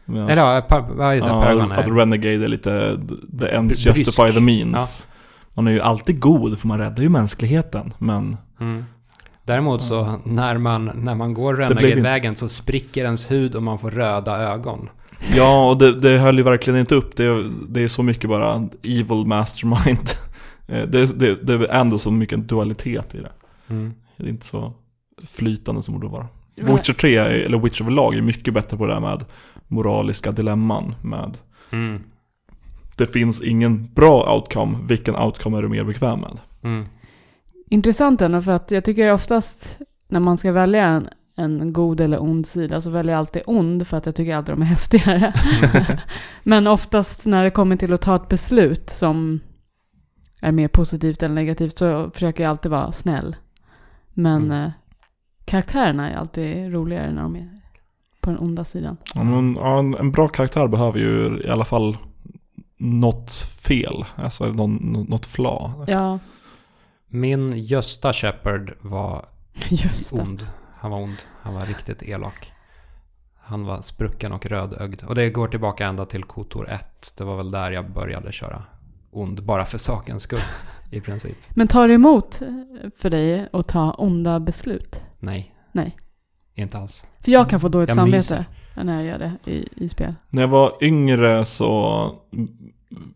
Eller 0.06 0.36
ja, 0.36 0.62
ja, 0.98 1.14
just 1.14 1.26
det, 1.26 1.32
ja, 1.32 1.42
Paragon 1.42 1.72
att 1.72 1.86
är... 1.86 1.90
Renegade 1.90 2.44
är 2.44 2.48
lite 2.48 2.98
the 3.40 3.46
ends 3.48 3.84
Brysk. 3.84 3.98
justify 3.98 4.32
the 4.32 4.40
means. 4.40 5.08
Man 5.54 5.66
är 5.66 5.70
ju 5.72 5.80
alltid 5.80 6.20
god 6.20 6.58
för 6.58 6.68
man 6.68 6.78
räddar 6.78 7.02
ju 7.02 7.08
mänskligheten, 7.08 7.94
men 7.98 8.36
Mm. 8.60 8.84
Däremot 9.44 9.82
så 9.82 10.20
när 10.24 10.58
man, 10.58 10.90
när 10.94 11.14
man 11.14 11.34
går 11.34 11.54
Renegade-vägen 11.54 12.36
så 12.36 12.48
spricker 12.48 13.04
ens 13.04 13.30
hud 13.30 13.54
och 13.54 13.62
man 13.62 13.78
får 13.78 13.90
röda 13.90 14.36
ögon. 14.38 14.88
ja, 15.36 15.70
och 15.70 15.78
det, 15.78 16.00
det 16.00 16.18
höll 16.18 16.36
ju 16.36 16.42
verkligen 16.42 16.80
inte 16.80 16.94
upp. 16.94 17.16
Det, 17.16 17.50
det 17.68 17.80
är 17.82 17.88
så 17.88 18.02
mycket 18.02 18.30
bara 18.30 18.68
evil 18.82 19.26
mastermind. 19.26 20.08
Eh, 20.68 20.82
Det, 20.88 21.18
det, 21.18 21.34
det 21.42 21.52
är 21.54 21.68
ändå 21.80 21.98
så 21.98 22.10
mycket 22.10 22.48
dualitet 22.48 23.14
i 23.14 23.18
det. 23.20 23.32
Mm. 23.68 23.94
Det 24.16 24.24
är 24.24 24.28
inte 24.28 24.46
så 24.46 24.72
flytande 25.26 25.82
som 25.82 25.94
det 25.94 26.00
borde 26.00 26.12
vara. 26.12 26.26
Witcher 26.56 26.92
3, 26.92 27.16
är- 27.16 27.28
eller 27.30 27.58
Witcher 27.58 27.82
överlag, 27.82 28.14
är 28.14 28.22
mycket 28.22 28.54
bättre 28.54 28.76
på 28.76 28.86
det 28.86 28.92
där 28.92 29.00
med 29.00 29.24
moraliska 29.68 30.32
dilemman. 30.32 30.94
Med 31.02 31.38
Mm. 31.72 32.02
det 32.96 33.06
finns 33.06 33.42
ingen 33.42 33.88
bra 33.94 34.34
outcome, 34.34 34.78
vilken 34.88 35.16
outcome 35.16 35.58
är 35.58 35.62
du 35.62 35.68
mer 35.68 35.84
bekväm 35.84 36.20
med? 36.20 36.38
Mm. 36.62 36.86
Intressant 37.70 38.20
ändå, 38.20 38.42
för 38.42 38.52
att 38.52 38.70
jag 38.70 38.84
tycker 38.84 39.12
oftast 39.12 39.78
när 40.08 40.20
man 40.20 40.36
ska 40.36 40.52
välja 40.52 40.84
en, 40.86 41.08
en 41.36 41.72
god 41.72 42.00
eller 42.00 42.22
ond 42.22 42.46
sida 42.46 42.80
så 42.80 42.90
väljer 42.90 43.12
jag 43.12 43.18
alltid 43.18 43.42
ond 43.46 43.86
för 43.86 43.96
att 43.96 44.06
jag 44.06 44.14
tycker 44.14 44.36
alltid 44.36 44.54
de 44.54 44.62
är 44.62 44.66
häftigare. 44.76 45.32
Men 46.42 46.66
oftast 46.66 47.26
när 47.26 47.44
det 47.44 47.50
kommer 47.50 47.76
till 47.76 47.92
att 47.92 48.02
ta 48.02 48.16
ett 48.16 48.28
beslut 48.28 48.90
som 48.90 49.40
är 50.40 50.52
mer 50.52 50.68
positivt 50.68 51.22
eller 51.22 51.34
negativt 51.34 51.78
så 51.78 52.10
försöker 52.14 52.42
jag 52.44 52.50
alltid 52.50 52.70
vara 52.70 52.92
snäll. 52.92 53.36
Men 54.14 54.44
Mm. 54.44 54.70
Karaktärerna 55.44 56.10
är 56.10 56.16
alltid 56.16 56.72
roligare 56.72 57.12
när 57.12 57.22
de 57.22 57.36
är 57.36 57.60
på 58.20 58.30
den 58.30 58.38
onda 58.38 58.64
sidan. 58.64 58.96
Ja, 59.14 59.22
men, 59.24 59.54
ja, 59.60 59.78
en, 59.78 59.94
en 59.96 60.12
bra 60.12 60.28
karaktär 60.28 60.68
behöver 60.68 60.98
ju 60.98 61.42
i 61.44 61.48
alla 61.48 61.64
fall 61.64 61.96
något 62.78 63.32
fel, 63.66 64.04
alltså 64.16 64.46
någon, 64.46 64.74
något 65.08 65.26
fla. 65.26 65.84
Ja, 65.86 66.18
Min 67.08 67.52
Gösta 67.56 68.12
Shepard 68.12 68.72
var 68.80 69.24
det. 69.70 70.20
ond. 70.22 70.46
Han 70.78 70.90
var 70.90 70.98
ond. 71.02 71.16
Han 71.42 71.54
var 71.54 71.66
riktigt 71.66 72.02
elak. 72.02 72.52
Han 73.46 73.64
var 73.64 73.80
sprucken 73.82 74.32
och 74.32 74.46
rödögd. 74.46 75.02
Och 75.04 75.14
det 75.14 75.30
går 75.30 75.48
tillbaka 75.48 75.86
ända 75.86 76.04
till 76.04 76.24
Kotor 76.24 76.70
1. 76.70 77.14
Det 77.18 77.24
var 77.24 77.36
väl 77.36 77.50
där 77.50 77.70
jag 77.70 77.90
började 77.90 78.32
köra 78.32 78.62
ond, 79.10 79.44
bara 79.44 79.64
för 79.64 79.78
sakens 79.78 80.22
skull. 80.22 80.40
I 80.90 81.00
princip. 81.00 81.36
Men 81.50 81.68
tar 81.68 81.88
det 81.88 81.94
emot 81.94 82.42
för 82.98 83.10
dig 83.10 83.48
att 83.52 83.68
ta 83.68 83.92
onda 83.92 84.40
beslut? 84.40 85.02
Nej. 85.24 85.54
Nej. 85.72 85.96
Inte 86.54 86.78
alls. 86.78 87.04
För 87.20 87.32
jag 87.32 87.48
kan 87.50 87.60
få 87.60 87.68
dåligt 87.68 87.88
Jag 87.88 87.96
samvete 87.96 88.16
myser. 88.16 88.44
när 88.84 88.94
jag 88.94 89.04
gör 89.04 89.18
det 89.18 89.50
i, 89.50 89.68
i 89.76 89.88
spel. 89.88 90.14
När 90.30 90.42
jag 90.42 90.48
var 90.48 90.72
yngre 90.80 91.44
så 91.44 92.00
mm, 92.32 92.48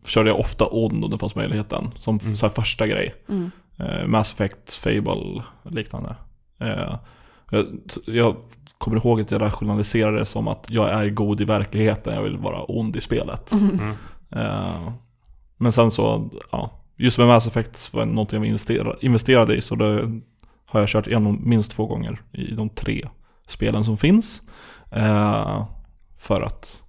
körde 0.04 0.30
jag 0.30 0.40
ofta 0.40 0.66
ond 0.66 1.04
om 1.04 1.10
det 1.10 1.18
fanns 1.18 1.34
möjligheten. 1.34 1.90
Som 1.96 2.18
Mm. 2.22 2.36
så 2.36 2.46
här 2.46 2.54
första 2.54 2.86
grej. 2.86 3.14
Mm. 3.28 3.50
Eh, 3.78 4.06
Mass 4.06 4.32
Effect, 4.32 4.72
Fable, 4.74 5.42
liknande. 5.62 6.16
Eh, 6.60 6.96
jag, 7.50 7.66
jag 8.06 8.36
kommer 8.78 8.96
ihåg 8.96 9.20
att 9.20 9.30
jag 9.30 9.40
rationaliserade 9.42 10.18
det 10.18 10.24
som 10.24 10.48
att 10.48 10.66
jag 10.70 10.90
är 10.90 11.10
god 11.10 11.40
i 11.40 11.44
verkligheten, 11.44 12.14
jag 12.14 12.22
vill 12.22 12.36
vara 12.38 12.62
ond 12.62 12.96
i 12.96 13.00
spelet. 13.00 13.52
Mm. 13.52 13.90
Eh, 14.30 14.92
men 15.56 15.72
sen 15.72 15.90
så, 15.90 16.30
ja, 16.52 16.70
just 16.96 17.18
med 17.18 17.26
Mass 17.26 17.46
Effect 17.46 17.92
var 17.94 18.06
det 18.06 18.12
någonting 18.12 18.36
jag 18.38 18.46
investera, 18.46 18.96
investerade 19.00 19.56
i 19.56 19.60
så 19.60 19.74
det 19.74 20.20
har 20.68 20.80
jag 20.80 20.88
kört 20.88 21.06
igenom 21.06 21.40
minst 21.44 21.72
två 21.72 21.86
gånger 21.86 22.22
i 22.32 22.54
de 22.54 22.68
tre 22.68 23.08
spelen 23.46 23.84
som 23.84 23.96
finns. 23.96 24.42
Eh, 24.92 25.66
för 26.18 26.42
att 26.42 26.82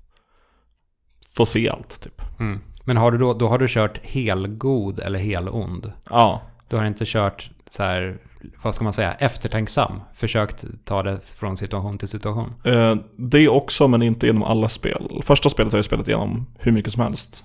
få 1.35 1.45
se 1.45 1.69
allt 1.69 2.01
typ. 2.01 2.21
Mm. 2.39 2.59
Men 2.83 2.97
har 2.97 3.11
du 3.11 3.17
då, 3.17 3.33
då 3.33 3.47
har 3.47 3.57
du 3.57 3.67
kört 3.69 3.99
helgod 4.03 4.99
eller 4.99 5.19
helond? 5.19 5.93
Ja, 6.09 6.41
Du 6.67 6.77
har 6.77 6.85
inte 6.85 7.03
kört 7.07 7.51
så 7.69 7.83
här, 7.83 8.17
vad 8.63 8.75
ska 8.75 8.83
man 8.83 8.93
säga, 8.93 9.13
eftertänksam? 9.13 10.01
Försökt 10.13 10.65
ta 10.85 11.03
det 11.03 11.19
från 11.19 11.57
situation 11.57 11.97
till 11.97 12.07
situation? 12.07 12.53
eh, 12.63 12.95
det 13.17 13.49
också 13.49 13.87
men 13.87 14.01
inte 14.01 14.27
genom 14.27 14.43
alla 14.43 14.69
spel. 14.69 15.21
Första 15.25 15.49
spelet 15.49 15.73
har 15.73 15.77
jag 15.77 15.85
spelat 15.85 16.07
igenom 16.07 16.45
hur 16.59 16.71
mycket 16.71 16.93
som 16.93 17.03
helst. 17.03 17.43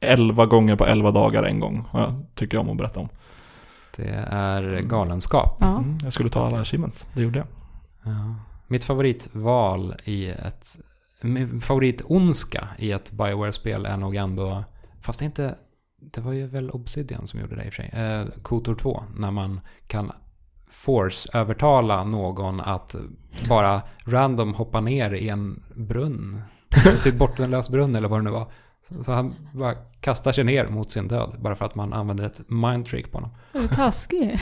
11 0.00 0.46
gånger 0.46 0.76
på 0.76 0.86
11 0.86 1.10
dagar 1.10 1.42
en 1.42 1.60
gång, 1.60 1.84
tycker 2.34 2.56
jag 2.56 2.64
om 2.64 2.70
att 2.70 2.76
berätta 2.76 3.00
om. 3.00 3.08
Det 4.00 4.24
är 4.30 4.80
galenskap. 4.80 5.56
Ja. 5.60 5.78
Mm, 5.78 5.98
jag 6.02 6.12
skulle 6.12 6.28
ta 6.28 6.46
alla 6.46 6.60
achievements, 6.60 7.06
det 7.14 7.22
gjorde 7.22 7.38
jag. 7.38 7.46
Ja. 8.04 8.34
Mitt 8.66 8.84
favoritval 8.84 9.94
i 10.04 10.28
ett... 10.28 10.76
Min 11.22 11.60
favoritondska 11.60 12.68
i 12.78 12.92
ett 12.92 13.12
Bioware-spel 13.12 13.86
är 13.86 13.96
nog 13.96 14.16
ändå... 14.16 14.64
Fast 15.00 15.18
det 15.18 15.24
inte... 15.24 15.54
Det 16.00 16.20
var 16.20 16.32
ju 16.32 16.46
väl 16.46 16.70
Obsidian 16.70 17.26
som 17.26 17.40
gjorde 17.40 17.56
det 17.56 17.64
i 17.64 17.68
och 17.68 17.72
för 17.72 17.82
sig. 17.82 17.90
Eh, 17.92 18.42
Kotor 18.42 18.74
2. 18.74 19.02
När 19.16 19.30
man 19.30 19.60
kan 19.86 20.12
force-övertala 20.70 22.04
någon 22.04 22.60
att 22.60 22.94
bara 23.48 23.82
random 24.04 24.54
hoppa 24.54 24.80
ner 24.80 25.14
i 25.14 25.28
en 25.28 25.62
brunn. 25.74 26.42
Till 27.02 27.18
bottenlös 27.18 27.70
brunn 27.70 27.96
eller 27.96 28.08
vad 28.08 28.18
det 28.18 28.24
nu 28.24 28.30
var. 28.30 28.52
Så, 29.04 29.12
han 29.12 29.34
bara 29.52 29.74
kastar 30.00 30.32
sig 30.32 30.44
ner 30.44 30.68
mot 30.68 30.90
sin 30.90 31.08
död. 31.08 31.36
Bara 31.38 31.54
för 31.54 31.64
att 31.64 31.74
man 31.74 31.92
använder 31.92 32.24
ett 32.24 32.40
mind-trick 32.48 33.10
på 33.10 33.18
honom. 33.18 33.30
Är 33.52 33.68
taskig? 33.68 34.40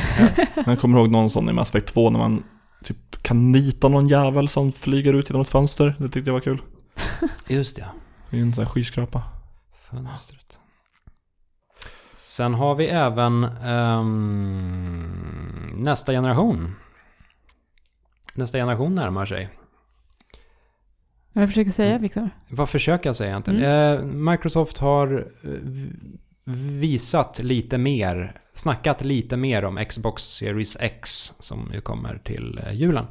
Jag 0.66 0.80
kommer 0.80 0.98
ihåg 0.98 1.10
någon 1.10 1.30
sån 1.30 1.48
i 1.48 1.52
Mass 1.52 1.68
Effect 1.68 1.94
2 1.94 2.10
när 2.10 2.18
man 2.18 2.42
typ 2.84 3.22
kan 3.22 3.52
nita 3.52 3.88
någon 3.88 4.08
jävel 4.08 4.48
som 4.48 4.72
flyger 4.72 5.14
ut 5.14 5.30
genom 5.30 5.42
ett 5.42 5.48
fönster. 5.48 5.94
Det 5.98 6.08
tyckte 6.08 6.28
jag 6.30 6.34
var 6.34 6.40
kul. 6.40 6.62
Just 7.48 7.76
det. 7.76 7.86
I 8.30 8.40
en 8.40 8.52
sån 8.52 8.64
här 8.64 8.70
skyskrapa. 8.70 9.22
Fönstret. 9.90 10.58
Sen 12.14 12.54
har 12.54 12.74
vi 12.74 12.86
även 12.86 13.44
ehm, 13.44 15.02
nästa 15.76 16.12
generation. 16.12 16.74
Nästa 18.34 18.58
generation 18.58 18.94
närmar 18.94 19.26
sig. 19.26 19.48
Vad 21.38 21.48
försöker 21.48 21.70
säga, 21.70 21.90
Mm. 21.90 22.02
Viktor? 22.02 22.30
Vad 22.48 22.68
försöker 22.68 23.08
jag 23.08 23.16
säga 23.16 23.30
egentligen? 23.30 23.62
Eh, 23.62 24.02
Microsoft 24.04 24.78
har 24.78 25.26
eh, 25.44 25.50
visat 26.80 27.38
lite 27.42 27.78
mer, 27.78 28.40
snackat 28.52 29.04
lite 29.04 29.36
mer 29.36 29.64
om 29.64 29.84
Xbox 29.88 30.22
Series 30.22 30.76
X 30.80 31.32
som 31.38 31.70
ju 31.74 31.80
kommer 31.80 32.18
till 32.24 32.60
eh, 32.66 32.72
julen. 32.72 33.04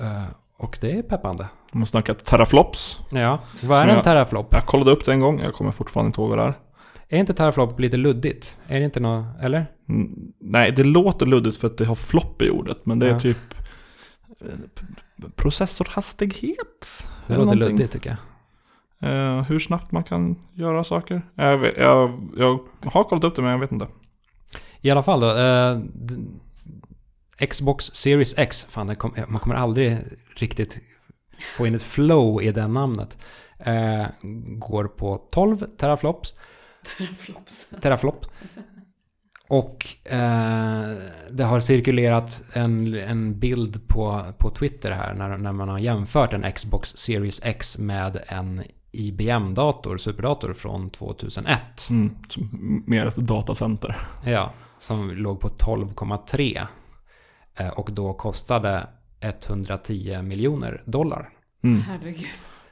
Eh, 0.00 0.24
och 0.56 0.78
det 0.80 0.92
är 0.98 1.02
peppande. 1.02 1.46
De 1.72 1.78
har 1.78 1.86
snackat 1.86 2.24
teraflops. 2.24 2.98
Ja, 3.10 3.40
vad 3.62 3.78
är 3.78 3.88
en 3.88 3.94
jag- 3.94 4.04
teraflop? 4.04 4.48
Jag 4.52 4.66
kollade 4.66 4.90
upp 4.90 5.04
det 5.04 5.12
en 5.12 5.20
gång, 5.20 5.40
jag 5.40 5.54
kommer 5.54 5.70
fortfarande 5.70 6.06
inte 6.06 6.20
ihåg 6.20 6.28
vad 6.30 6.38
det 6.38 6.44
är. 6.44 6.54
Är 7.08 7.18
inte 7.18 7.32
teraflop 7.34 7.80
lite 7.80 7.96
luddigt? 7.96 8.58
Är 8.68 8.78
det 8.78 8.84
inte 8.84 9.00
något, 9.00 9.26
eller? 9.42 9.66
Mm, 9.88 10.32
nej, 10.40 10.72
det 10.72 10.84
låter 10.84 11.26
luddigt 11.26 11.56
för 11.56 11.66
att 11.66 11.78
det 11.78 11.84
har 11.84 11.94
flopp 11.94 12.42
i 12.42 12.50
ordet, 12.50 12.86
men 12.86 12.98
det 12.98 13.06
är 13.06 13.10
Ja. 13.10 13.20
typ 13.20 13.36
processorhastighet. 15.36 17.08
Det 17.26 17.34
eller 17.34 17.44
låter 17.44 17.56
luddigt 17.56 17.92
tycker 17.92 18.10
jag. 18.10 18.18
Eh, 19.02 19.42
hur 19.42 19.58
snabbt 19.58 19.92
man 19.92 20.04
kan 20.04 20.36
göra 20.52 20.84
saker. 20.84 21.22
Jag, 21.34 21.58
vet, 21.58 21.76
jag, 21.76 22.28
jag 22.36 22.60
har 22.84 23.04
kollat 23.04 23.24
upp 23.24 23.36
det 23.36 23.42
men 23.42 23.50
jag 23.50 23.58
vet 23.58 23.72
inte. 23.72 23.88
I 24.80 24.90
alla 24.90 25.02
fall 25.02 25.20
då. 25.20 25.36
Eh, 25.36 25.80
Xbox 27.46 27.84
Series 27.84 28.38
X, 28.38 28.66
fan 28.70 28.96
kom, 28.96 29.14
man 29.28 29.40
kommer 29.40 29.54
aldrig 29.54 29.98
riktigt 30.36 30.80
få 31.56 31.66
in 31.66 31.74
ett 31.74 31.82
flow 31.82 32.42
i 32.42 32.50
det 32.52 32.68
namnet. 32.68 33.18
Eh, 33.58 34.06
går 34.58 34.84
på 34.84 35.28
12 35.32 35.56
teraflops. 35.76 36.34
Teraflop. 37.80 38.26
Och 39.50 39.86
eh, 40.04 40.94
det 41.30 41.44
har 41.44 41.60
cirkulerat 41.60 42.42
en, 42.52 42.94
en 42.94 43.38
bild 43.38 43.88
på, 43.88 44.22
på 44.38 44.50
Twitter 44.50 44.90
här 44.90 45.14
när, 45.14 45.36
när 45.36 45.52
man 45.52 45.68
har 45.68 45.78
jämfört 45.78 46.32
en 46.32 46.52
Xbox 46.52 46.88
Series 46.88 47.40
X 47.44 47.78
med 47.78 48.22
en 48.26 48.62
IBM-dator, 48.92 49.96
superdator 49.96 50.52
från 50.52 50.90
2001. 50.90 51.58
Mm, 51.90 52.16
som 52.28 52.82
mer 52.86 53.06
ett 53.06 53.16
datacenter. 53.16 53.96
Ja, 54.24 54.52
som 54.78 55.10
låg 55.10 55.40
på 55.40 55.48
12,3. 55.48 56.66
Eh, 57.56 57.68
Och 57.68 57.92
då 57.92 58.12
kostade 58.12 58.86
110 59.20 60.22
miljoner 60.22 60.82
dollar. 60.86 61.28
Mm. 61.64 61.80
Herregud. 61.80 62.26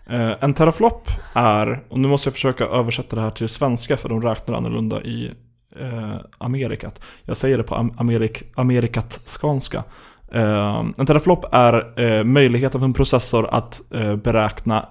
Eh, 0.07 0.45
en 0.45 0.55
teraflop 0.55 1.09
är, 1.33 1.85
och 1.89 2.01
nu 2.01 2.09
måste 2.09 2.27
jag 2.29 2.35
försöka 2.35 2.65
översätta 2.65 3.17
det 3.17 3.23
här 3.23 3.31
till 3.31 3.49
svenska 3.49 3.97
för 3.97 4.09
de 4.09 4.23
räknar 4.23 4.55
annorlunda 4.55 5.03
i 5.03 5.35
eh, 5.77 6.17
Amerikat. 6.39 7.01
Jag 7.23 7.37
säger 7.37 7.59
det 7.59 7.65
på 7.65 7.75
am- 7.75 7.95
Amerik, 7.97 8.43
Amerikat-skanska. 8.55 9.85
Eh, 10.33 10.85
en 10.99 11.07
teraflop 11.07 11.45
är 11.53 12.01
eh, 12.01 12.25
möjligheten 12.25 12.81
för 12.81 12.85
en 12.85 12.93
processor 12.95 13.49
att 13.51 13.93
eh, 13.95 14.17
beräkna 14.17 14.89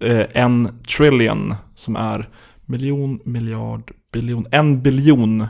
eh, 0.00 0.26
en 0.34 0.80
trillion, 0.96 1.54
som 1.74 1.96
är 1.96 2.28
miljon, 2.66 3.20
miljard, 3.24 3.92
biljon, 4.12 4.46
en 4.50 4.82
biljon 4.82 5.40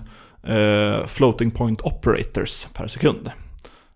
eh, 0.42 1.06
floating 1.06 1.50
point 1.50 1.80
operators 1.82 2.66
per 2.74 2.86
sekund. 2.86 3.30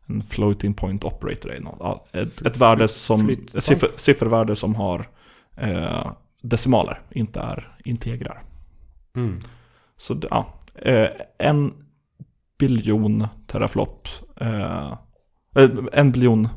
En 0.07 0.23
floating 0.23 0.75
point 0.75 1.05
operator 1.05 1.53
är 1.53 1.61
något, 1.61 2.15
ett, 2.15 2.47
ett 2.47 2.57
värde 2.57 2.89
som, 2.89 3.31
ett 3.31 3.65
siffer, 3.65 3.89
siffervärde 3.97 4.57
som 4.57 4.75
har 4.75 5.07
decimaler, 6.43 7.01
inte 7.11 7.41
är 7.41 7.77
integrar. 7.85 8.43
Mm. 9.17 9.39
Så 9.97 10.17
ja, 10.31 10.47
eh, 10.75 11.09
en 11.39 11.73
biljon 12.59 13.27
teraflop, 13.47 14.09
eh, 14.41 14.93
eh, 15.57 15.71
en 15.93 16.13
biljon 16.13 16.49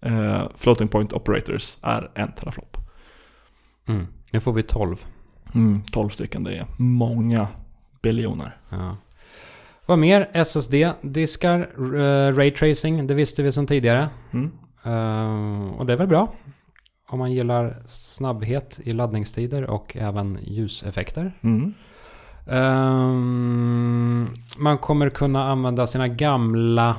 eh, 0.00 0.48
floating 0.56 0.88
point 0.88 1.12
operators 1.12 1.78
är 1.82 2.10
en 2.14 2.32
teraflop. 2.32 2.76
Mm. 3.88 4.06
Nu 4.32 4.40
får 4.40 4.52
vi 4.52 4.62
12. 4.62 5.04
Mm, 5.54 5.82
12 5.92 6.08
stycken, 6.08 6.44
det 6.44 6.56
är 6.56 6.66
många 6.78 7.48
biljoner. 8.02 8.56
Ja. 8.68 8.96
Vad 9.86 9.98
mer? 9.98 10.30
SSD-diskar, 10.32 11.68
uh, 11.78 12.36
Raytracing, 12.36 13.06
det 13.06 13.14
visste 13.14 13.42
vi 13.42 13.52
sedan 13.52 13.66
tidigare. 13.66 14.08
Mm. 14.32 14.50
Eh, 14.84 15.78
och 15.78 15.86
det 15.86 15.92
är 15.92 15.96
väl 15.96 16.06
bra. 16.06 16.32
Om 17.08 17.18
man 17.18 17.32
gillar 17.32 17.76
snabbhet 17.86 18.80
i 18.84 18.92
laddningstider 18.92 19.70
och 19.70 19.96
även 19.96 20.38
ljuseffekter. 20.42 21.32
Mm. 21.40 21.74
Ehm, 22.46 24.26
man 24.56 24.78
kommer 24.78 25.10
kunna 25.10 25.50
använda 25.50 25.86
sina 25.86 26.08
gamla 26.08 26.96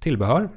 tillbehör. 0.00 0.48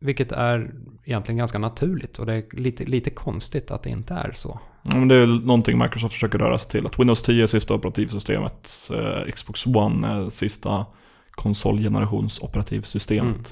Vilket 0.00 0.32
är 0.32 0.74
egentligen 1.04 1.38
ganska 1.38 1.58
naturligt 1.58 2.18
och 2.18 2.26
det 2.26 2.34
är 2.34 2.56
lite, 2.56 2.84
lite 2.84 3.10
konstigt 3.10 3.70
att 3.70 3.82
det 3.82 3.90
inte 3.90 4.14
är 4.14 4.32
så. 4.34 4.60
Ja, 4.82 4.96
men 4.96 5.08
det 5.08 5.14
är 5.14 5.26
någonting 5.26 5.78
Microsoft 5.78 6.14
försöker 6.14 6.38
röra 6.38 6.58
sig 6.58 6.70
till. 6.70 6.86
Att 6.86 6.98
Windows 6.98 7.22
10 7.22 7.42
är 7.42 7.46
sista 7.46 7.74
operativsystemet. 7.74 8.90
Eh, 8.94 9.32
Xbox 9.32 9.66
One 9.66 10.08
är 10.08 10.30
sista 10.30 10.86
konsolgenerations 11.30 12.40
operativsystemet. 12.42 13.34
Mm. 13.34 13.44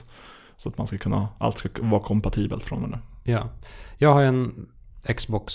Så 0.57 0.69
att 0.69 0.79
man 0.79 0.87
ska 0.87 0.99
kunna, 0.99 1.29
allt 1.39 1.59
ska 1.59 1.69
vara 1.83 2.03
kompatibelt 2.03 2.63
från 2.63 2.83
det 2.83 2.89
nu. 2.89 2.99
Ja. 3.33 3.49
Jag 3.99 4.15
har 4.15 4.23
en 4.23 4.67
Xbox 5.17 5.55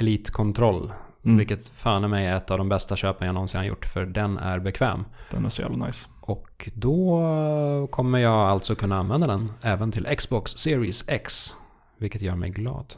Elite-kontroll. 0.00 0.92
Mm. 1.24 1.36
Vilket 1.36 1.66
fan 1.66 2.04
i 2.04 2.08
mig 2.08 2.26
är 2.26 2.36
ett 2.36 2.50
av 2.50 2.58
de 2.58 2.68
bästa 2.68 2.96
köpen 2.96 3.26
jag 3.26 3.34
någonsin 3.34 3.58
har 3.58 3.66
gjort. 3.66 3.84
För 3.84 4.06
den 4.06 4.38
är 4.38 4.58
bekväm. 4.58 5.04
Den 5.30 5.44
är 5.44 5.48
så 5.48 5.62
jävla 5.62 5.86
nice. 5.86 6.06
Och 6.20 6.70
då 6.74 7.88
kommer 7.90 8.18
jag 8.18 8.48
alltså 8.48 8.74
kunna 8.74 8.98
använda 8.98 9.26
den 9.26 9.52
även 9.62 9.92
till 9.92 10.06
Xbox 10.18 10.52
Series 10.52 11.04
X. 11.06 11.56
Vilket 11.96 12.22
gör 12.22 12.34
mig 12.34 12.50
glad. 12.50 12.94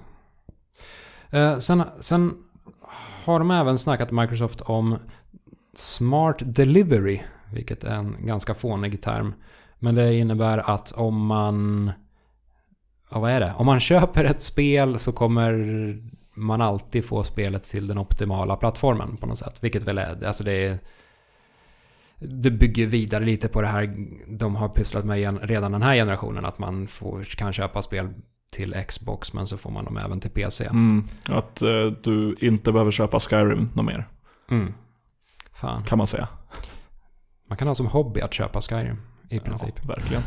Eh, 1.30 1.58
sen, 1.58 1.82
sen 2.00 2.34
har 3.24 3.38
de 3.38 3.50
även 3.50 3.78
snackat 3.78 4.10
Microsoft 4.10 4.60
om 4.60 4.98
Smart 5.74 6.36
Delivery. 6.40 7.20
Vilket 7.52 7.84
är 7.84 7.94
en 7.94 8.16
ganska 8.26 8.54
fånig 8.54 9.02
term. 9.02 9.34
Men 9.78 9.94
det 9.94 10.14
innebär 10.14 10.58
att 10.58 10.92
om 10.92 11.26
man... 11.26 11.90
Ja, 13.10 13.18
vad 13.18 13.30
är 13.30 13.40
det? 13.40 13.54
Om 13.56 13.66
man 13.66 13.80
köper 13.90 14.24
ett 14.24 14.42
spel 14.42 14.98
så 14.98 15.12
kommer 15.12 15.52
man 16.34 16.60
alltid 16.60 17.04
få 17.04 17.24
spelet 17.24 17.62
till 17.64 17.86
den 17.86 17.98
optimala 17.98 18.56
plattformen 18.56 19.16
på 19.16 19.26
något 19.26 19.38
sätt. 19.38 19.58
Vilket 19.64 19.82
väl 19.82 19.98
är... 19.98 20.24
Alltså 20.26 20.44
det 20.44 20.52
är 20.66 20.78
det 22.18 22.50
bygger 22.50 22.86
vidare 22.86 23.24
lite 23.24 23.48
på 23.48 23.60
det 23.62 23.66
här 23.66 23.94
de 24.28 24.56
har 24.56 24.68
pysslat 24.68 25.04
med 25.04 25.18
igen- 25.18 25.38
redan 25.42 25.72
den 25.72 25.82
här 25.82 25.94
generationen. 25.94 26.44
Att 26.44 26.58
man 26.58 26.86
får, 26.86 27.24
kan 27.24 27.52
köpa 27.52 27.82
spel 27.82 28.08
till 28.52 28.84
Xbox 28.88 29.32
men 29.32 29.46
så 29.46 29.56
får 29.56 29.70
man 29.70 29.84
dem 29.84 29.96
även 29.96 30.20
till 30.20 30.30
PC. 30.30 30.64
Mm. 30.66 31.04
Att 31.24 31.62
eh, 31.62 31.86
du 32.02 32.36
inte 32.40 32.72
behöver 32.72 32.90
köpa 32.90 33.20
Skyrim 33.20 33.68
något 33.74 33.84
mer, 33.86 34.08
Mm. 34.50 34.74
Fan. 35.52 35.84
kan 35.84 35.98
man 35.98 36.06
säga. 36.06 36.28
Man 37.48 37.58
kan 37.58 37.68
ha 37.68 37.74
som 37.74 37.86
hobby 37.86 38.20
att 38.20 38.34
köpa 38.34 38.60
Skyrim 38.60 38.96
i 39.30 39.40
princip. 39.40 39.74
Ja, 39.82 39.88
verkligen. 39.88 40.22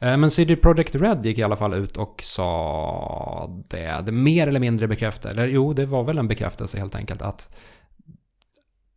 Eh, 0.00 0.16
Men 0.16 0.30
CD 0.30 0.56
Projekt 0.56 0.94
Red 0.94 1.26
gick 1.26 1.38
i 1.38 1.42
alla 1.42 1.56
fall 1.56 1.74
ut 1.74 1.96
och 1.96 2.22
sa 2.24 3.62
det, 3.68 4.02
det 4.06 4.12
mer 4.12 4.46
eller 4.46 4.60
mindre 4.60 4.88
bekräftade, 4.88 5.34
eller 5.34 5.46
jo, 5.46 5.72
det 5.72 5.86
var 5.86 6.04
väl 6.04 6.18
en 6.18 6.28
bekräftelse 6.28 6.78
helt 6.78 6.96
enkelt 6.96 7.22
att 7.22 7.56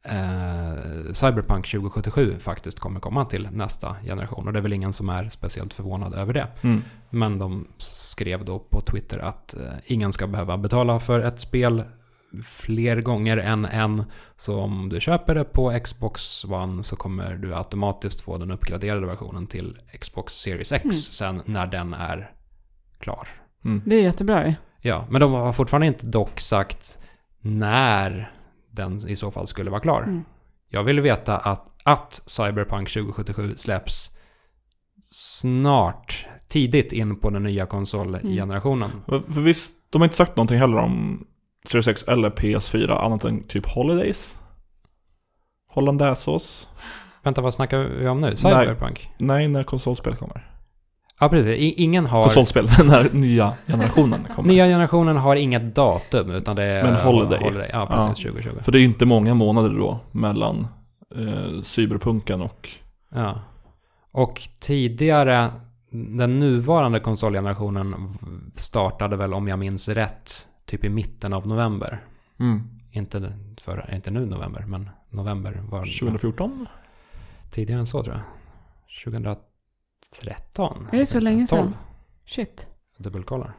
eh, 0.05 1.13
Cyberpunk 1.13 1.67
2077 1.67 2.35
faktiskt 2.39 2.79
kommer 2.79 2.99
komma 2.99 3.25
till 3.25 3.47
nästa 3.51 3.95
generation. 4.03 4.47
Och 4.47 4.53
det 4.53 4.59
är 4.59 4.63
väl 4.63 4.73
ingen 4.73 4.93
som 4.93 5.09
är 5.09 5.29
speciellt 5.29 5.73
förvånad 5.73 6.15
över 6.15 6.33
det. 6.33 6.47
Mm. 6.61 6.83
Men 7.09 7.39
de 7.39 7.67
skrev 7.77 8.45
då 8.45 8.59
på 8.59 8.81
Twitter 8.81 9.19
att 9.19 9.53
eh, 9.53 9.73
ingen 9.85 10.13
ska 10.13 10.27
behöva 10.27 10.57
betala 10.57 10.99
för 10.99 11.19
ett 11.19 11.41
spel 11.41 11.83
fler 12.43 13.01
gånger 13.01 13.37
än 13.37 13.65
en. 13.65 14.03
Så 14.35 14.59
om 14.61 14.89
du 14.89 14.99
köper 14.99 15.35
det 15.35 15.43
på 15.43 15.79
Xbox 15.83 16.45
One 16.45 16.83
så 16.83 16.95
kommer 16.95 17.35
du 17.35 17.55
automatiskt 17.55 18.21
få 18.21 18.37
den 18.37 18.51
uppgraderade 18.51 19.07
versionen 19.07 19.47
till 19.47 19.77
Xbox 19.99 20.33
Series 20.33 20.71
X 20.71 20.83
Mm. 20.83 20.93
sen 20.93 21.41
när 21.45 21.65
den 21.65 21.93
är 21.93 22.31
klar. 22.99 23.27
Mm. 23.65 23.81
Det 23.85 23.95
är 23.95 24.01
jättebra 24.01 24.47
ju. 24.47 24.53
Ja, 24.81 25.05
men 25.09 25.21
de 25.21 25.33
har 25.33 25.53
fortfarande 25.53 25.87
inte 25.87 26.05
dock 26.05 26.39
sagt 26.39 26.97
när 27.41 28.31
den 28.71 29.07
i 29.09 29.15
så 29.15 29.31
fall 29.31 29.47
skulle 29.47 29.69
vara 29.71 29.81
klar. 29.81 30.01
Mm. 30.03 30.23
Jag 30.69 30.83
vill 30.83 31.01
veta 31.01 31.37
att, 31.37 31.67
att 31.83 32.21
Cyberpunk 32.25 32.89
2077 32.89 33.53
släpps 33.57 34.09
snart, 35.11 36.27
tidigt 36.47 36.91
in 36.91 37.19
på 37.19 37.29
den 37.29 37.43
nya 37.43 37.65
konsolgenerationen. 37.65 38.89
För 39.05 39.19
för 39.19 39.41
visst, 39.41 39.75
de 39.89 40.01
har 40.01 40.05
inte 40.05 40.17
sagt 40.17 40.35
någonting 40.35 40.57
heller 40.57 40.77
om 40.77 41.25
Series 41.69 41.87
X 41.87 42.03
eller 42.07 42.29
PS4 42.29 43.05
annat 43.05 43.23
än 43.23 43.43
typ 43.43 43.65
Holidays? 43.65 44.39
Hollandaisesås? 45.67 46.67
Vänta, 47.23 47.41
vad 47.41 47.53
snackar 47.53 47.79
vi 47.79 48.07
om 48.07 48.21
nu? 48.21 48.35
Cyberpunk? 48.35 49.09
Nej, 49.17 49.47
när 49.47 49.63
konsolspel 49.63 50.15
kommer. 50.15 50.47
Ja, 51.19 51.29
precis. 51.29 51.57
I, 51.59 51.83
ingen 51.83 52.05
har... 52.05 52.23
Konsolspel, 52.23 52.67
när 52.85 53.09
nya 53.13 53.53
generationen 53.67 54.27
kommer. 54.35 54.49
Nya 54.49 54.65
generationen 54.65 55.17
har 55.17 55.35
inget 55.35 55.75
datum, 55.75 56.31
utan 56.31 56.55
det 56.55 56.63
är... 56.63 56.83
Men 56.83 56.95
Holiday. 56.95 57.69
Ja, 57.73 57.85
precis. 57.85 58.23
2020. 58.23 58.49
För 58.61 58.71
det 58.71 58.77
är 58.77 58.79
ju 58.79 58.85
inte 58.85 59.05
många 59.05 59.33
månader 59.33 59.69
då 59.69 59.99
mellan 60.11 60.67
eh, 61.15 61.61
cyberpunken 61.63 62.41
och... 62.41 62.69
Ja. 63.15 63.39
Och 64.11 64.41
tidigare, 64.61 65.49
den 65.91 66.31
nuvarande 66.31 66.99
konsolgenerationen 66.99 67.95
startade 68.55 69.15
väl 69.15 69.33
om 69.33 69.47
jag 69.47 69.59
minns 69.59 69.89
rätt 69.89 70.47
typ 70.65 70.83
i 70.83 70.89
mitten 70.89 71.33
av 71.33 71.47
november. 71.47 72.03
Mm. 72.39 72.69
Inte, 72.91 73.33
för, 73.61 73.93
inte 73.93 74.11
nu 74.11 74.25
november, 74.25 74.65
men 74.67 74.89
november 75.09 75.61
var 75.69 75.79
2014? 75.79 76.67
tidigare 77.51 77.79
än 77.79 77.85
så 77.85 78.03
tror 78.03 78.15
jag. 78.15 78.23
2013? 79.03 80.87
Är 80.91 80.97
det 80.97 81.05
så 81.05 81.19
länge 81.19 81.47
sedan? 81.47 81.57
12. 81.57 81.73
Shit. 82.25 82.67
dubbelkollar. 82.97 83.53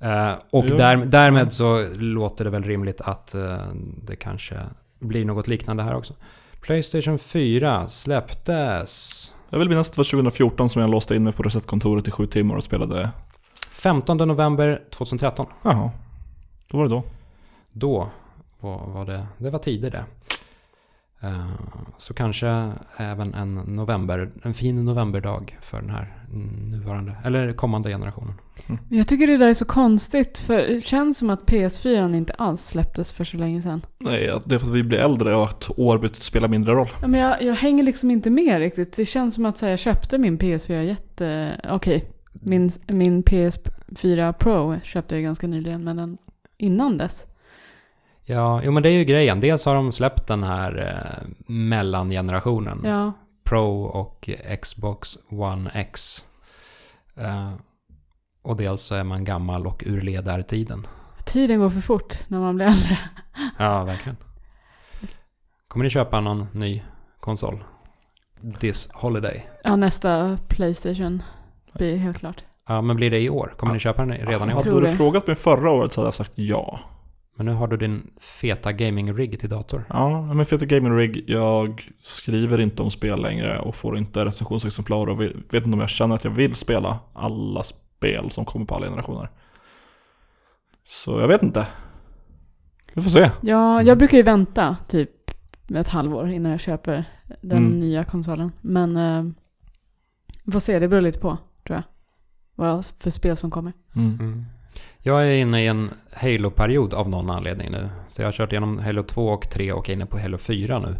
Eh, 0.00 0.32
och 0.50 0.64
där, 0.64 0.96
därmed 0.96 1.52
så 1.52 1.86
låter 1.94 2.44
det 2.44 2.50
väl 2.50 2.62
rimligt 2.62 3.00
att 3.00 3.34
eh, 3.34 3.58
det 4.02 4.16
kanske 4.16 4.60
blir 4.98 5.24
något 5.24 5.48
liknande 5.48 5.82
här 5.82 5.94
också. 5.94 6.14
Playstation 6.60 7.18
4 7.18 7.88
släpptes 7.88 9.34
Jag 9.50 9.58
vill 9.58 9.68
minnas 9.68 9.88
att 9.88 9.92
det 9.94 9.98
var 9.98 10.04
2014 10.04 10.70
som 10.70 10.82
jag 10.82 10.90
låste 10.90 11.16
in 11.16 11.24
mig 11.24 11.32
på 11.32 11.42
resetkontoret 11.42 12.08
i 12.08 12.10
sju 12.10 12.26
timmar 12.26 12.56
och 12.56 12.64
spelade... 12.64 13.10
15 13.78 14.16
november 14.16 14.82
2013. 14.90 15.46
Jaha, 15.62 15.90
då 16.70 16.78
var 16.78 16.84
det 16.84 16.90
då. 16.90 17.02
Då 17.72 18.08
var, 18.60 18.86
var 18.86 19.06
det, 19.06 19.26
det 19.38 19.50
var 19.50 19.58
tider 19.58 19.90
det. 19.90 20.04
Eh, 21.20 21.50
så 21.98 22.14
kanske 22.14 22.72
även 22.96 23.34
en 23.34 23.54
november, 23.54 24.30
en 24.42 24.54
fin 24.54 24.84
novemberdag 24.84 25.58
för 25.60 25.80
den 25.80 25.90
här 25.90 26.14
nuvarande, 26.70 27.16
eller 27.24 27.52
kommande 27.52 27.90
generationen. 27.90 28.34
Jag 28.88 29.08
tycker 29.08 29.26
det 29.26 29.36
där 29.36 29.48
är 29.48 29.54
så 29.54 29.64
konstigt 29.64 30.38
för 30.38 30.56
det 30.56 30.80
känns 30.84 31.18
som 31.18 31.30
att 31.30 31.44
PS4 31.44 32.16
inte 32.16 32.32
alls 32.32 32.64
släpptes 32.64 33.12
för 33.12 33.24
så 33.24 33.36
länge 33.36 33.62
sedan. 33.62 33.86
Nej, 33.98 34.40
det 34.44 34.54
är 34.54 34.58
för 34.58 34.66
att 34.66 34.72
vi 34.72 34.82
blir 34.82 34.98
äldre 34.98 35.36
och 35.36 35.44
att 35.44 35.70
år 35.76 36.10
spelar 36.12 36.48
mindre 36.48 36.72
roll. 36.72 36.88
Ja, 37.00 37.08
men 37.08 37.20
jag, 37.20 37.42
jag 37.42 37.54
hänger 37.54 37.84
liksom 37.84 38.10
inte 38.10 38.30
med 38.30 38.58
riktigt. 38.58 38.92
Det 38.92 39.04
känns 39.04 39.34
som 39.34 39.46
att 39.46 39.58
så 39.58 39.66
här, 39.66 39.70
jag 39.70 39.78
köpte 39.78 40.18
min 40.18 40.38
PS4 40.38 40.82
jätte... 40.82 41.60
Okej, 41.70 42.04
min, 42.42 42.70
min 42.86 43.22
PS4 43.22 44.32
Pro 44.32 44.80
köpte 44.80 45.14
jag 45.14 45.24
ganska 45.24 45.46
nyligen 45.46 45.84
men 45.84 45.96
den, 45.96 46.18
innan 46.56 46.96
dess. 46.96 47.26
Ja, 48.24 48.62
jo 48.64 48.72
men 48.72 48.82
det 48.82 48.88
är 48.88 48.98
ju 48.98 49.04
grejen. 49.04 49.40
Dels 49.40 49.64
har 49.64 49.74
de 49.74 49.92
släppt 49.92 50.26
den 50.26 50.42
här 50.42 50.86
eh, 50.86 51.28
mellangenerationen. 51.46 52.80
Ja, 52.84 53.12
Pro 53.44 53.82
och 53.82 54.30
Xbox 54.62 55.18
One 55.30 55.70
X. 55.74 56.26
Eh, 57.16 57.52
och 58.42 58.56
dels 58.56 58.82
så 58.82 58.94
är 58.94 59.04
man 59.04 59.24
gammal 59.24 59.66
och 59.66 59.82
ur 59.86 60.00
ledartiden. 60.00 60.86
tiden 61.26 61.58
går 61.58 61.70
för 61.70 61.80
fort 61.80 62.18
när 62.28 62.38
man 62.40 62.56
blir 62.56 62.66
äldre. 62.66 62.98
Ja, 63.58 63.84
verkligen. 63.84 64.16
Kommer 65.68 65.84
ni 65.84 65.90
köpa 65.90 66.20
någon 66.20 66.46
ny 66.52 66.82
konsol? 67.20 67.64
This 68.60 68.88
holiday. 68.92 69.46
Ja, 69.64 69.76
nästa 69.76 70.38
Playstation 70.48 71.22
blir 71.78 71.96
helt 71.96 72.18
klart. 72.18 72.44
Ja, 72.68 72.82
men 72.82 72.96
blir 72.96 73.10
det 73.10 73.18
i 73.20 73.30
år? 73.30 73.54
Kommer 73.56 73.72
ni 73.72 73.78
köpa 73.78 74.04
den 74.06 74.16
redan 74.26 74.50
i 74.50 74.54
år? 74.54 74.60
tror 74.60 74.72
Hade 74.72 74.86
du 74.86 74.90
det. 74.90 74.96
frågat 74.96 75.26
mig 75.26 75.36
förra 75.36 75.70
året 75.70 75.92
så 75.92 76.00
hade 76.00 76.06
jag 76.06 76.14
sagt 76.14 76.32
ja. 76.34 76.80
Men 77.36 77.46
nu 77.46 77.52
har 77.52 77.66
du 77.68 77.76
din 77.76 78.10
feta 78.40 78.72
gaming-rig 78.72 79.40
till 79.40 79.48
dator. 79.48 79.84
Ja, 79.88 80.22
men 80.34 80.46
för 80.46 80.56
att 80.56 80.60
det 80.60 80.66
är 80.66 80.80
Gaming 80.80 80.96
Rig, 80.96 81.24
jag 81.26 81.88
skriver 82.02 82.60
inte 82.60 82.82
om 82.82 82.90
spel 82.90 83.22
längre 83.22 83.58
och 83.60 83.74
får 83.74 83.98
inte 83.98 84.24
recensionsexemplar 84.24 85.06
och 85.06 85.20
vet 85.20 85.32
vet 85.34 85.64
inte 85.64 85.74
om 85.74 85.80
jag 85.80 85.88
känner 85.88 86.14
att 86.14 86.24
jag 86.24 86.30
vill 86.30 86.54
spela 86.54 86.98
alla 87.14 87.62
spel 87.62 88.30
som 88.30 88.44
kommer 88.44 88.66
på 88.66 88.74
alla 88.74 88.86
generationer. 88.86 89.30
Så 90.86 91.20
jag 91.20 91.28
vet 91.28 91.42
inte. 91.42 91.66
Vi 92.94 93.02
får 93.02 93.10
se. 93.10 93.30
Ja, 93.40 93.82
jag 93.82 93.98
brukar 93.98 94.16
ju 94.16 94.22
vänta 94.22 94.76
typ 94.88 95.10
ett 95.74 95.88
halvår 95.88 96.28
innan 96.30 96.50
jag 96.52 96.60
köper 96.60 97.04
den 97.40 97.58
Mm. 97.66 97.78
nya 97.80 98.04
konsolen. 98.04 98.52
Men 98.60 98.96
eh, 98.96 99.24
vi 100.44 100.52
får 100.52 100.60
se, 100.60 100.78
det 100.78 100.88
beror 100.88 101.00
lite 101.00 101.20
på 101.20 101.36
tror 101.68 101.76
jag. 101.76 101.84
Vad 102.54 102.86
för 102.86 103.10
spel 103.10 103.36
som 103.36 103.50
kommer. 103.50 103.72
Mm. 103.96 104.44
Jag 104.98 105.28
är 105.28 105.32
inne 105.32 105.62
i 105.62 105.66
en 105.66 105.90
Halo-period 106.12 106.94
av 106.94 107.08
någon 107.08 107.30
anledning 107.30 107.70
nu. 107.70 107.88
Så 108.08 108.22
jag 108.22 108.26
har 108.26 108.32
kört 108.32 108.52
igenom 108.52 108.78
Halo 108.78 109.02
2 109.02 109.28
och 109.28 109.50
3 109.50 109.72
och 109.72 109.88
är 109.88 109.92
inne 109.92 110.06
på 110.06 110.18
Halo 110.18 110.38
4 110.38 110.78
nu. 110.78 110.96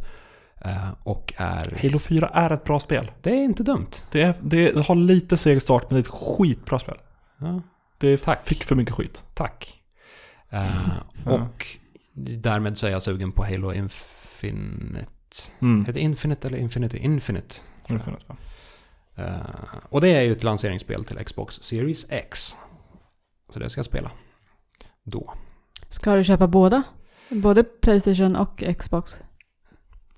Eh, 0.60 0.90
och 1.02 1.32
är... 1.36 1.78
Halo 1.82 1.98
4 1.98 2.26
är 2.28 2.50
ett 2.52 2.64
bra 2.64 2.80
spel. 2.80 3.10
Det 3.22 3.30
är 3.30 3.44
inte 3.44 3.62
dumt. 3.62 3.90
Det, 4.10 4.22
är, 4.22 4.34
det 4.40 4.86
har 4.86 4.94
lite 4.94 5.36
seg 5.36 5.62
start 5.62 5.90
men 5.90 5.94
det 5.94 5.98
är 5.98 6.12
ett 6.12 6.20
skitbra 6.38 6.78
spel. 6.78 6.96
Ja, 7.38 7.62
Det 7.98 8.16
Tack. 8.22 8.46
fick 8.48 8.64
för 8.64 8.74
mycket 8.74 8.94
skit. 8.94 9.22
tack. 9.34 9.74
Ja. 10.50 10.66
och 11.26 11.66
därmed 12.14 12.78
så 12.78 12.86
är 12.86 12.90
jag 12.90 13.02
sugen 13.02 13.32
på 13.32 13.44
Halo 13.44 13.72
Infinite. 13.72 15.06
Mm. 15.60 15.80
Heter 15.80 15.92
det 15.92 16.00
Infinite 16.00 16.48
eller 16.48 16.58
Infinity? 16.58 16.98
Infinite. 16.98 17.56
Infinite, 17.88 18.24
va? 18.26 18.36
Eh, 19.18 19.34
och 19.88 20.00
det 20.00 20.08
är 20.08 20.22
ju 20.22 20.32
ett 20.32 20.42
lanseringsspel 20.42 21.04
till 21.04 21.16
Xbox 21.24 21.54
Series 21.54 22.06
X. 22.08 22.56
Så 23.48 23.58
det 23.58 23.70
ska 23.70 23.78
jag 23.78 23.86
spela. 23.86 24.10
Då. 25.04 25.32
Ska 25.88 26.14
du 26.14 26.24
köpa 26.24 26.46
båda? 26.46 26.82
Både 27.28 27.64
Playstation 27.64 28.36
och 28.36 28.64
Xbox? 28.78 29.20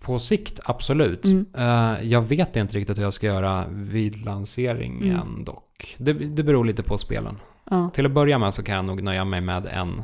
På 0.00 0.18
sikt, 0.18 0.60
absolut. 0.64 1.24
Mm. 1.24 1.46
Eh, 1.56 2.02
jag 2.02 2.22
vet 2.22 2.56
inte 2.56 2.76
riktigt 2.76 2.98
hur 2.98 3.02
jag 3.02 3.14
ska 3.14 3.26
göra 3.26 3.64
vid 3.70 4.24
lanseringen 4.24 5.20
Mm. 5.20 5.44
dock. 5.44 5.96
Det, 5.98 6.12
det 6.12 6.42
beror 6.42 6.64
lite 6.64 6.82
på 6.82 6.98
spelen. 6.98 7.38
Ja. 7.70 7.90
Till 7.90 8.06
att 8.06 8.12
börja 8.12 8.38
med 8.38 8.54
så 8.54 8.62
kan 8.62 8.74
jag 8.74 8.84
nog 8.84 9.02
nöja 9.02 9.24
mig 9.24 9.40
med 9.40 9.66
en, 9.66 10.02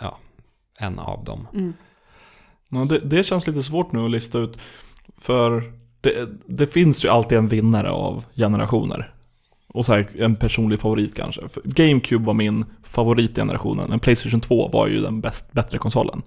ja, 0.00 0.18
en 0.78 0.98
av 0.98 1.24
dem. 1.24 1.48
Mm. 1.52 1.72
Ja, 2.68 2.84
det, 2.84 2.98
det 2.98 3.24
känns 3.24 3.46
lite 3.46 3.62
svårt 3.62 3.92
nu 3.92 4.04
att 4.04 4.10
lista 4.10 4.38
ut. 4.38 4.58
För 5.16 5.72
det, 6.04 6.28
det 6.46 6.66
finns 6.66 7.04
ju 7.04 7.08
alltid 7.08 7.38
en 7.38 7.48
vinnare 7.48 7.90
av 7.90 8.24
generationer. 8.36 9.10
Och 9.68 9.86
så 9.86 9.92
här, 9.92 10.06
en 10.18 10.36
personlig 10.36 10.80
favorit 10.80 11.16
kanske. 11.16 11.48
För 11.48 11.62
GameCube 11.64 12.24
var 12.26 12.34
min 12.34 12.64
favoritgenerationen. 12.84 13.92
En 13.92 13.98
Playstation 14.00 14.40
2 14.40 14.68
var 14.68 14.86
ju 14.86 15.00
den 15.00 15.20
bäst, 15.20 15.52
bättre 15.52 15.78
konsolen. 15.78 16.22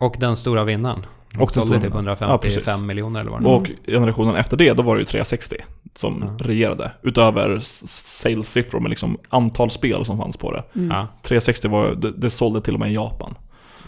Och 0.00 0.16
den 0.20 0.36
stora 0.36 0.64
vinnaren. 0.64 1.06
Och 1.38 1.52
sålde 1.52 1.80
stora- 1.90 2.14
typ 2.16 2.20
Ja, 2.20 2.38
precis. 2.38 2.56
155 2.68 2.86
miljoner 2.86 3.20
eller 3.20 3.30
vad 3.30 3.40
det 3.40 3.48
Mm. 3.48 3.52
var. 3.52 3.60
Och 3.60 3.70
generationen 3.86 4.36
efter 4.36 4.56
det, 4.56 4.72
då 4.72 4.82
var 4.82 4.94
det 4.94 5.00
ju 5.00 5.04
360 5.06 5.56
som 5.94 6.24
Ja. 6.38 6.46
regerade. 6.46 6.90
Utöver 7.02 7.58
sales-siffror 7.60 8.80
med 8.80 8.90
liksom 8.90 9.18
antal 9.28 9.70
spel 9.70 10.04
som 10.04 10.18
fanns 10.18 10.36
på 10.36 10.52
det. 10.52 10.62
Mm. 10.74 10.90
Ja. 10.90 11.06
360 11.22 11.68
var, 11.68 11.94
det, 11.94 12.12
det 12.12 12.30
sålde 12.30 12.60
till 12.60 12.74
och 12.74 12.80
med 12.80 12.90
i 12.90 12.94
Japan. 12.94 13.34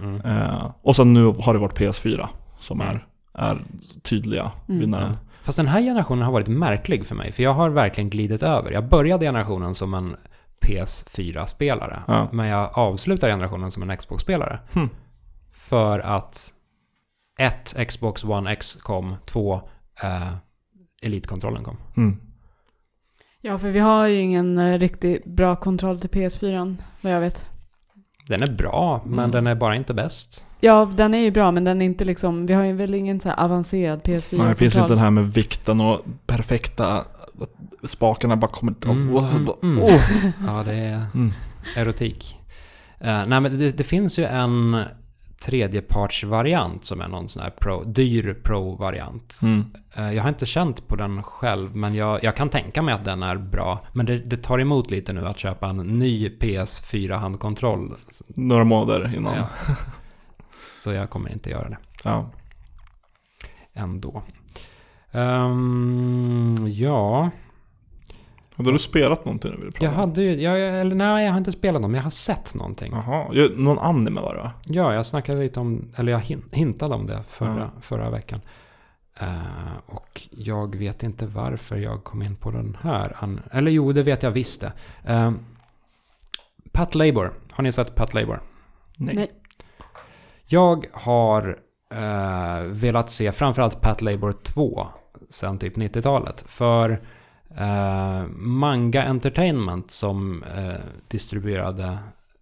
Mm. 0.02 0.20
Eh, 0.20 0.70
och 0.82 0.96
sen 0.96 1.12
nu 1.12 1.24
har 1.24 1.52
det 1.52 1.58
varit 1.60 1.78
PS4 1.78 2.28
som 2.60 2.80
Mm. 2.80 2.94
är, 2.96 3.06
är 3.36 3.62
tydliga 4.02 4.52
Mm. 4.68 4.92
Ja. 4.92 5.12
Fast 5.42 5.56
den 5.56 5.66
här 5.66 5.80
generationen 5.80 6.24
har 6.24 6.32
varit 6.32 6.48
märklig 6.48 7.06
för 7.06 7.14
mig. 7.14 7.32
För 7.32 7.42
jag 7.42 7.52
har 7.52 7.70
verkligen 7.70 8.10
glidit 8.10 8.42
över. 8.42 8.72
Jag 8.72 8.88
började 8.88 9.26
generationen 9.26 9.74
som 9.74 9.94
en 9.94 10.16
PS4-spelare. 10.66 12.02
Ja. 12.06 12.28
Men 12.32 12.46
jag 12.46 12.70
avslutar 12.78 13.28
generationen 13.28 13.70
som 13.70 13.90
en 13.90 13.96
Xbox-spelare. 13.96 14.58
Hmm. 14.72 14.88
För 15.52 15.98
att 15.98 16.52
ett, 17.38 17.88
Xbox 17.88 18.24
One 18.24 18.52
X 18.52 18.74
kom. 18.74 19.16
Två, 19.24 19.60
eh, 20.02 20.32
Elite-kontrollen 21.02 21.64
kom. 21.64 21.76
Mm. 21.96 22.16
Ja, 23.40 23.58
för 23.58 23.70
vi 23.70 23.78
har 23.78 24.06
ju 24.06 24.20
ingen 24.20 24.58
eh, 24.58 24.78
riktigt 24.78 25.24
bra 25.24 25.56
kontroll 25.56 26.00
till 26.00 26.10
PS4, 26.10 26.76
vad 27.00 27.12
jag 27.12 27.20
vet. 27.20 27.55
Den 28.28 28.42
är 28.42 28.52
bra, 28.52 29.02
men 29.06 29.18
Mm. 29.18 29.30
den 29.30 29.46
är 29.46 29.54
bara 29.54 29.76
inte 29.76 29.94
bäst. 29.94 30.44
Ja, 30.60 30.90
den 30.96 31.14
är 31.14 31.18
ju 31.18 31.30
bra, 31.30 31.50
men 31.50 31.64
den 31.64 31.82
är 31.82 31.86
inte 31.86 32.04
liksom... 32.04 32.46
Vi 32.46 32.54
har 32.54 32.64
ju 32.64 32.72
väl 32.72 32.94
ingen 32.94 33.20
så 33.20 33.28
här 33.28 33.44
avancerad 33.44 34.02
PS4-kontroll. 34.02 34.38
Nej, 34.40 34.48
det 34.48 34.54
finns 34.58 34.76
inte 34.76 34.88
den 34.88 34.98
här 34.98 35.10
med 35.10 35.32
vikten 35.32 35.80
och 35.80 36.00
perfekta 36.26 36.96
att 36.96 37.90
spakarna 37.90 38.36
bara 38.36 38.50
kommer... 38.50 38.74
Mm, 38.84 39.14
Oh, 39.16 39.36
mm, 39.36 39.48
mm. 39.62 39.82
oh. 39.82 40.00
Ja, 40.46 40.62
det 40.66 40.74
är 40.74 41.06
Mm. 41.14 41.32
erotik. 41.76 42.36
Eh, 43.00 43.26
nej, 43.26 43.40
men 43.40 43.58
det, 43.58 43.70
det 43.78 43.84
finns 43.84 44.18
ju 44.18 44.24
en 44.24 44.76
tredjepartsvariant 45.40 46.84
som 46.84 47.00
är 47.00 47.08
någon 47.08 47.28
sån 47.28 47.42
här 47.42 47.50
pro, 47.50 47.82
dyr 47.84 48.34
pro-variant. 48.44 49.40
Mm. 49.42 49.64
Eh, 49.96 50.12
Jag 50.12 50.22
har 50.22 50.28
inte 50.28 50.46
känt 50.46 50.88
på 50.88 50.96
den 50.96 51.22
själv, 51.22 51.76
men 51.76 51.94
jag, 51.94 52.24
jag 52.24 52.36
kan 52.36 52.48
tänka 52.48 52.82
mig 52.82 52.94
att 52.94 53.04
den 53.04 53.22
är 53.22 53.36
bra. 53.36 53.80
Men 53.92 54.06
det, 54.06 54.18
det 54.18 54.36
tar 54.36 54.58
emot 54.58 54.90
lite 54.90 55.12
nu 55.12 55.26
att 55.26 55.38
köpa 55.38 55.68
en 55.68 55.76
ny 55.76 56.28
PS4-handkontroll. 56.28 57.94
Några 58.28 58.64
månader 58.64 59.12
innan. 59.16 59.34
Ja. 59.36 59.48
Ja. 59.68 59.74
Så 60.82 60.92
jag 60.92 61.10
kommer 61.10 61.32
inte 61.32 61.50
göra 61.50 61.68
det 61.68 61.78
ändå. 63.74 64.22
Ehm, 65.12 66.66
ja, 66.68 67.30
Hade 68.56 68.72
du 68.72 68.78
spelat 68.78 69.24
någonting 69.24 69.52
du 69.56 69.62
prata 69.70 69.84
jag 69.84 69.92
om? 69.92 69.98
hade 69.98 70.22
ju... 70.22 70.42
Jag, 70.42 70.80
eller 70.80 70.94
nej, 70.94 71.24
jag 71.24 71.32
har 71.32 71.38
inte 71.38 71.52
spelat 71.52 71.82
någon, 71.82 71.90
men 71.90 71.98
jag 71.98 72.04
har 72.04 72.10
sett 72.10 72.54
någonting. 72.54 72.92
Jaha, 72.92 73.26
ju- 73.34 73.56
någon 73.56 73.78
anime 73.78 74.20
var 74.20 74.34
det 74.34 74.40
va? 74.40 74.52
Ja, 74.66 74.94
jag 74.94 75.06
snackade 75.06 75.38
lite 75.38 75.60
om... 75.60 75.88
Eller 75.96 76.12
jag 76.12 76.18
hin- 76.20 76.48
hintade 76.52 76.94
om 76.94 77.06
det 77.06 77.22
förra, 77.28 77.58
Ja. 77.74 77.80
förra 77.80 78.10
veckan. 78.10 78.40
Eh, 79.20 79.76
och 79.86 80.22
jag 80.30 80.76
vet 80.76 81.02
inte 81.02 81.26
varför 81.26 81.76
jag 81.76 82.04
kom 82.04 82.22
in 82.22 82.36
på 82.36 82.50
den 82.50 82.76
här. 82.82 83.16
An- 83.20 83.40
eller 83.52 83.70
jo, 83.70 83.92
det 83.92 84.02
vet 84.02 84.22
jag 84.22 84.30
visst 84.30 84.60
det. 84.60 84.72
Eh, 85.04 85.32
Pat 86.72 86.94
Labor. 86.94 87.32
Har 87.52 87.62
ni 87.64 87.72
sett 87.72 87.94
Pat 87.94 88.14
Labor? 88.14 88.40
Nej. 88.96 89.30
Jag 90.46 90.86
har 90.92 91.56
eh, 91.90 92.62
velat 92.62 93.10
se 93.10 93.32
framförallt 93.32 93.80
Pat 93.80 94.02
Labor 94.02 94.32
2 94.42 94.86
sen 95.30 95.58
typ 95.58 95.76
90-talet. 95.76 96.44
För 96.46 97.00
Uh, 97.50 98.26
Manga 98.36 99.02
Entertainment 99.02 99.90
som 99.90 100.42
uh, 100.42 100.74
distribuerade 101.08 101.98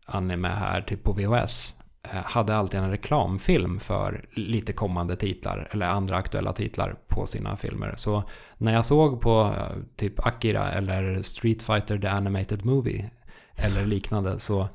anime 0.06 0.48
här 0.48 0.80
typ 0.80 1.02
på 1.02 1.12
VHS 1.12 1.74
uh, 2.06 2.16
eh, 2.16 2.24
hade 2.24 2.56
alltid 2.56 2.80
en 2.80 2.90
reklamfilm 2.90 3.78
för 3.78 4.24
lite 4.32 4.72
kommande 4.72 5.16
titlar 5.16 5.68
eller 5.70 5.86
andra 5.86 6.16
aktuella 6.16 6.52
titlar 6.52 6.96
på 7.08 7.26
sina 7.26 7.56
filmer. 7.56 7.94
Så 7.96 8.24
när 8.58 8.72
jag 8.72 8.84
såg 8.84 9.20
på 9.20 9.54
typ 9.96 10.26
Akira 10.26 10.72
eller 10.72 11.22
Street 11.22 11.62
Fighter 11.62 11.98
The 11.98 12.08
Animated 12.08 12.64
Movie 12.64 13.10
eller 13.56 13.86
liknande 13.86 14.38
så, 14.38 14.68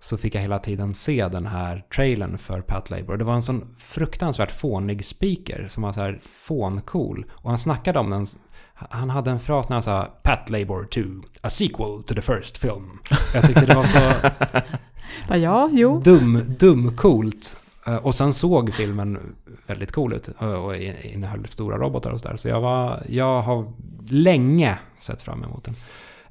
så 0.00 0.16
fick 0.16 0.34
jag 0.34 0.40
hela 0.40 0.58
tiden 0.58 0.94
se 0.94 1.28
den 1.28 1.46
här 1.46 1.84
trailern 1.94 2.38
för 2.38 2.60
Pat 2.60 2.90
Labor. 2.90 3.16
Det 3.16 3.24
var 3.24 3.34
en 3.34 3.42
sån 3.42 3.74
fruktansvärt 3.76 4.50
fånig 4.50 5.04
speaker 5.04 5.66
som 5.68 5.82
var 5.82 5.92
så 5.92 6.00
här 6.00 6.20
fåncool. 6.32 7.26
Och 7.30 7.50
han 7.50 7.58
snackade 7.58 7.98
om 7.98 8.10
den 8.10 8.26
han 8.74 9.10
hade 9.10 9.30
en 9.30 9.38
fras 9.40 9.68
när 9.68 9.76
han 9.76 9.82
sa 9.82 10.08
Pat 10.22 10.50
Labor 10.50 10.84
2, 10.84 11.00
a 11.42 11.50
sequel 11.50 12.02
to 12.06 12.14
the 12.14 12.20
first 12.20 12.58
film. 12.58 12.98
Jag 13.34 13.46
tyckte 13.46 13.66
det 13.66 13.74
var 13.74 13.84
så 13.84 13.98
ja, 15.36 15.68
jo. 15.72 16.00
dum, 16.04 16.42
dum 16.58 16.96
coolt. 16.96 17.56
Eh, 17.86 17.96
Och 17.96 18.14
sen 18.14 18.32
såg 18.32 18.74
filmen 18.74 19.18
väldigt 19.66 19.92
cool 19.92 20.12
ut 20.12 20.28
eh, 20.40 20.48
och 20.48 20.76
innehöll 20.76 21.46
stora 21.46 21.78
robotar 21.78 22.10
och 22.10 22.20
sådär. 22.20 22.36
Så 22.36 22.48
jag, 22.48 22.60
var, 22.60 23.02
jag 23.08 23.42
har 23.42 23.72
länge 24.10 24.78
sett 24.98 25.22
fram 25.22 25.44
emot 25.44 25.64
den. 25.64 25.74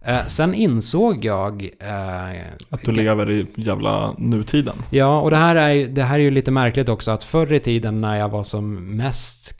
Eh, 0.02 0.26
Sen 0.28 0.54
insåg 0.54 1.26
jag... 1.26 1.64
eh, 1.80 2.42
Att 2.70 2.82
du 2.84 2.92
lever 2.92 3.32
i 3.32 3.48
jävla 3.56 4.14
nutiden. 4.18 4.76
Ja, 4.90 5.20
och 5.22 5.32
det 5.32 5.38
här, 5.38 5.56
är, 5.56 5.70
ju- 5.70 5.88
det 5.88 6.04
här 6.04 6.16
är 6.16 6.24
ju 6.24 6.32
lite 6.32 6.52
märkligt 6.52 6.90
också 6.90 7.12
att 7.12 7.24
förr 7.24 7.54
i 7.54 7.60
tiden 7.60 8.02
när 8.02 8.18
jag 8.20 8.30
var 8.30 8.44
som 8.44 8.76
mest, 8.98 9.56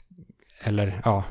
eller 0.64 1.00
ja, 1.04 1.24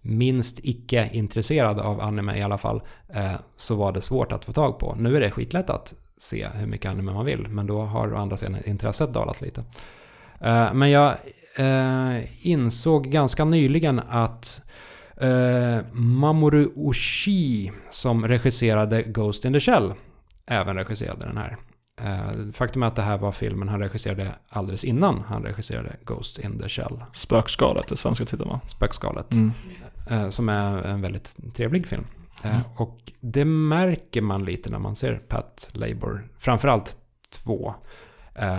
minst 0.00 0.58
icke 0.62 1.10
intresserad 1.12 1.78
av 1.78 2.00
anime 2.00 2.38
i 2.38 2.42
alla 2.42 2.58
fall, 2.58 2.82
eh, 3.08 3.32
så 3.56 3.74
var 3.74 3.92
det 3.92 4.00
svårt 4.00 4.32
att 4.32 4.44
få 4.44 4.52
tag 4.52 4.78
på. 4.78 4.96
Nu 4.98 5.16
är 5.16 5.20
det 5.20 5.30
skitlätt 5.30 5.70
att 5.70 5.94
se 6.18 6.48
hur 6.54 6.66
mycket 6.66 6.90
anime 6.90 7.12
man 7.12 7.24
vill, 7.24 7.48
men 7.48 7.66
då 7.66 7.82
har 7.82 8.14
å 8.14 8.16
andra 8.16 8.36
sidan 8.36 8.56
intresset 8.66 9.12
dalat 9.12 9.40
lite. 9.40 9.64
Eh, 10.40 10.74
men 10.74 10.90
jag 10.90 11.14
eh, 11.56 12.46
insåg 12.46 13.10
ganska 13.10 13.44
nyligen 13.44 14.00
att 14.08 14.62
Mamoru 15.92 16.68
Oshii, 16.76 17.72
som 17.90 18.28
regisserade 18.28 19.02
Ghost 19.02 19.44
in 19.44 19.52
the 19.52 19.60
Shell, 19.60 19.92
även 20.46 20.76
regisserade 20.76 21.26
den 21.26 21.36
här. 21.36 21.56
Eh, 22.04 22.52
Faktum 22.52 22.82
är 22.82 22.86
att 22.86 22.96
det 22.96 23.02
här 23.02 23.18
var 23.18 23.32
filmen 23.32 23.68
han 23.68 23.80
regisserade 23.80 24.32
alldeles 24.48 24.84
innan 24.84 25.20
han 25.28 25.42
regisserade 25.42 25.96
Ghost 26.04 26.38
in 26.38 26.58
the 26.62 26.68
Shell, 26.68 27.04
Spökskalet, 27.12 27.88
det 27.88 27.96
svenska 27.96 28.24
titeln 28.24 28.48
va? 28.48 28.60
Spökskalet, 28.66 29.32
Mm. 29.32 29.52
eh, 30.10 30.28
som 30.28 30.48
är 30.48 30.82
en 30.82 31.00
väldigt 31.00 31.36
trevlig 31.54 31.86
film. 31.86 32.04
Eh, 32.42 32.50
Mm. 32.50 32.62
Och 32.76 33.12
det 33.20 33.44
märker 33.44 34.22
man 34.22 34.44
lite 34.44 34.70
när 34.70 34.78
man 34.78 34.96
ser 34.96 35.14
Pat 35.16 35.70
Labor, 35.72 36.28
framförallt 36.38 36.96
två. 37.44 37.74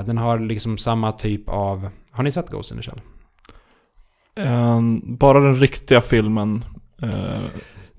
Den 0.06 0.18
har 0.18 0.40
liksom 0.40 0.78
samma 0.78 1.12
typ 1.12 1.50
av... 1.50 1.90
Har 2.12 2.24
ni 2.24 2.32
sett 2.32 2.50
Ghost 2.50 2.72
in 2.72 2.78
the 2.78 2.84
Shell? 2.84 3.02
Bara 5.04 5.40
den 5.40 5.56
riktiga 5.56 6.02
filmen. 6.02 6.66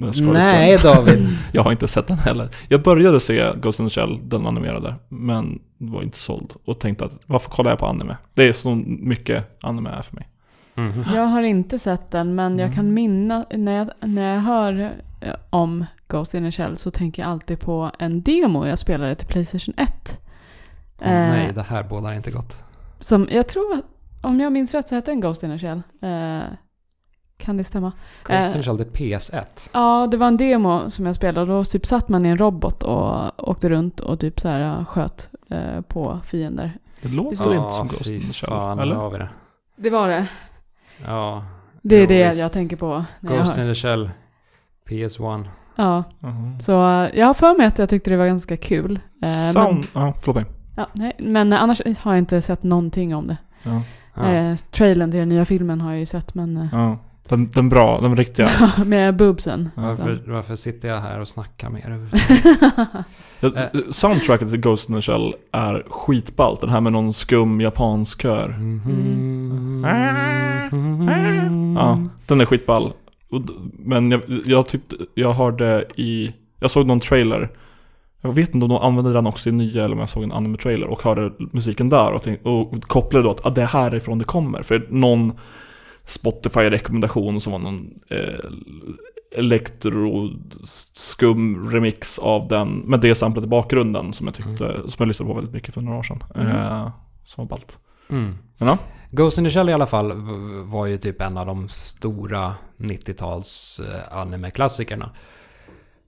Nej, 0.00 0.72
Johansson. 0.72 1.04
David. 1.06 1.28
Jag 1.52 1.62
har 1.62 1.72
inte 1.72 1.88
sett 1.88 2.06
den 2.06 2.18
heller. 2.18 2.48
Jag 2.68 2.82
började 2.82 3.20
se 3.20 3.52
Ghost 3.62 3.80
in 3.80 3.88
the 3.88 3.94
Shell, 3.94 4.20
den 4.28 4.46
animerade, 4.46 4.94
men 5.08 5.58
var 5.78 6.02
inte 6.02 6.18
såld. 6.18 6.52
Och 6.64 6.80
tänkte 6.80 7.04
att 7.04 7.18
varför 7.26 7.50
kollar 7.50 7.70
jag 7.70 7.78
på 7.78 7.86
anime? 7.86 8.16
Det 8.34 8.48
är 8.48 8.52
så 8.52 8.74
mycket 8.86 9.58
anime 9.62 9.90
är 9.90 10.02
för 10.02 10.14
mig. 10.16 10.28
Mhm. 10.74 11.04
Jag 11.14 11.22
har 11.26 11.42
inte 11.42 11.78
sett 11.78 12.10
den, 12.10 12.34
men 12.34 12.58
jag 12.58 12.70
kan 12.74 12.78
Mm. 12.84 12.94
minna, 12.94 13.44
när 13.54 13.72
jag, 13.72 13.88
när 14.08 14.34
jag 14.34 14.40
hör 14.40 14.92
eh, 15.20 15.34
om 15.50 15.84
Ghost 16.08 16.34
in 16.34 16.44
the 16.44 16.50
Shell 16.50 16.76
så 16.76 16.90
tänker 16.90 17.22
jag 17.22 17.30
alltid 17.30 17.60
på 17.60 17.90
en 17.98 18.22
demo 18.22 18.66
jag 18.66 18.78
spelade 18.78 19.14
till 19.14 19.26
Playstation 19.28 19.74
1. 19.76 20.18
Åh, 21.02 21.06
nej, 21.08 21.52
det 21.54 21.62
här 21.62 21.82
bådar 21.82 22.12
inte 22.12 22.30
gott. 22.30 22.62
Som 23.00 23.28
jag 23.30 23.48
tror, 23.48 23.82
om 24.22 24.40
jag 24.40 24.52
minns 24.52 24.74
rätt 24.74 24.88
så 24.88 24.94
hette 24.94 25.10
den 25.10 25.20
Ghost 25.20 25.42
in 25.42 25.50
the 25.50 25.58
Shell. 25.58 25.82
Eh, 26.02 26.40
kan 27.40 27.56
det 27.56 27.64
stämma? 27.64 27.92
In 28.28 28.34
Eh. 28.36 28.52
the 28.52 28.62
Shell, 28.62 28.76
det 28.76 28.82
är 28.84 28.88
PS1. 28.90 29.70
Ja, 29.72 30.08
det 30.10 30.16
var 30.16 30.26
en 30.26 30.36
demo 30.36 30.90
som 30.90 31.06
jag 31.06 31.14
spelade 31.14 31.40
och 31.40 31.46
då 31.46 31.64
typ 31.64 31.86
satt 31.86 32.08
man 32.08 32.26
i 32.26 32.28
en 32.28 32.38
robot 32.38 32.82
och 32.82 33.48
åkte 33.48 33.68
runt 33.68 34.00
och 34.00 34.20
typ 34.20 34.40
så 34.40 34.48
här 34.48 34.60
eh, 34.78 34.84
sköt 34.84 35.30
eh, 35.50 35.80
på 35.80 36.18
fiender. 36.24 36.72
Det 37.02 37.08
låter 37.08 37.54
inte 37.54 37.70
som 37.72 37.88
Ghost 37.88 38.06
in 38.10 38.20
the 38.20 38.32
Shell, 38.32 38.78
eller? 38.78 38.94
har 38.94 39.10
vi 39.10 39.18
det. 39.18 39.28
Det 39.76 39.90
var 39.90 40.08
det. 40.08 40.26
Ja. 41.06 41.44
Det 41.82 41.96
är 41.96 42.06
det 42.06 42.36
jag 42.38 42.52
tänker 42.52 42.76
på 42.76 43.04
när 43.20 43.30
jag 43.30 43.38
Ghost 43.40 43.56
hör. 43.56 43.62
in 43.68 43.74
the 43.74 43.80
Shell, 43.80 44.10
PS1. 44.88 45.44
Ja, 45.76 46.04
Mhm. 46.18 46.60
så 46.60 46.72
eh, 47.02 47.08
jag 47.18 47.26
har 47.26 47.34
för 47.34 47.58
mig 47.58 47.66
att 47.66 47.78
jag 47.78 47.88
tyckte 47.88 48.10
det 48.10 48.16
var 48.16 48.26
ganska 48.26 48.56
kul. 48.56 48.98
Eh, 49.22 49.52
Sound... 49.52 49.78
men, 49.94 50.02
Ja, 50.04 50.14
förlåt 50.18 50.36
mig. 50.36 50.44
ja, 50.76 50.86
nej, 50.92 51.12
men 51.18 51.52
annars 51.52 51.82
har 52.00 52.12
jag 52.12 52.18
inte 52.18 52.42
sett 52.42 52.62
någonting 52.62 53.14
om 53.14 53.26
det. 53.26 53.36
Ja. 53.62 53.82
Ja. 54.14 54.32
Eh, 54.32 54.56
trailern 54.56 55.10
till 55.10 55.20
den 55.20 55.28
nya 55.28 55.44
filmen 55.44 55.80
har 55.80 55.90
jag 55.90 55.98
ju 56.00 56.06
sett, 56.06 56.34
men 56.34 56.56
eh, 56.56 56.66
Ja. 56.72 56.96
Den, 57.30 57.50
den 57.50 57.68
bra, 57.68 58.00
den 58.00 58.16
riktiga. 58.16 58.48
med 58.86 59.16
boobsen. 59.16 59.70
Ja, 59.74 59.82
Varför, 59.82 60.22
varför 60.26 60.56
sitter 60.56 60.88
jag 60.88 61.00
här 61.00 61.20
och 61.20 61.28
snackar 61.28 61.70
med 61.70 61.82
er? 61.84 62.08
Ja, 63.40 63.50
Soundtracket 63.90 64.50
till 64.50 64.60
Ghost 64.60 64.88
in 64.88 64.94
the 64.94 65.02
Shell 65.02 65.34
är 65.52 65.84
skitballt. 65.88 66.60
Den 66.60 66.70
här 66.70 66.80
med 66.80 66.92
någon 66.92 67.12
skum 67.12 67.60
japansk 67.60 68.22
kör. 68.22 68.48
Mm. 68.48 69.84
Ja, 71.78 71.98
den 72.26 72.40
är 72.40 72.44
skitball. 72.44 72.92
Men 73.78 74.10
jag, 74.10 74.20
jag 74.44 74.68
tyckte, 74.68 74.96
jag 75.14 75.32
hörde 75.32 75.84
i, 75.96 76.32
jag 76.60 76.70
såg 76.70 76.86
någon 76.86 77.00
trailer. 77.00 77.50
Jag 78.20 78.32
vet 78.32 78.54
inte 78.54 78.64
om 78.64 78.70
de 78.70 78.78
använde 78.78 79.12
den 79.12 79.26
också 79.26 79.48
i 79.48 79.52
nya 79.52 79.84
eller 79.84 79.94
om 79.94 80.00
jag 80.00 80.08
såg 80.08 80.22
en 80.22 80.32
anime-trailer 80.32 80.86
och 80.86 81.02
hörde 81.02 81.32
musiken 81.38 81.88
där 81.88 82.12
och, 82.12 82.22
tänkte, 82.22 82.48
och 82.48 82.82
kopplade 82.82 83.24
då 83.24 83.30
att 83.30 83.46
ah, 83.46 83.50
det 83.50 83.62
är 83.62 83.66
härifrån 83.66 84.18
det 84.18 84.24
kommer. 84.24 84.62
För 84.62 84.86
någon 84.90 85.32
Spotify-rekommendation 86.10 87.40
som 87.40 87.52
var 87.52 87.58
någon 87.58 87.90
eh, 88.10 88.50
elektro-skum 89.36 91.70
remix 91.70 92.18
av 92.18 92.48
den 92.48 92.78
med 92.78 93.00
det 93.00 93.14
samplet 93.14 93.44
i 93.44 93.48
bakgrunden 93.48 94.12
som 94.12 94.26
jag 94.26 94.34
tyckte, 94.34 94.58
som 94.58 94.96
jag 94.98 95.08
lyssnade 95.08 95.28
på 95.28 95.34
väldigt 95.34 95.54
mycket 95.54 95.74
för 95.74 95.80
några 95.80 95.98
år 95.98 96.02
sedan. 96.02 96.24
Mm. 96.34 96.48
Eh, 96.48 96.90
som 97.24 97.44
var 97.44 97.48
ballt. 97.48 97.78
Mm. 98.10 98.38
Ja. 98.58 98.78
Ghost 99.10 99.38
in 99.38 99.44
the 99.44 99.50
Shell 99.50 99.68
i 99.68 99.72
alla 99.72 99.86
fall 99.86 100.12
var 100.64 100.86
ju 100.86 100.98
typ 100.98 101.20
en 101.20 101.36
av 101.36 101.46
de 101.46 101.68
stora 101.68 102.54
90-tals 102.76 103.80
eh, 103.80 104.18
anime-klassikerna. 104.18 105.10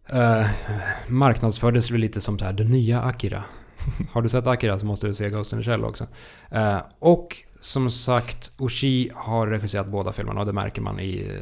Eh, 0.08 0.46
marknadsfördes 1.08 1.90
väl 1.90 2.00
lite 2.00 2.20
som 2.20 2.38
så 2.38 2.44
här, 2.44 2.52
det 2.52 2.64
nya 2.64 3.02
Akira. 3.02 3.44
Har 4.12 4.22
du 4.22 4.28
sett 4.28 4.46
Akira 4.46 4.78
så 4.78 4.86
måste 4.86 5.06
du 5.06 5.14
se 5.14 5.30
Ghost 5.30 5.52
in 5.52 5.58
the 5.58 5.64
Shell 5.64 5.84
också. 5.84 6.06
Eh, 6.50 6.78
och 6.98 7.36
som 7.62 7.90
sagt, 7.90 8.52
Oshii 8.58 9.10
har 9.14 9.46
regisserat 9.46 9.86
båda 9.86 10.12
filmerna 10.12 10.40
och 10.40 10.46
det 10.46 10.52
märker 10.52 10.82
man 10.82 11.00
i... 11.00 11.40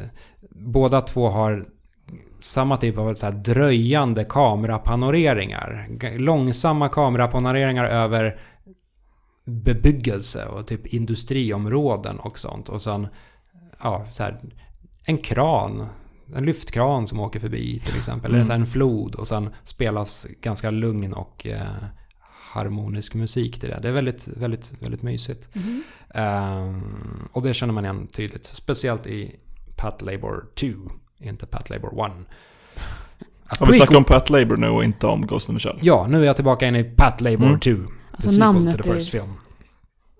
Båda 0.50 1.00
två 1.00 1.28
har 1.28 1.64
samma 2.40 2.76
typ 2.76 2.98
av 2.98 3.14
så 3.14 3.26
här 3.26 3.32
dröjande 3.32 4.24
kamerapanoreringar. 4.24 5.88
Långsamma 6.18 6.88
kamerapanoreringar 6.88 7.84
över 7.84 8.40
bebyggelse 9.44 10.46
och 10.46 10.66
typ 10.66 10.86
industriområden 10.86 12.18
och 12.18 12.38
sånt. 12.38 12.68
Och 12.68 12.82
sen, 12.82 13.08
ja, 13.82 14.06
så 14.12 14.22
här, 14.22 14.40
en 15.06 15.18
kran, 15.18 15.86
en 16.36 16.44
lyftkran 16.44 17.06
som 17.06 17.20
åker 17.20 17.40
förbi 17.40 17.80
till 17.80 17.96
exempel. 17.96 18.30
Eller 18.30 18.38
Mm. 18.38 18.46
så 18.46 18.52
här 18.52 18.60
en 18.60 18.66
flod 18.66 19.14
och 19.14 19.28
sen 19.28 19.50
spelas 19.64 20.26
ganska 20.40 20.70
lugn 20.70 21.12
och 21.12 21.46
eh, 21.46 21.66
harmonisk 22.50 23.14
musik 23.14 23.60
till 23.60 23.68
det. 23.68 23.78
Det 23.82 23.88
är 23.88 23.92
väldigt, 23.92 24.28
väldigt, 24.28 24.72
väldigt 24.82 25.02
mysigt. 25.02 25.48
Mhm. 25.54 25.82
Ehm, 26.14 27.28
och 27.32 27.42
det 27.42 27.54
känner 27.54 27.72
man 27.74 27.84
igen 27.84 28.06
tydligt. 28.06 28.46
Speciellt 28.46 29.06
i 29.06 29.36
Pat 29.76 30.02
Labor 30.02 30.44
2, 30.54 30.66
inte 31.20 31.46
Pat 31.46 31.70
Labor 31.70 31.88
1. 32.06 32.12
A 33.52 33.56
Har 33.58 33.66
vi 33.66 33.72
snackat 33.72 33.88
prequel- 33.94 33.96
om 33.96 34.04
Pat 34.04 34.30
Labor 34.30 34.56
nu 34.56 34.68
och 34.68 34.84
inte 34.84 35.06
om 35.06 35.26
Ghost 35.26 35.48
in 35.48 35.54
the 35.54 35.60
Shell? 35.68 35.78
Ja, 35.82 36.06
nu 36.08 36.20
är 36.22 36.26
jag 36.26 36.36
tillbaka 36.36 36.66
in 36.68 36.76
i 36.76 36.84
Pat 36.84 37.20
Labor 37.20 37.46
Mm. 37.46 37.60
2. 37.60 37.70
Alltså 38.10 38.30
namnet 38.40 38.82
the 38.82 38.90
är 38.90 38.94
first 38.94 39.10
film. 39.10 39.32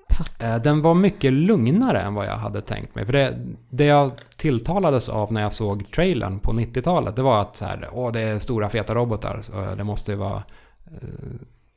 Patt. 0.08 0.42
Eh, 0.42 0.56
Den 0.56 0.82
var 0.82 0.94
mycket 0.94 1.32
lugnare 1.32 2.00
än 2.00 2.14
vad 2.14 2.26
jag 2.26 2.36
hade 2.36 2.60
tänkt 2.60 2.94
mig. 2.94 3.06
För 3.06 3.12
det, 3.12 3.38
det 3.70 3.84
jag 3.84 4.12
tilltalades 4.36 5.08
av 5.08 5.32
när 5.32 5.40
jag 5.42 5.52
såg 5.52 5.90
trailern 5.92 6.38
på 6.38 6.52
90-talet, 6.52 7.16
det 7.16 7.22
var 7.22 7.40
att 7.40 7.56
så 7.56 7.64
här, 7.64 7.88
Åh, 7.92 8.12
det 8.12 8.20
är 8.20 8.38
stora 8.38 8.68
feta 8.68 8.94
robotar. 8.94 9.38
Så 9.42 9.52
det 9.76 9.84
måste 9.84 10.12
ju 10.12 10.18
vara 10.18 10.42
eh, 10.86 11.02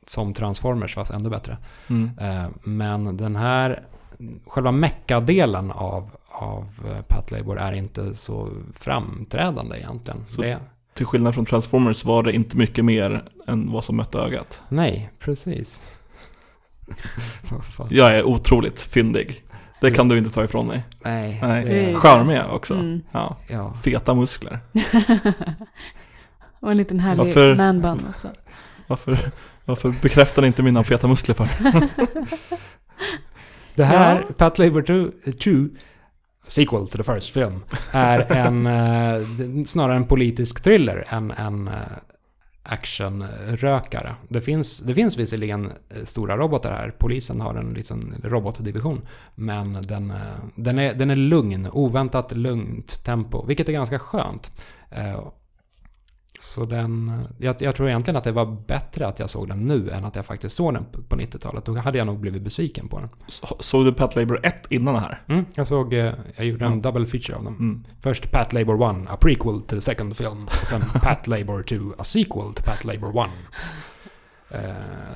som 0.06 0.34
Transformers 0.34 0.94
fast 0.94 1.10
ännu 1.10 1.30
bättre. 1.30 1.56
Mm. 1.88 2.10
Eh, 2.20 2.46
men 2.62 3.16
den 3.16 3.36
här, 3.36 3.82
själva 4.46 4.70
mecka-delen 4.70 5.70
av, 5.72 6.10
av 6.28 6.68
eh, 6.90 7.02
Pat 7.08 7.30
Labor 7.30 7.58
är 7.58 7.72
inte 7.72 8.14
så 8.14 8.48
framträdande 8.74 9.76
egentligen. 9.78 10.24
Så- 10.28 10.42
Det, 10.42 10.58
Till 10.94 11.06
skillnad 11.06 11.34
från 11.34 11.44
Transformers 11.46 12.04
var 12.04 12.22
det 12.22 12.32
inte 12.32 12.56
mycket 12.56 12.84
mer 12.84 13.22
än 13.46 13.72
vad 13.72 13.84
som 13.84 13.96
mötte 13.96 14.18
ögat. 14.18 14.60
nej, 14.68 15.10
precis. 15.18 15.82
Jag 17.90 18.14
är 18.16 18.22
otroligt 18.26 18.80
fyndig. 18.80 19.44
Det 19.80 19.90
kan 19.90 20.08
du 20.08 20.18
inte 20.18 20.30
ta 20.30 20.44
ifrån 20.44 20.66
mig. 20.66 20.84
Nej. 21.04 21.38
Nej. 21.42 21.94
Charmiga 21.94 22.48
också. 22.48 22.74
Mm. 22.74 23.00
Ja. 23.12 23.36
Ja. 23.48 23.74
Feta 23.84 24.14
muskler. 24.14 24.58
Och 26.60 26.70
en 26.70 26.76
liten 26.76 27.00
härlig 27.00 27.24
Varför- 27.24 27.54
manbun 27.54 28.00
också. 28.08 28.28
Varför, 28.86 29.18
varför 29.64 29.94
bekräftar 30.02 30.42
ni 30.42 30.48
inte 30.48 30.62
mina 30.62 30.84
feta 30.84 31.08
muskler 31.08 31.34
för? 31.34 31.48
Det 33.74 33.84
här, 33.84 34.24
Ja. 34.28 34.34
Pat 34.34 34.58
Labor 34.58 34.82
2, 35.32 35.76
sequel 36.46 36.88
to 36.88 36.96
the 36.96 37.04
first 37.14 37.32
film, 37.32 37.64
är 37.92 38.32
en, 38.32 38.66
eh, 39.60 39.64
snarare 39.64 39.96
en 39.96 40.06
politisk 40.06 40.62
thriller 40.62 41.04
än 41.08 41.30
en 41.30 41.68
eh, 41.68 41.74
actionrökare. 42.62 44.14
Det 44.28 44.40
finns, 44.40 44.78
det 44.80 44.94
finns 44.94 45.16
visserligen 45.16 45.64
eh, 45.66 46.04
stora 46.04 46.36
robotar 46.36 46.72
här. 46.72 46.94
Polisen 46.98 47.40
har 47.40 47.54
en 47.54 47.74
liten 47.74 48.14
robotdivision. 48.24 49.06
Men 49.34 49.72
den, 49.72 50.12
den, 50.54 50.78
är, 50.78 50.94
den 50.94 51.10
är 51.10 51.16
lugn, 51.16 51.68
oväntat 51.72 52.32
lugnt 52.32 53.04
tempo, 53.04 53.46
vilket 53.46 53.68
är 53.68 53.72
ganska 53.72 53.98
skönt. 53.98 54.52
Så 56.40 56.64
den, 56.64 57.22
jag, 57.38 57.56
jag 57.58 57.74
tror 57.74 57.88
egentligen 57.88 58.16
att 58.16 58.24
det 58.24 58.32
var 58.32 58.56
bättre 58.66 59.06
att 59.06 59.18
jag 59.18 59.30
såg 59.30 59.48
den 59.48 59.58
nu 59.66 59.90
än 59.90 60.04
att 60.04 60.16
jag 60.16 60.26
faktiskt 60.26 60.56
såg 60.56 60.74
den 60.74 60.84
på, 60.84 61.02
på 61.02 61.16
90-talet. 61.16 61.64
Då 61.64 61.76
hade 61.78 61.98
jag 61.98 62.06
nog 62.06 62.18
blivit 62.20 62.42
besviken 62.42 62.88
på 62.88 63.00
den. 63.00 63.08
Så- 63.28 63.56
Såg 63.60 63.84
du 63.84 63.92
Pat 63.92 64.16
Labor 64.16 64.40
1 64.46 64.54
innan 64.70 64.94
det 64.94 65.00
här? 65.00 65.22
Mm, 65.28 65.44
jag 65.54 65.66
såg, 65.66 65.94
eh, 65.94 66.12
jag 66.36 66.46
gjorde 66.46 66.64
en 66.64 66.72
Ja. 66.72 66.78
double 66.90 67.06
feature 67.06 67.36
av 67.36 67.44
dem. 67.44 67.54
Mm. 67.56 67.84
Först 68.00 68.30
Pat 68.30 68.52
Labor 68.52 68.90
1, 68.90 69.06
a 69.10 69.16
prequel 69.20 69.60
to 69.60 69.74
the 69.74 69.80
second 69.80 70.16
film. 70.16 70.44
Och 70.46 70.66
sen 70.66 70.80
Pat 71.02 71.26
Labor 71.26 71.62
2, 71.62 71.76
a 71.98 72.04
sequel 72.04 72.54
to 72.54 72.62
Pat 72.64 72.84
Labor 72.84 73.24
1. 73.24 73.30
Eh, 74.50 74.60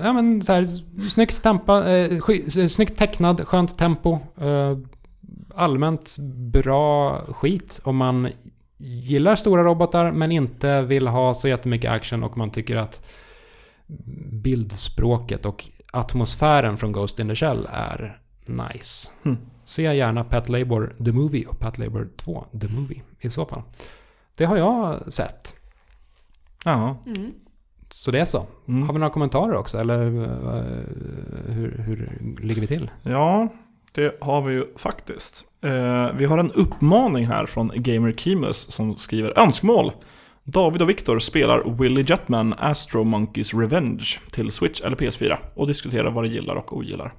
ja 0.02 0.12
men 0.12 0.42
så 0.42 0.52
här, 0.52 0.64
snyggt 1.08 1.42
tempa, 1.42 1.88
eh, 1.90 2.20
sky, 2.20 2.68
snyggt 2.68 2.98
tecknad, 2.98 3.46
skönt 3.48 3.78
tempo. 3.78 4.18
Eh, 4.40 4.78
allmänt 5.54 6.16
bra 6.52 7.16
skit 7.32 7.80
om 7.84 7.96
man 7.96 8.28
gillar 8.78 9.36
stora 9.36 9.64
robotar 9.64 10.12
men 10.12 10.32
inte 10.32 10.82
vill 10.82 11.06
ha 11.06 11.34
så 11.34 11.48
jättemycket 11.48 11.90
action 11.90 12.22
och 12.22 12.36
man 12.36 12.50
tycker 12.50 12.76
att 12.76 13.06
bildspråket 14.32 15.46
och 15.46 15.64
atmosfären 15.92 16.76
från 16.76 16.92
Ghost 16.92 17.18
in 17.18 17.28
the 17.28 17.34
Shell 17.34 17.68
är 17.72 18.20
nice. 18.46 19.10
Mm. 19.24 19.38
Se 19.64 19.82
gärna 19.82 20.24
Pat 20.24 20.48
Labor 20.48 20.92
The 21.04 21.12
Movie 21.12 21.46
och 21.46 21.58
Pat 21.58 21.78
Labor 21.78 22.08
2 22.16 22.44
The 22.60 22.68
Movie 22.68 23.02
i 23.20 23.30
så 23.30 23.46
fall. 23.46 23.62
Det 24.36 24.44
har 24.44 24.56
jag 24.56 25.12
sett. 25.12 25.56
Ja. 26.64 26.96
Mm. 27.06 27.32
Så 27.90 28.10
det 28.10 28.20
är 28.20 28.24
så. 28.24 28.46
Mm. 28.68 28.82
Har 28.82 28.92
vi 28.92 28.98
några 28.98 29.12
kommentarer 29.12 29.54
också 29.54 29.78
eller 29.78 30.06
eh, 30.06 31.52
hur, 31.52 31.78
hur 31.78 32.18
ligger 32.42 32.60
vi 32.60 32.66
till? 32.66 32.90
Ja, 33.02 33.48
det 33.94 34.16
har 34.20 34.42
vi 34.42 34.54
ju 34.54 34.76
faktiskt. 34.76 35.44
Eh, 35.62 36.08
vi 36.14 36.24
har 36.24 36.38
en 36.38 36.52
uppmaning 36.52 37.26
här 37.26 37.46
från 37.46 37.72
Gamer 37.74 38.12
Kimus 38.12 38.56
som 38.56 38.96
skriver 38.96 39.38
önskemål. 39.38 39.92
David 40.44 40.82
och 40.82 40.88
Viktor 40.88 41.18
spelar 41.18 41.78
Willy 41.78 42.04
Jetman 42.08 42.54
Astro 42.58 43.04
Monkeys 43.04 43.54
Revenge 43.54 44.18
till 44.30 44.52
Switch 44.52 44.80
eller 44.80 44.96
PS4 44.96 45.36
och 45.54 45.66
diskuterar 45.66 46.10
vad 46.10 46.24
de 46.24 46.28
gillar 46.28 46.54
och 46.54 46.76
ogillar. 46.76 47.14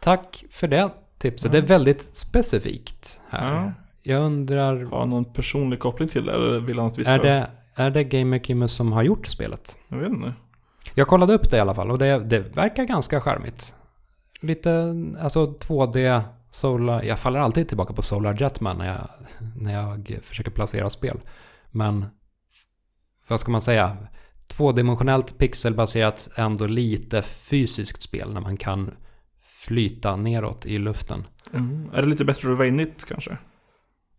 Tack 0.00 0.44
för 0.50 0.68
det 0.68 0.90
tipset. 1.18 1.54
Ja. 1.54 1.60
Det 1.60 1.66
är 1.66 1.68
väldigt 1.68 2.16
specifikt 2.16 3.20
här. 3.28 3.54
Ja. 3.54 3.72
Jag 4.02 4.22
undrar, 4.22 4.84
Har 4.84 4.98
han 4.98 5.10
någon 5.10 5.24
personlig 5.24 5.80
koppling 5.80 6.08
till 6.08 6.26
det 6.26 6.32
eller 6.32 6.60
vill 6.60 6.78
han 6.78 6.86
att 6.86 6.98
vi 6.98 7.04
ska... 7.04 7.12
är 7.12 7.18
det, 7.18 7.50
är 7.74 7.90
det 7.90 8.04
Gamer 8.04 8.38
Kimus 8.38 8.72
som 8.72 8.92
har 8.92 9.02
gjort 9.02 9.26
spelet? 9.26 9.78
Jag 9.88 9.98
vet 9.98 10.08
inte. 10.12 10.32
Jag 10.94 11.08
kollade 11.08 11.34
upp 11.34 11.50
det 11.50 11.56
i 11.56 11.60
alla 11.60 11.74
fall 11.74 11.90
och 11.90 11.98
det, 11.98 12.18
det 12.18 12.38
verkar 12.38 12.84
ganska 12.84 13.20
charmigt. 13.20 13.74
Lite, 14.40 14.94
alltså 15.20 15.44
2D, 15.44 16.22
Solar, 16.56 17.02
jag 17.02 17.18
faller 17.18 17.40
alltid 17.40 17.68
tillbaka 17.68 17.94
på 17.94 18.02
Solar 18.02 18.36
Jetman 18.40 18.78
när 18.78 18.86
jag, 18.86 19.08
när 19.56 19.72
jag 19.72 20.18
försöker 20.22 20.50
placera 20.50 20.90
spel. 20.90 21.20
Men, 21.70 22.04
vad 23.28 23.40
ska 23.40 23.52
man 23.52 23.60
säga? 23.60 23.96
Tvådimensionellt 24.46 25.38
pixelbaserat, 25.38 26.28
ändå 26.36 26.66
lite 26.66 27.22
fysiskt 27.22 28.02
spel 28.02 28.32
när 28.32 28.40
man 28.40 28.56
kan 28.56 28.90
flyta 29.42 30.16
neråt 30.16 30.66
i 30.66 30.78
luften. 30.78 31.24
Mm. 31.52 31.90
Är 31.94 32.02
det 32.02 32.08
lite 32.08 32.24
bättre 32.24 32.50
Revainit 32.50 33.04
kanske? 33.04 33.38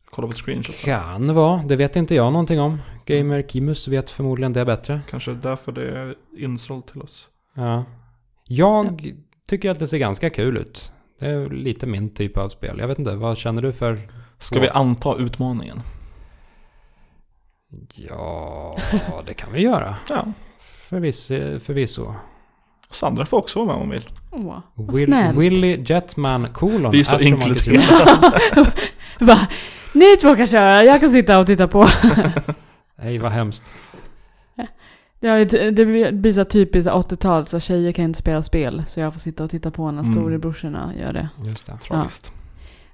Kolla 0.10 0.28
på 0.28 0.34
screenshots. 0.34 0.84
Kan 0.84 1.34
vara, 1.34 1.64
det 1.64 1.76
vet 1.76 1.96
inte 1.96 2.16
jag 2.16 2.34
någonting 2.34 2.60
om. 2.60 2.82
Gamer 3.06 3.42
Kimus 3.42 3.88
vet 3.88 4.10
förmodligen 4.10 4.54
det 4.54 4.66
bättre. 4.66 5.02
Kanske 5.10 5.32
därför 5.32 5.72
det 5.72 5.92
är 5.92 6.16
insålt 6.38 6.88
till 6.88 7.02
oss. 7.02 7.28
Ja. 7.54 7.86
Jag 8.44 9.14
tycker 9.48 9.72
att 9.72 9.80
det 9.80 9.88
ser 9.88 9.98
ganska 9.98 10.30
kul 10.30 10.58
ut. 10.58 10.92
Det 11.20 11.26
är 11.28 11.50
lite 11.50 11.86
min 11.86 12.10
typ 12.14 12.38
av 12.38 12.50
spel. 12.50 12.80
Jag 12.80 12.88
vet 12.88 13.00
inte, 13.00 13.16
vad 13.16 13.38
känner 13.38 13.62
du 13.62 13.74
för? 13.74 13.98
Ska 14.38 14.56
Så. 14.56 14.62
vi 14.62 14.70
anta 14.70 15.16
utmaningen? 15.18 15.82
Ja, 17.96 18.78
det 19.26 19.34
kan 19.34 19.54
vi 19.54 19.62
göra. 19.62 19.96
Ja. 20.10 20.26
Förvisso. 20.60 21.60
förvisso. 21.60 22.14
Sandra 22.90 23.26
får 23.26 23.38
också 23.38 23.60
vara 23.60 23.68
med 23.68 23.76
om 23.76 23.82
hon 23.82 23.90
vill. 23.90 24.10
Åh, 24.32 24.60
vad 24.74 24.96
Will, 24.96 25.06
snällt. 25.06 25.38
Willy 25.38 25.84
Jetman 25.88 26.48
kolon. 26.54 26.92
Vi 26.92 27.00
är 27.00 27.04
så 27.04 27.20
inkluderande. 27.20 28.40
Va? 29.20 29.48
Ni 29.94 30.18
två 30.22 30.36
kan 30.36 30.48
köra, 30.48 30.84
jag 30.84 31.00
kan 31.00 31.10
sitta 31.12 31.40
och 31.40 31.46
titta 31.46 31.68
på. 31.68 31.88
Nej, 33.02 33.18
vad 33.18 33.32
hemskt. 33.32 33.74
T- 35.22 35.72
det 35.72 35.86
blir 36.12 36.34
så 36.34 36.46
typiskt 36.46 36.92
80-tal, 36.92 37.46
så 37.46 37.60
tjejer 37.60 37.92
kan 37.92 38.06
inte 38.06 38.20
spela 38.20 38.44
spel. 38.44 38.84
Så 38.88 39.00
jag 39.00 39.14
får 39.14 39.20
sitta 39.20 39.44
och 39.44 39.50
titta 39.50 39.72
på 39.72 39.92
när 39.92 40.02
Mm. 40.04 40.14
storebrorsorna 40.14 40.94
gör 41.00 41.14
det. 41.14 41.30
Just 41.46 41.66
det. 41.66 41.78
Tragiskt. 41.88 42.32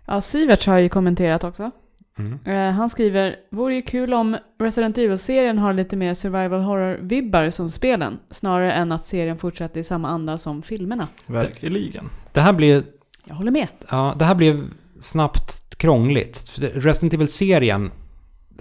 Ja, 0.05 0.21
Siverts 0.21 0.67
har 0.67 0.77
ju 0.77 0.89
kommenterat 0.89 1.43
också. 1.43 1.71
Mm. 2.17 2.39
Eh, 2.45 2.71
han 2.75 2.89
skriver, 2.89 3.35
vore 3.51 3.75
ju 3.75 3.81
kul 3.81 4.13
om 4.13 4.37
Resident 4.59 4.97
Evil-serien 4.97 5.57
har 5.57 5.73
lite 5.73 5.95
mer 5.95 6.13
survival 6.13 6.61
horror-vibbar 6.61 7.49
som 7.49 7.71
spelen, 7.71 8.19
snarare 8.31 8.73
än 8.73 8.91
att 8.91 9.05
serien 9.05 9.37
fortsätter 9.37 9.79
i 9.79 9.83
samma 9.83 10.09
anda 10.09 10.37
som 10.37 10.61
filmerna. 10.61 11.07
Verkligen. 11.27 12.09
Det 12.33 12.41
här 12.41 12.53
blir 12.53 12.83
Jag 13.25 13.35
håller 13.35 13.51
med. 13.51 13.67
Ja, 13.89 14.15
det 14.19 14.25
här 14.25 14.35
blev 14.35 14.63
snabbt 14.99 15.75
krångligt. 15.77 16.59
Resident 16.73 17.13
Evil-serien, 17.13 17.91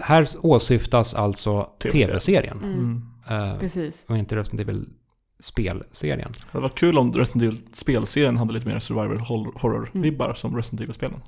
här 0.00 0.26
åsyftas 0.40 1.14
alltså 1.14 1.68
TV-serien. 1.82 2.08
TV-serien. 2.08 2.58
Mm. 2.62 3.02
Mm. 3.26 3.42
eh, 3.50 3.58
Precis. 3.58 4.04
och 4.08 4.16
inte 4.16 4.36
Resident 4.36 4.68
Evil-spelserien. 4.68 6.32
Det 6.52 6.60
var 6.60 6.68
kul 6.68 6.98
om 6.98 7.12
Resident 7.12 7.42
Evil 7.42 7.60
spelserien 7.72 8.36
hade 8.36 8.52
lite 8.52 8.68
mer 8.68 8.78
survival 8.78 9.18
hor- 9.18 9.52
horror-vibbar 9.60 10.34
som 10.34 10.56
Resident 10.56 10.80
Evil-spelen. 10.80 11.20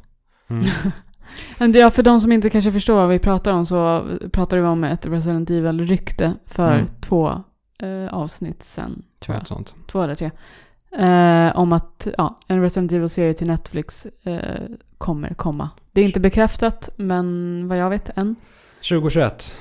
Mm. 0.49 0.65
Ja, 1.75 1.91
för 1.91 2.03
de 2.03 2.21
som 2.21 2.33
inte 2.33 2.51
kanske 2.51 2.73
förstår 2.73 2.95
vad 2.95 3.09
vi 3.09 3.19
pratar 3.19 3.53
om 3.53 3.67
så 3.67 4.05
pratar 4.33 4.57
vi 4.57 4.63
om 4.63 4.85
ett 4.85 5.07
Resident 5.07 5.51
Evil-rykte 5.51 6.33
för 6.47 6.73
Mm. 6.75 6.87
två 7.01 7.29
eh, 7.83 8.15
avsnitt 8.15 8.63
sen, 8.63 9.03
tror 9.21 9.37
jag. 9.37 9.47
Sånt. 9.47 9.75
Två 9.87 10.03
eller 10.03 10.15
tre. 10.15 10.31
Eh, 10.99 11.57
om 11.59 11.73
att 11.73 12.09
ja, 12.19 12.39
en 12.49 12.61
Resident 12.63 12.93
Evil-serie 12.93 13.35
till 13.35 13.47
Netflix 13.47 14.07
eh, 14.07 14.63
kommer 14.99 15.35
komma. 15.35 15.71
Det 15.93 16.01
är 16.01 16.05
inte 16.05 16.21
bekräftat, 16.21 16.89
men 16.97 17.69
vad 17.69 17.79
jag 17.79 17.91
vet 17.91 18.19
än. 18.19 18.37
2021. 18.89 19.55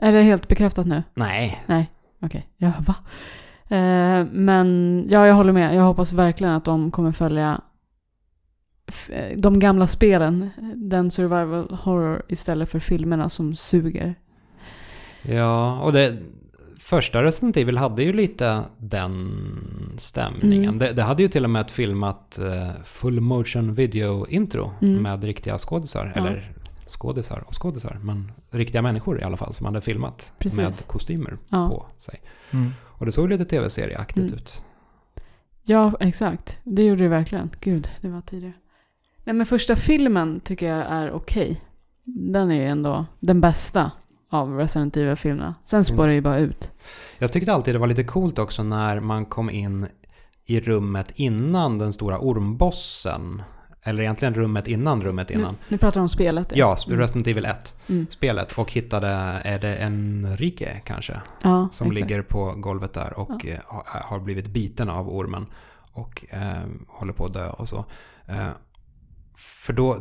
Är 0.00 0.12
det 0.12 0.22
helt 0.22 0.48
bekräftat 0.48 0.86
nu? 0.86 1.02
Nej. 1.14 1.62
Okej, 2.20 2.48
ja, 2.56 2.72
va? 2.86 2.94
Eh, 3.76 4.26
men 4.32 5.06
ja, 5.10 5.26
jag 5.26 5.34
håller 5.34 5.52
med. 5.52 5.74
Jag 5.74 5.82
hoppas 5.82 6.12
verkligen 6.12 6.54
att 6.54 6.64
de 6.64 6.90
kommer 6.90 7.12
följa 7.12 7.60
eh, 9.10 9.36
de 9.38 9.58
gamla 9.58 9.86
spelen. 9.86 10.50
Den 10.76 11.10
survival 11.10 11.78
horror 11.82 12.22
istället 12.28 12.68
för 12.68 12.78
filmerna 12.78 13.28
som 13.28 13.56
suger. 13.56 14.14
Ja, 15.22 15.80
och 15.80 15.92
det... 15.92 16.18
Första 16.78 17.22
Resident 17.22 17.56
Evil 17.56 17.76
hade 17.78 18.02
ju 18.02 18.12
lite 18.12 18.62
den 18.78 19.30
stämningen. 19.98 20.64
Mm. 20.64 20.78
Det, 20.78 20.92
det 20.92 21.02
hade 21.02 21.22
ju 21.22 21.28
till 21.28 21.44
och 21.44 21.50
med 21.50 21.60
ett 21.60 21.70
filmat 21.70 22.38
eh, 22.38 22.70
full 22.84 23.20
motion 23.20 23.74
video 23.74 24.26
intro 24.26 24.72
Mm. 24.80 25.02
med 25.02 25.24
riktiga 25.24 25.58
skådisar. 25.58 26.12
Ja. 26.14 26.20
Eller 26.20 26.52
skådisar 26.86 27.44
och 27.46 27.62
skådisar, 27.62 27.98
men 28.02 28.32
riktiga 28.52 28.82
människor 28.82 29.20
i 29.20 29.24
alla 29.24 29.36
fall 29.36 29.54
som 29.54 29.66
hade 29.66 29.80
filmat 29.80 30.32
Precis. 30.38 30.58
med 30.58 30.86
kostymer 30.86 31.38
Ja. 31.48 31.68
på 31.68 31.86
sig. 31.98 32.22
Mm. 32.50 32.70
Och 32.84 33.06
det 33.06 33.12
såg 33.12 33.28
lite 33.28 33.44
tv-serieaktigt 33.44 34.18
Mm. 34.18 34.34
ut. 34.34 34.62
Ja, 35.64 35.92
exakt. 36.00 36.58
Det 36.64 36.84
gjorde 36.84 37.02
det 37.02 37.08
verkligen. 37.08 37.50
Gud, 37.60 37.88
det 38.00 38.08
var 38.08 38.20
tidigare. 38.20 38.54
Nej, 39.24 39.34
men 39.34 39.46
första 39.46 39.76
filmen 39.76 40.40
tycker 40.40 40.68
jag 40.68 40.86
är 40.88 41.10
okej. 41.12 41.60
Den 42.04 42.50
är 42.50 42.54
ju 42.54 42.64
ändå 42.66 43.06
den 43.20 43.40
bästa 43.40 43.90
av 44.30 44.56
Resident 44.56 44.96
Evil-filmerna. 44.96 45.54
Sen 45.64 45.84
spårar 45.84 46.08
det 46.08 46.14
ju 46.14 46.20
bara 46.20 46.38
ut. 46.38 46.70
Jag 47.18 47.32
tyckte 47.32 47.52
alltid 47.52 47.74
det 47.74 47.78
var 47.78 47.86
lite 47.86 48.04
coolt 48.04 48.38
också 48.38 48.62
när 48.62 49.00
man 49.00 49.26
kom 49.26 49.50
in 49.50 49.86
i 50.44 50.60
rummet 50.60 51.12
innan 51.14 51.78
den 51.78 51.92
stora 51.92 52.18
ormbossen. 52.18 53.42
Eller 53.84 54.02
egentligen 54.02 54.34
rummet 54.34 54.68
innan 54.68 55.02
rummet 55.02 55.30
innan. 55.30 55.52
Nu, 55.52 55.58
nu 55.68 55.78
pratar 55.78 56.00
vi 56.00 56.02
om 56.02 56.08
spelet. 56.08 56.52
Ja, 56.56 56.76
Mm. 56.86 56.98
Resident 57.00 57.26
Evil 57.26 57.44
1. 57.44 57.76
Mm. 57.88 58.06
Spelet. 58.10 58.52
Och 58.52 58.72
hittade, 58.72 59.08
är 59.44 59.58
det 59.58 59.76
Enrique 59.76 60.80
kanske? 60.84 61.20
Ja, 61.42 61.68
Som 61.72 61.90
exakt. 61.90 62.10
ligger 62.10 62.22
på 62.22 62.54
golvet 62.56 62.92
där 62.92 63.18
och 63.18 63.46
eh, 63.46 63.58
ha- 63.66 63.84
har 64.04 64.20
blivit 64.20 64.46
biten 64.46 64.88
av 64.88 65.08
ormen. 65.08 65.46
Och 65.92 66.24
eh, 66.30 66.62
håller 66.88 67.12
på 67.12 67.24
att 67.24 67.32
dö 67.34 67.48
och 67.50 67.68
så. 67.68 67.84
Eh, 68.26 68.46
För 69.36 69.72
då, 69.72 69.96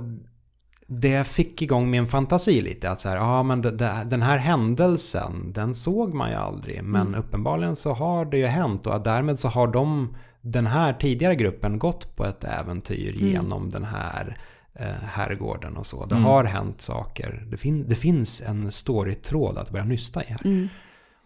det 0.87 1.27
fick 1.27 1.61
igång 1.61 1.89
min 1.89 2.07
fantasi 2.07 2.61
lite. 2.61 2.89
Att 2.91 3.01
så 3.01 3.09
här, 3.09 3.15
ja 3.15 3.43
men 3.43 3.61
det, 3.61 3.71
det, 3.71 3.91
den 4.05 4.21
här 4.21 4.37
händelsen, 4.37 5.51
den 5.53 5.73
såg 5.73 6.13
man 6.13 6.29
ju 6.29 6.35
aldrig. 6.35 6.83
Men 6.83 7.07
Mm. 7.07 7.19
uppenbarligen 7.19 7.75
så 7.75 7.93
har 7.93 8.25
det 8.25 8.37
ju 8.37 8.45
hänt 8.45 8.87
och 8.87 9.01
därmed 9.01 9.39
så 9.39 9.47
har 9.47 9.67
de, 9.67 10.15
den 10.41 10.67
här 10.67 10.93
tidigare 10.93 11.35
gruppen 11.35 11.79
gått 11.79 12.15
på 12.15 12.25
ett 12.25 12.43
äventyr 12.43 13.15
Mm. 13.15 13.27
genom 13.29 13.69
den 13.69 13.83
här 13.83 14.37
eh, 14.73 14.85
herrgården 15.03 15.77
och 15.77 15.85
så. 15.85 16.05
Det 16.05 16.15
Mm. 16.15 16.23
har 16.25 16.43
hänt 16.43 16.81
saker. 16.81 17.43
Det, 17.51 17.57
fin, 17.57 17.85
det 17.89 17.95
finns 17.95 18.41
en 18.41 18.71
storytråd 18.71 19.57
att 19.57 19.69
börja 19.69 19.85
nysta 19.85 20.23
i 20.23 20.27
här. 20.27 20.41
Mm. 20.45 20.67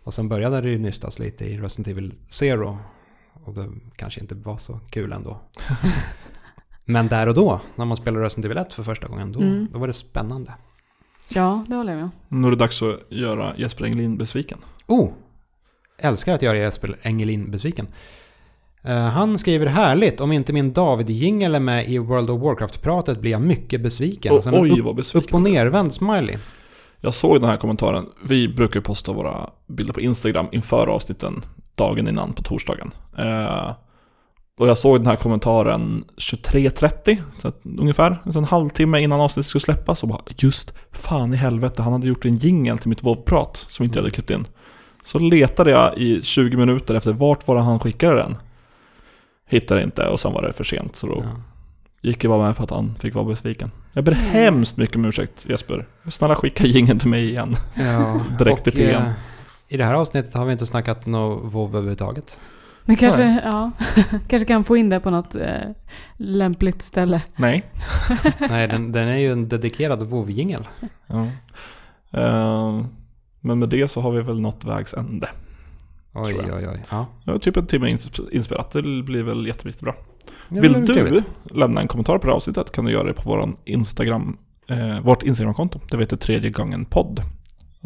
Och 0.04 0.14
sen 0.14 0.30
började 0.30 0.62
det 0.62 0.70
ju 0.70 0.80
nystas 0.80 1.20
lite 1.20 1.46
i 1.46 1.58
Resident 1.58 1.88
Evil 1.88 2.14
Zero. 2.30 2.78
Och 3.46 3.54
det 3.54 3.70
kanske 3.96 4.22
inte 4.22 4.36
var 4.36 4.58
så 4.58 4.80
kul 4.90 5.12
ändå. 5.14 5.42
Men 6.86 7.08
där 7.08 7.28
och 7.28 7.34
då, 7.34 7.62
när 7.76 7.86
man 7.86 7.98
spelade 7.98 8.26
Resident 8.26 8.46
Evil 8.46 8.58
1 8.58 8.74
för 8.74 8.84
första 8.84 9.08
gången, 9.08 9.32
då, 9.32 9.42
Mm. 9.42 9.68
då 9.72 9.80
var 9.80 9.88
det 9.88 9.94
spännande. 9.94 10.54
Ja, 11.30 11.66
det 11.70 11.76
håller 11.76 11.92
jag 11.94 12.02
med. 12.02 12.10
Nu 12.28 12.48
är 12.48 12.52
det 12.52 12.58
dags 12.58 12.82
att 12.82 13.00
göra 13.12 13.54
Jesper 13.58 13.86
Engelin 13.86 14.18
besviken. 14.18 14.58
Oh! 14.88 15.10
Älskar 15.98 16.34
att 16.36 16.42
göra 16.42 16.58
Jesper 16.58 16.98
Engelin 17.02 17.52
besviken. 17.52 17.88
Eh, 18.86 18.98
han 18.98 19.38
skriver 19.38 19.66
härligt, 19.66 20.22
om 20.22 20.32
inte 20.32 20.54
min 20.54 20.74
David-jingel 20.74 21.56
är 21.56 21.60
med 21.60 21.90
i 21.90 21.98
World 21.98 22.30
of 22.30 22.42
Warcraft-pratet 22.42 23.22
blir 23.22 23.32
jag 23.32 23.42
mycket 23.42 23.82
besviken. 23.82 24.42
En 24.46 24.56
oj 24.56 24.72
upp, 24.72 24.86
vad 24.86 24.96
besviken. 24.96 25.28
upp 25.28 25.34
och 25.34 25.42
nervänd 25.42 25.94
smiley. 25.94 26.38
Jag 27.02 27.14
såg 27.14 27.42
den 27.42 27.50
här 27.50 27.58
kommentaren. 27.58 28.06
Vi 28.24 28.48
brukar 28.48 28.82
posta 28.82 29.12
våra 29.12 29.50
bilder 29.68 29.94
på 29.94 30.02
Instagram 30.02 30.48
inför 30.52 30.88
avsnitten 30.88 31.46
dagen 31.76 32.08
innan 32.08 32.34
på 32.34 32.44
torsdagen. 32.44 32.92
Eh, 33.18 33.72
och 34.60 34.68
jag 34.68 34.78
såg 34.78 35.00
den 35.00 35.08
här 35.08 35.16
kommentaren 35.16 36.04
23.30 36.18 37.18
så 37.42 37.48
att, 37.48 37.62
ungefär. 37.64 38.22
Så 38.32 38.40
en 38.40 38.46
halvtimme 38.46 39.00
innan 39.00 39.22
avsnittet 39.22 39.50
skulle 39.50 39.62
släppas. 39.62 40.04
Och 40.04 40.10
bara 40.10 40.22
just 40.38 40.74
fan 40.92 41.34
i 41.34 41.36
helvete, 41.36 41.82
han 41.82 41.94
hade 41.94 42.08
gjort 42.08 42.26
en 42.26 42.38
jingel 42.38 42.78
till 42.78 42.90
mitt 42.90 43.04
WoW-prat 43.04 43.66
som 43.70 43.86
inte 43.86 43.98
jag 43.98 44.04
hade 44.04 44.14
klippt 44.14 44.30
in. 44.30 44.48
Så 45.06 45.20
letade 45.20 45.72
jag 45.72 45.98
i 45.98 46.22
20 46.22 46.58
minuter 46.58 46.96
efter 46.96 47.14
vart 47.14 47.48
var 47.48 47.56
han 47.56 47.80
skickade 47.80 48.16
den. 48.16 48.38
Hittade 49.48 49.84
inte 49.84 50.08
och 50.08 50.20
sen 50.20 50.34
var 50.34 50.42
det 50.42 50.54
för 50.54 50.64
sent. 50.64 50.96
Så 50.96 51.08
då 51.08 51.24
Ja. 51.24 51.30
gick 52.02 52.24
jag 52.24 52.32
bara 52.32 52.48
med 52.48 52.56
på 52.58 52.64
att 52.64 52.70
han 52.70 52.96
fick 53.00 53.14
vara 53.16 53.26
besviken. 53.26 53.72
Jag 53.94 54.04
ber 54.04 54.12
hemskt 54.12 54.78
mycket 54.78 54.96
om 54.96 55.06
ursäkt 55.06 55.46
Jesper. 55.50 55.88
Snälla 56.10 56.36
skicka 56.36 56.64
jingeln 56.66 57.00
till 57.00 57.10
mig 57.10 57.30
igen. 57.30 57.56
Ja, 57.76 58.22
Direkt 58.40 58.68
i 58.68 58.70
och, 58.70 58.74
PM. 58.74 59.04
eh, 59.04 59.10
I 59.68 59.78
det 59.78 59.84
här 59.86 59.94
avsnittet 59.94 60.34
har 60.34 60.46
vi 60.46 60.52
inte 60.52 60.66
snackat 60.66 61.06
något 61.08 61.54
WoW 61.54 61.70
överhuvudtaget. 61.76 62.40
Men 62.86 62.96
kanske, 62.96 63.42
ja, 63.44 63.72
kanske 64.28 64.46
kan 64.46 64.64
få 64.64 64.78
in 64.78 64.90
det 64.90 65.00
på 65.00 65.10
något 65.10 65.36
eh, 65.36 65.50
lämpligt 66.18 66.82
ställe. 66.82 67.22
Nej. 67.36 67.64
Nej, 68.50 68.68
den, 68.68 68.92
den 68.92 69.08
är 69.08 69.18
ju 69.18 69.32
en 69.32 69.50
dedikerad 69.50 70.04
WoW-jingel. 70.04 70.68
Ja. 71.08 71.28
Eh, 72.12 72.86
men 73.40 73.60
med 73.60 73.70
det 73.70 73.88
så 73.92 74.02
har 74.02 74.12
vi 74.12 74.22
väl 74.22 74.40
nått 74.42 74.66
vägs 74.66 74.94
ände. 74.94 75.30
Oj, 76.16 76.34
Tror 76.34 76.48
jag. 76.48 76.58
oj, 76.58 76.68
oj. 76.74 76.84
Ja. 76.92 77.06
Ja, 77.24 77.40
typ 77.40 77.58
en 77.58 77.68
timme 77.68 77.90
ins- 77.90 78.30
inspelat. 78.32 78.72
Det 78.72 78.82
blir 78.82 79.24
väl 79.24 79.48
jättebra. 79.48 79.94
Det 80.50 80.60
Vill 80.60 80.74
du 80.74 80.86
trevligt. 80.94 81.24
lämna 81.52 81.82
en 81.82 81.88
kommentar 81.88 82.18
på 82.18 82.26
det 82.28 82.32
här 82.32 82.36
avsnittet 82.36 82.72
kan 82.72 82.86
du 82.86 82.92
göra 82.92 83.04
det 83.04 83.14
på 83.14 83.30
våran 83.30 83.56
Instagram, 83.66 84.38
eh, 84.70 85.00
vårt 85.00 85.24
Instagramkonto. 85.24 85.80
Det 85.92 85.98
heter 85.98 86.18
tredje 86.18 86.50
gången 86.50 86.86
podd. 86.86 87.22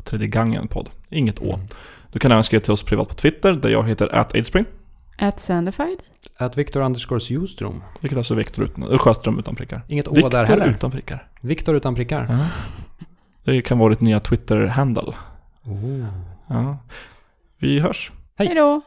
Tredje 0.03 0.27
gången 0.27 0.67
podd. 0.67 0.89
Inget 1.09 1.39
å. 1.39 1.53
Mm. 1.53 1.65
Du 2.11 2.19
kan 2.19 2.31
även 2.31 2.43
skriva 2.43 2.61
till 2.63 2.71
oss 2.73 2.83
privat 2.83 3.07
på 3.07 3.13
Twitter 3.13 3.53
där 3.53 3.69
jag 3.69 3.87
heter 3.87 4.15
atadespring. 4.15 4.65
At 5.17 5.39
Sandified? 5.39 5.97
Att 6.37 6.57
Viktor 6.57 6.81
underscore 6.81 7.19
Ljungström. 7.23 7.83
Vilket 8.01 8.17
alltså 8.17 8.33
är 8.33 8.37
Viktor 8.37 8.65
utan, 8.65 8.99
Sjöström 8.99 9.39
utan 9.39 9.55
prickar. 9.55 9.81
Inget 9.87 10.07
å 10.07 10.13
Viktor 10.15 10.29
där 10.29 10.45
heller. 10.45 10.67
utan 10.69 10.91
prickar. 10.91 11.27
Viktor 11.41 11.75
utan 11.75 11.95
prickar. 11.95 12.25
Ja. 12.29 12.39
Det 13.43 13.61
kan 13.61 13.77
vara 13.79 13.89
ditt 13.89 14.01
nya 14.01 14.19
Twitter-handle. 14.19 15.13
Oh. 15.65 16.05
Ja. 16.47 16.77
Vi 17.57 17.79
hörs. 17.79 18.11
Hej. 18.39 18.55
Då! 18.55 18.81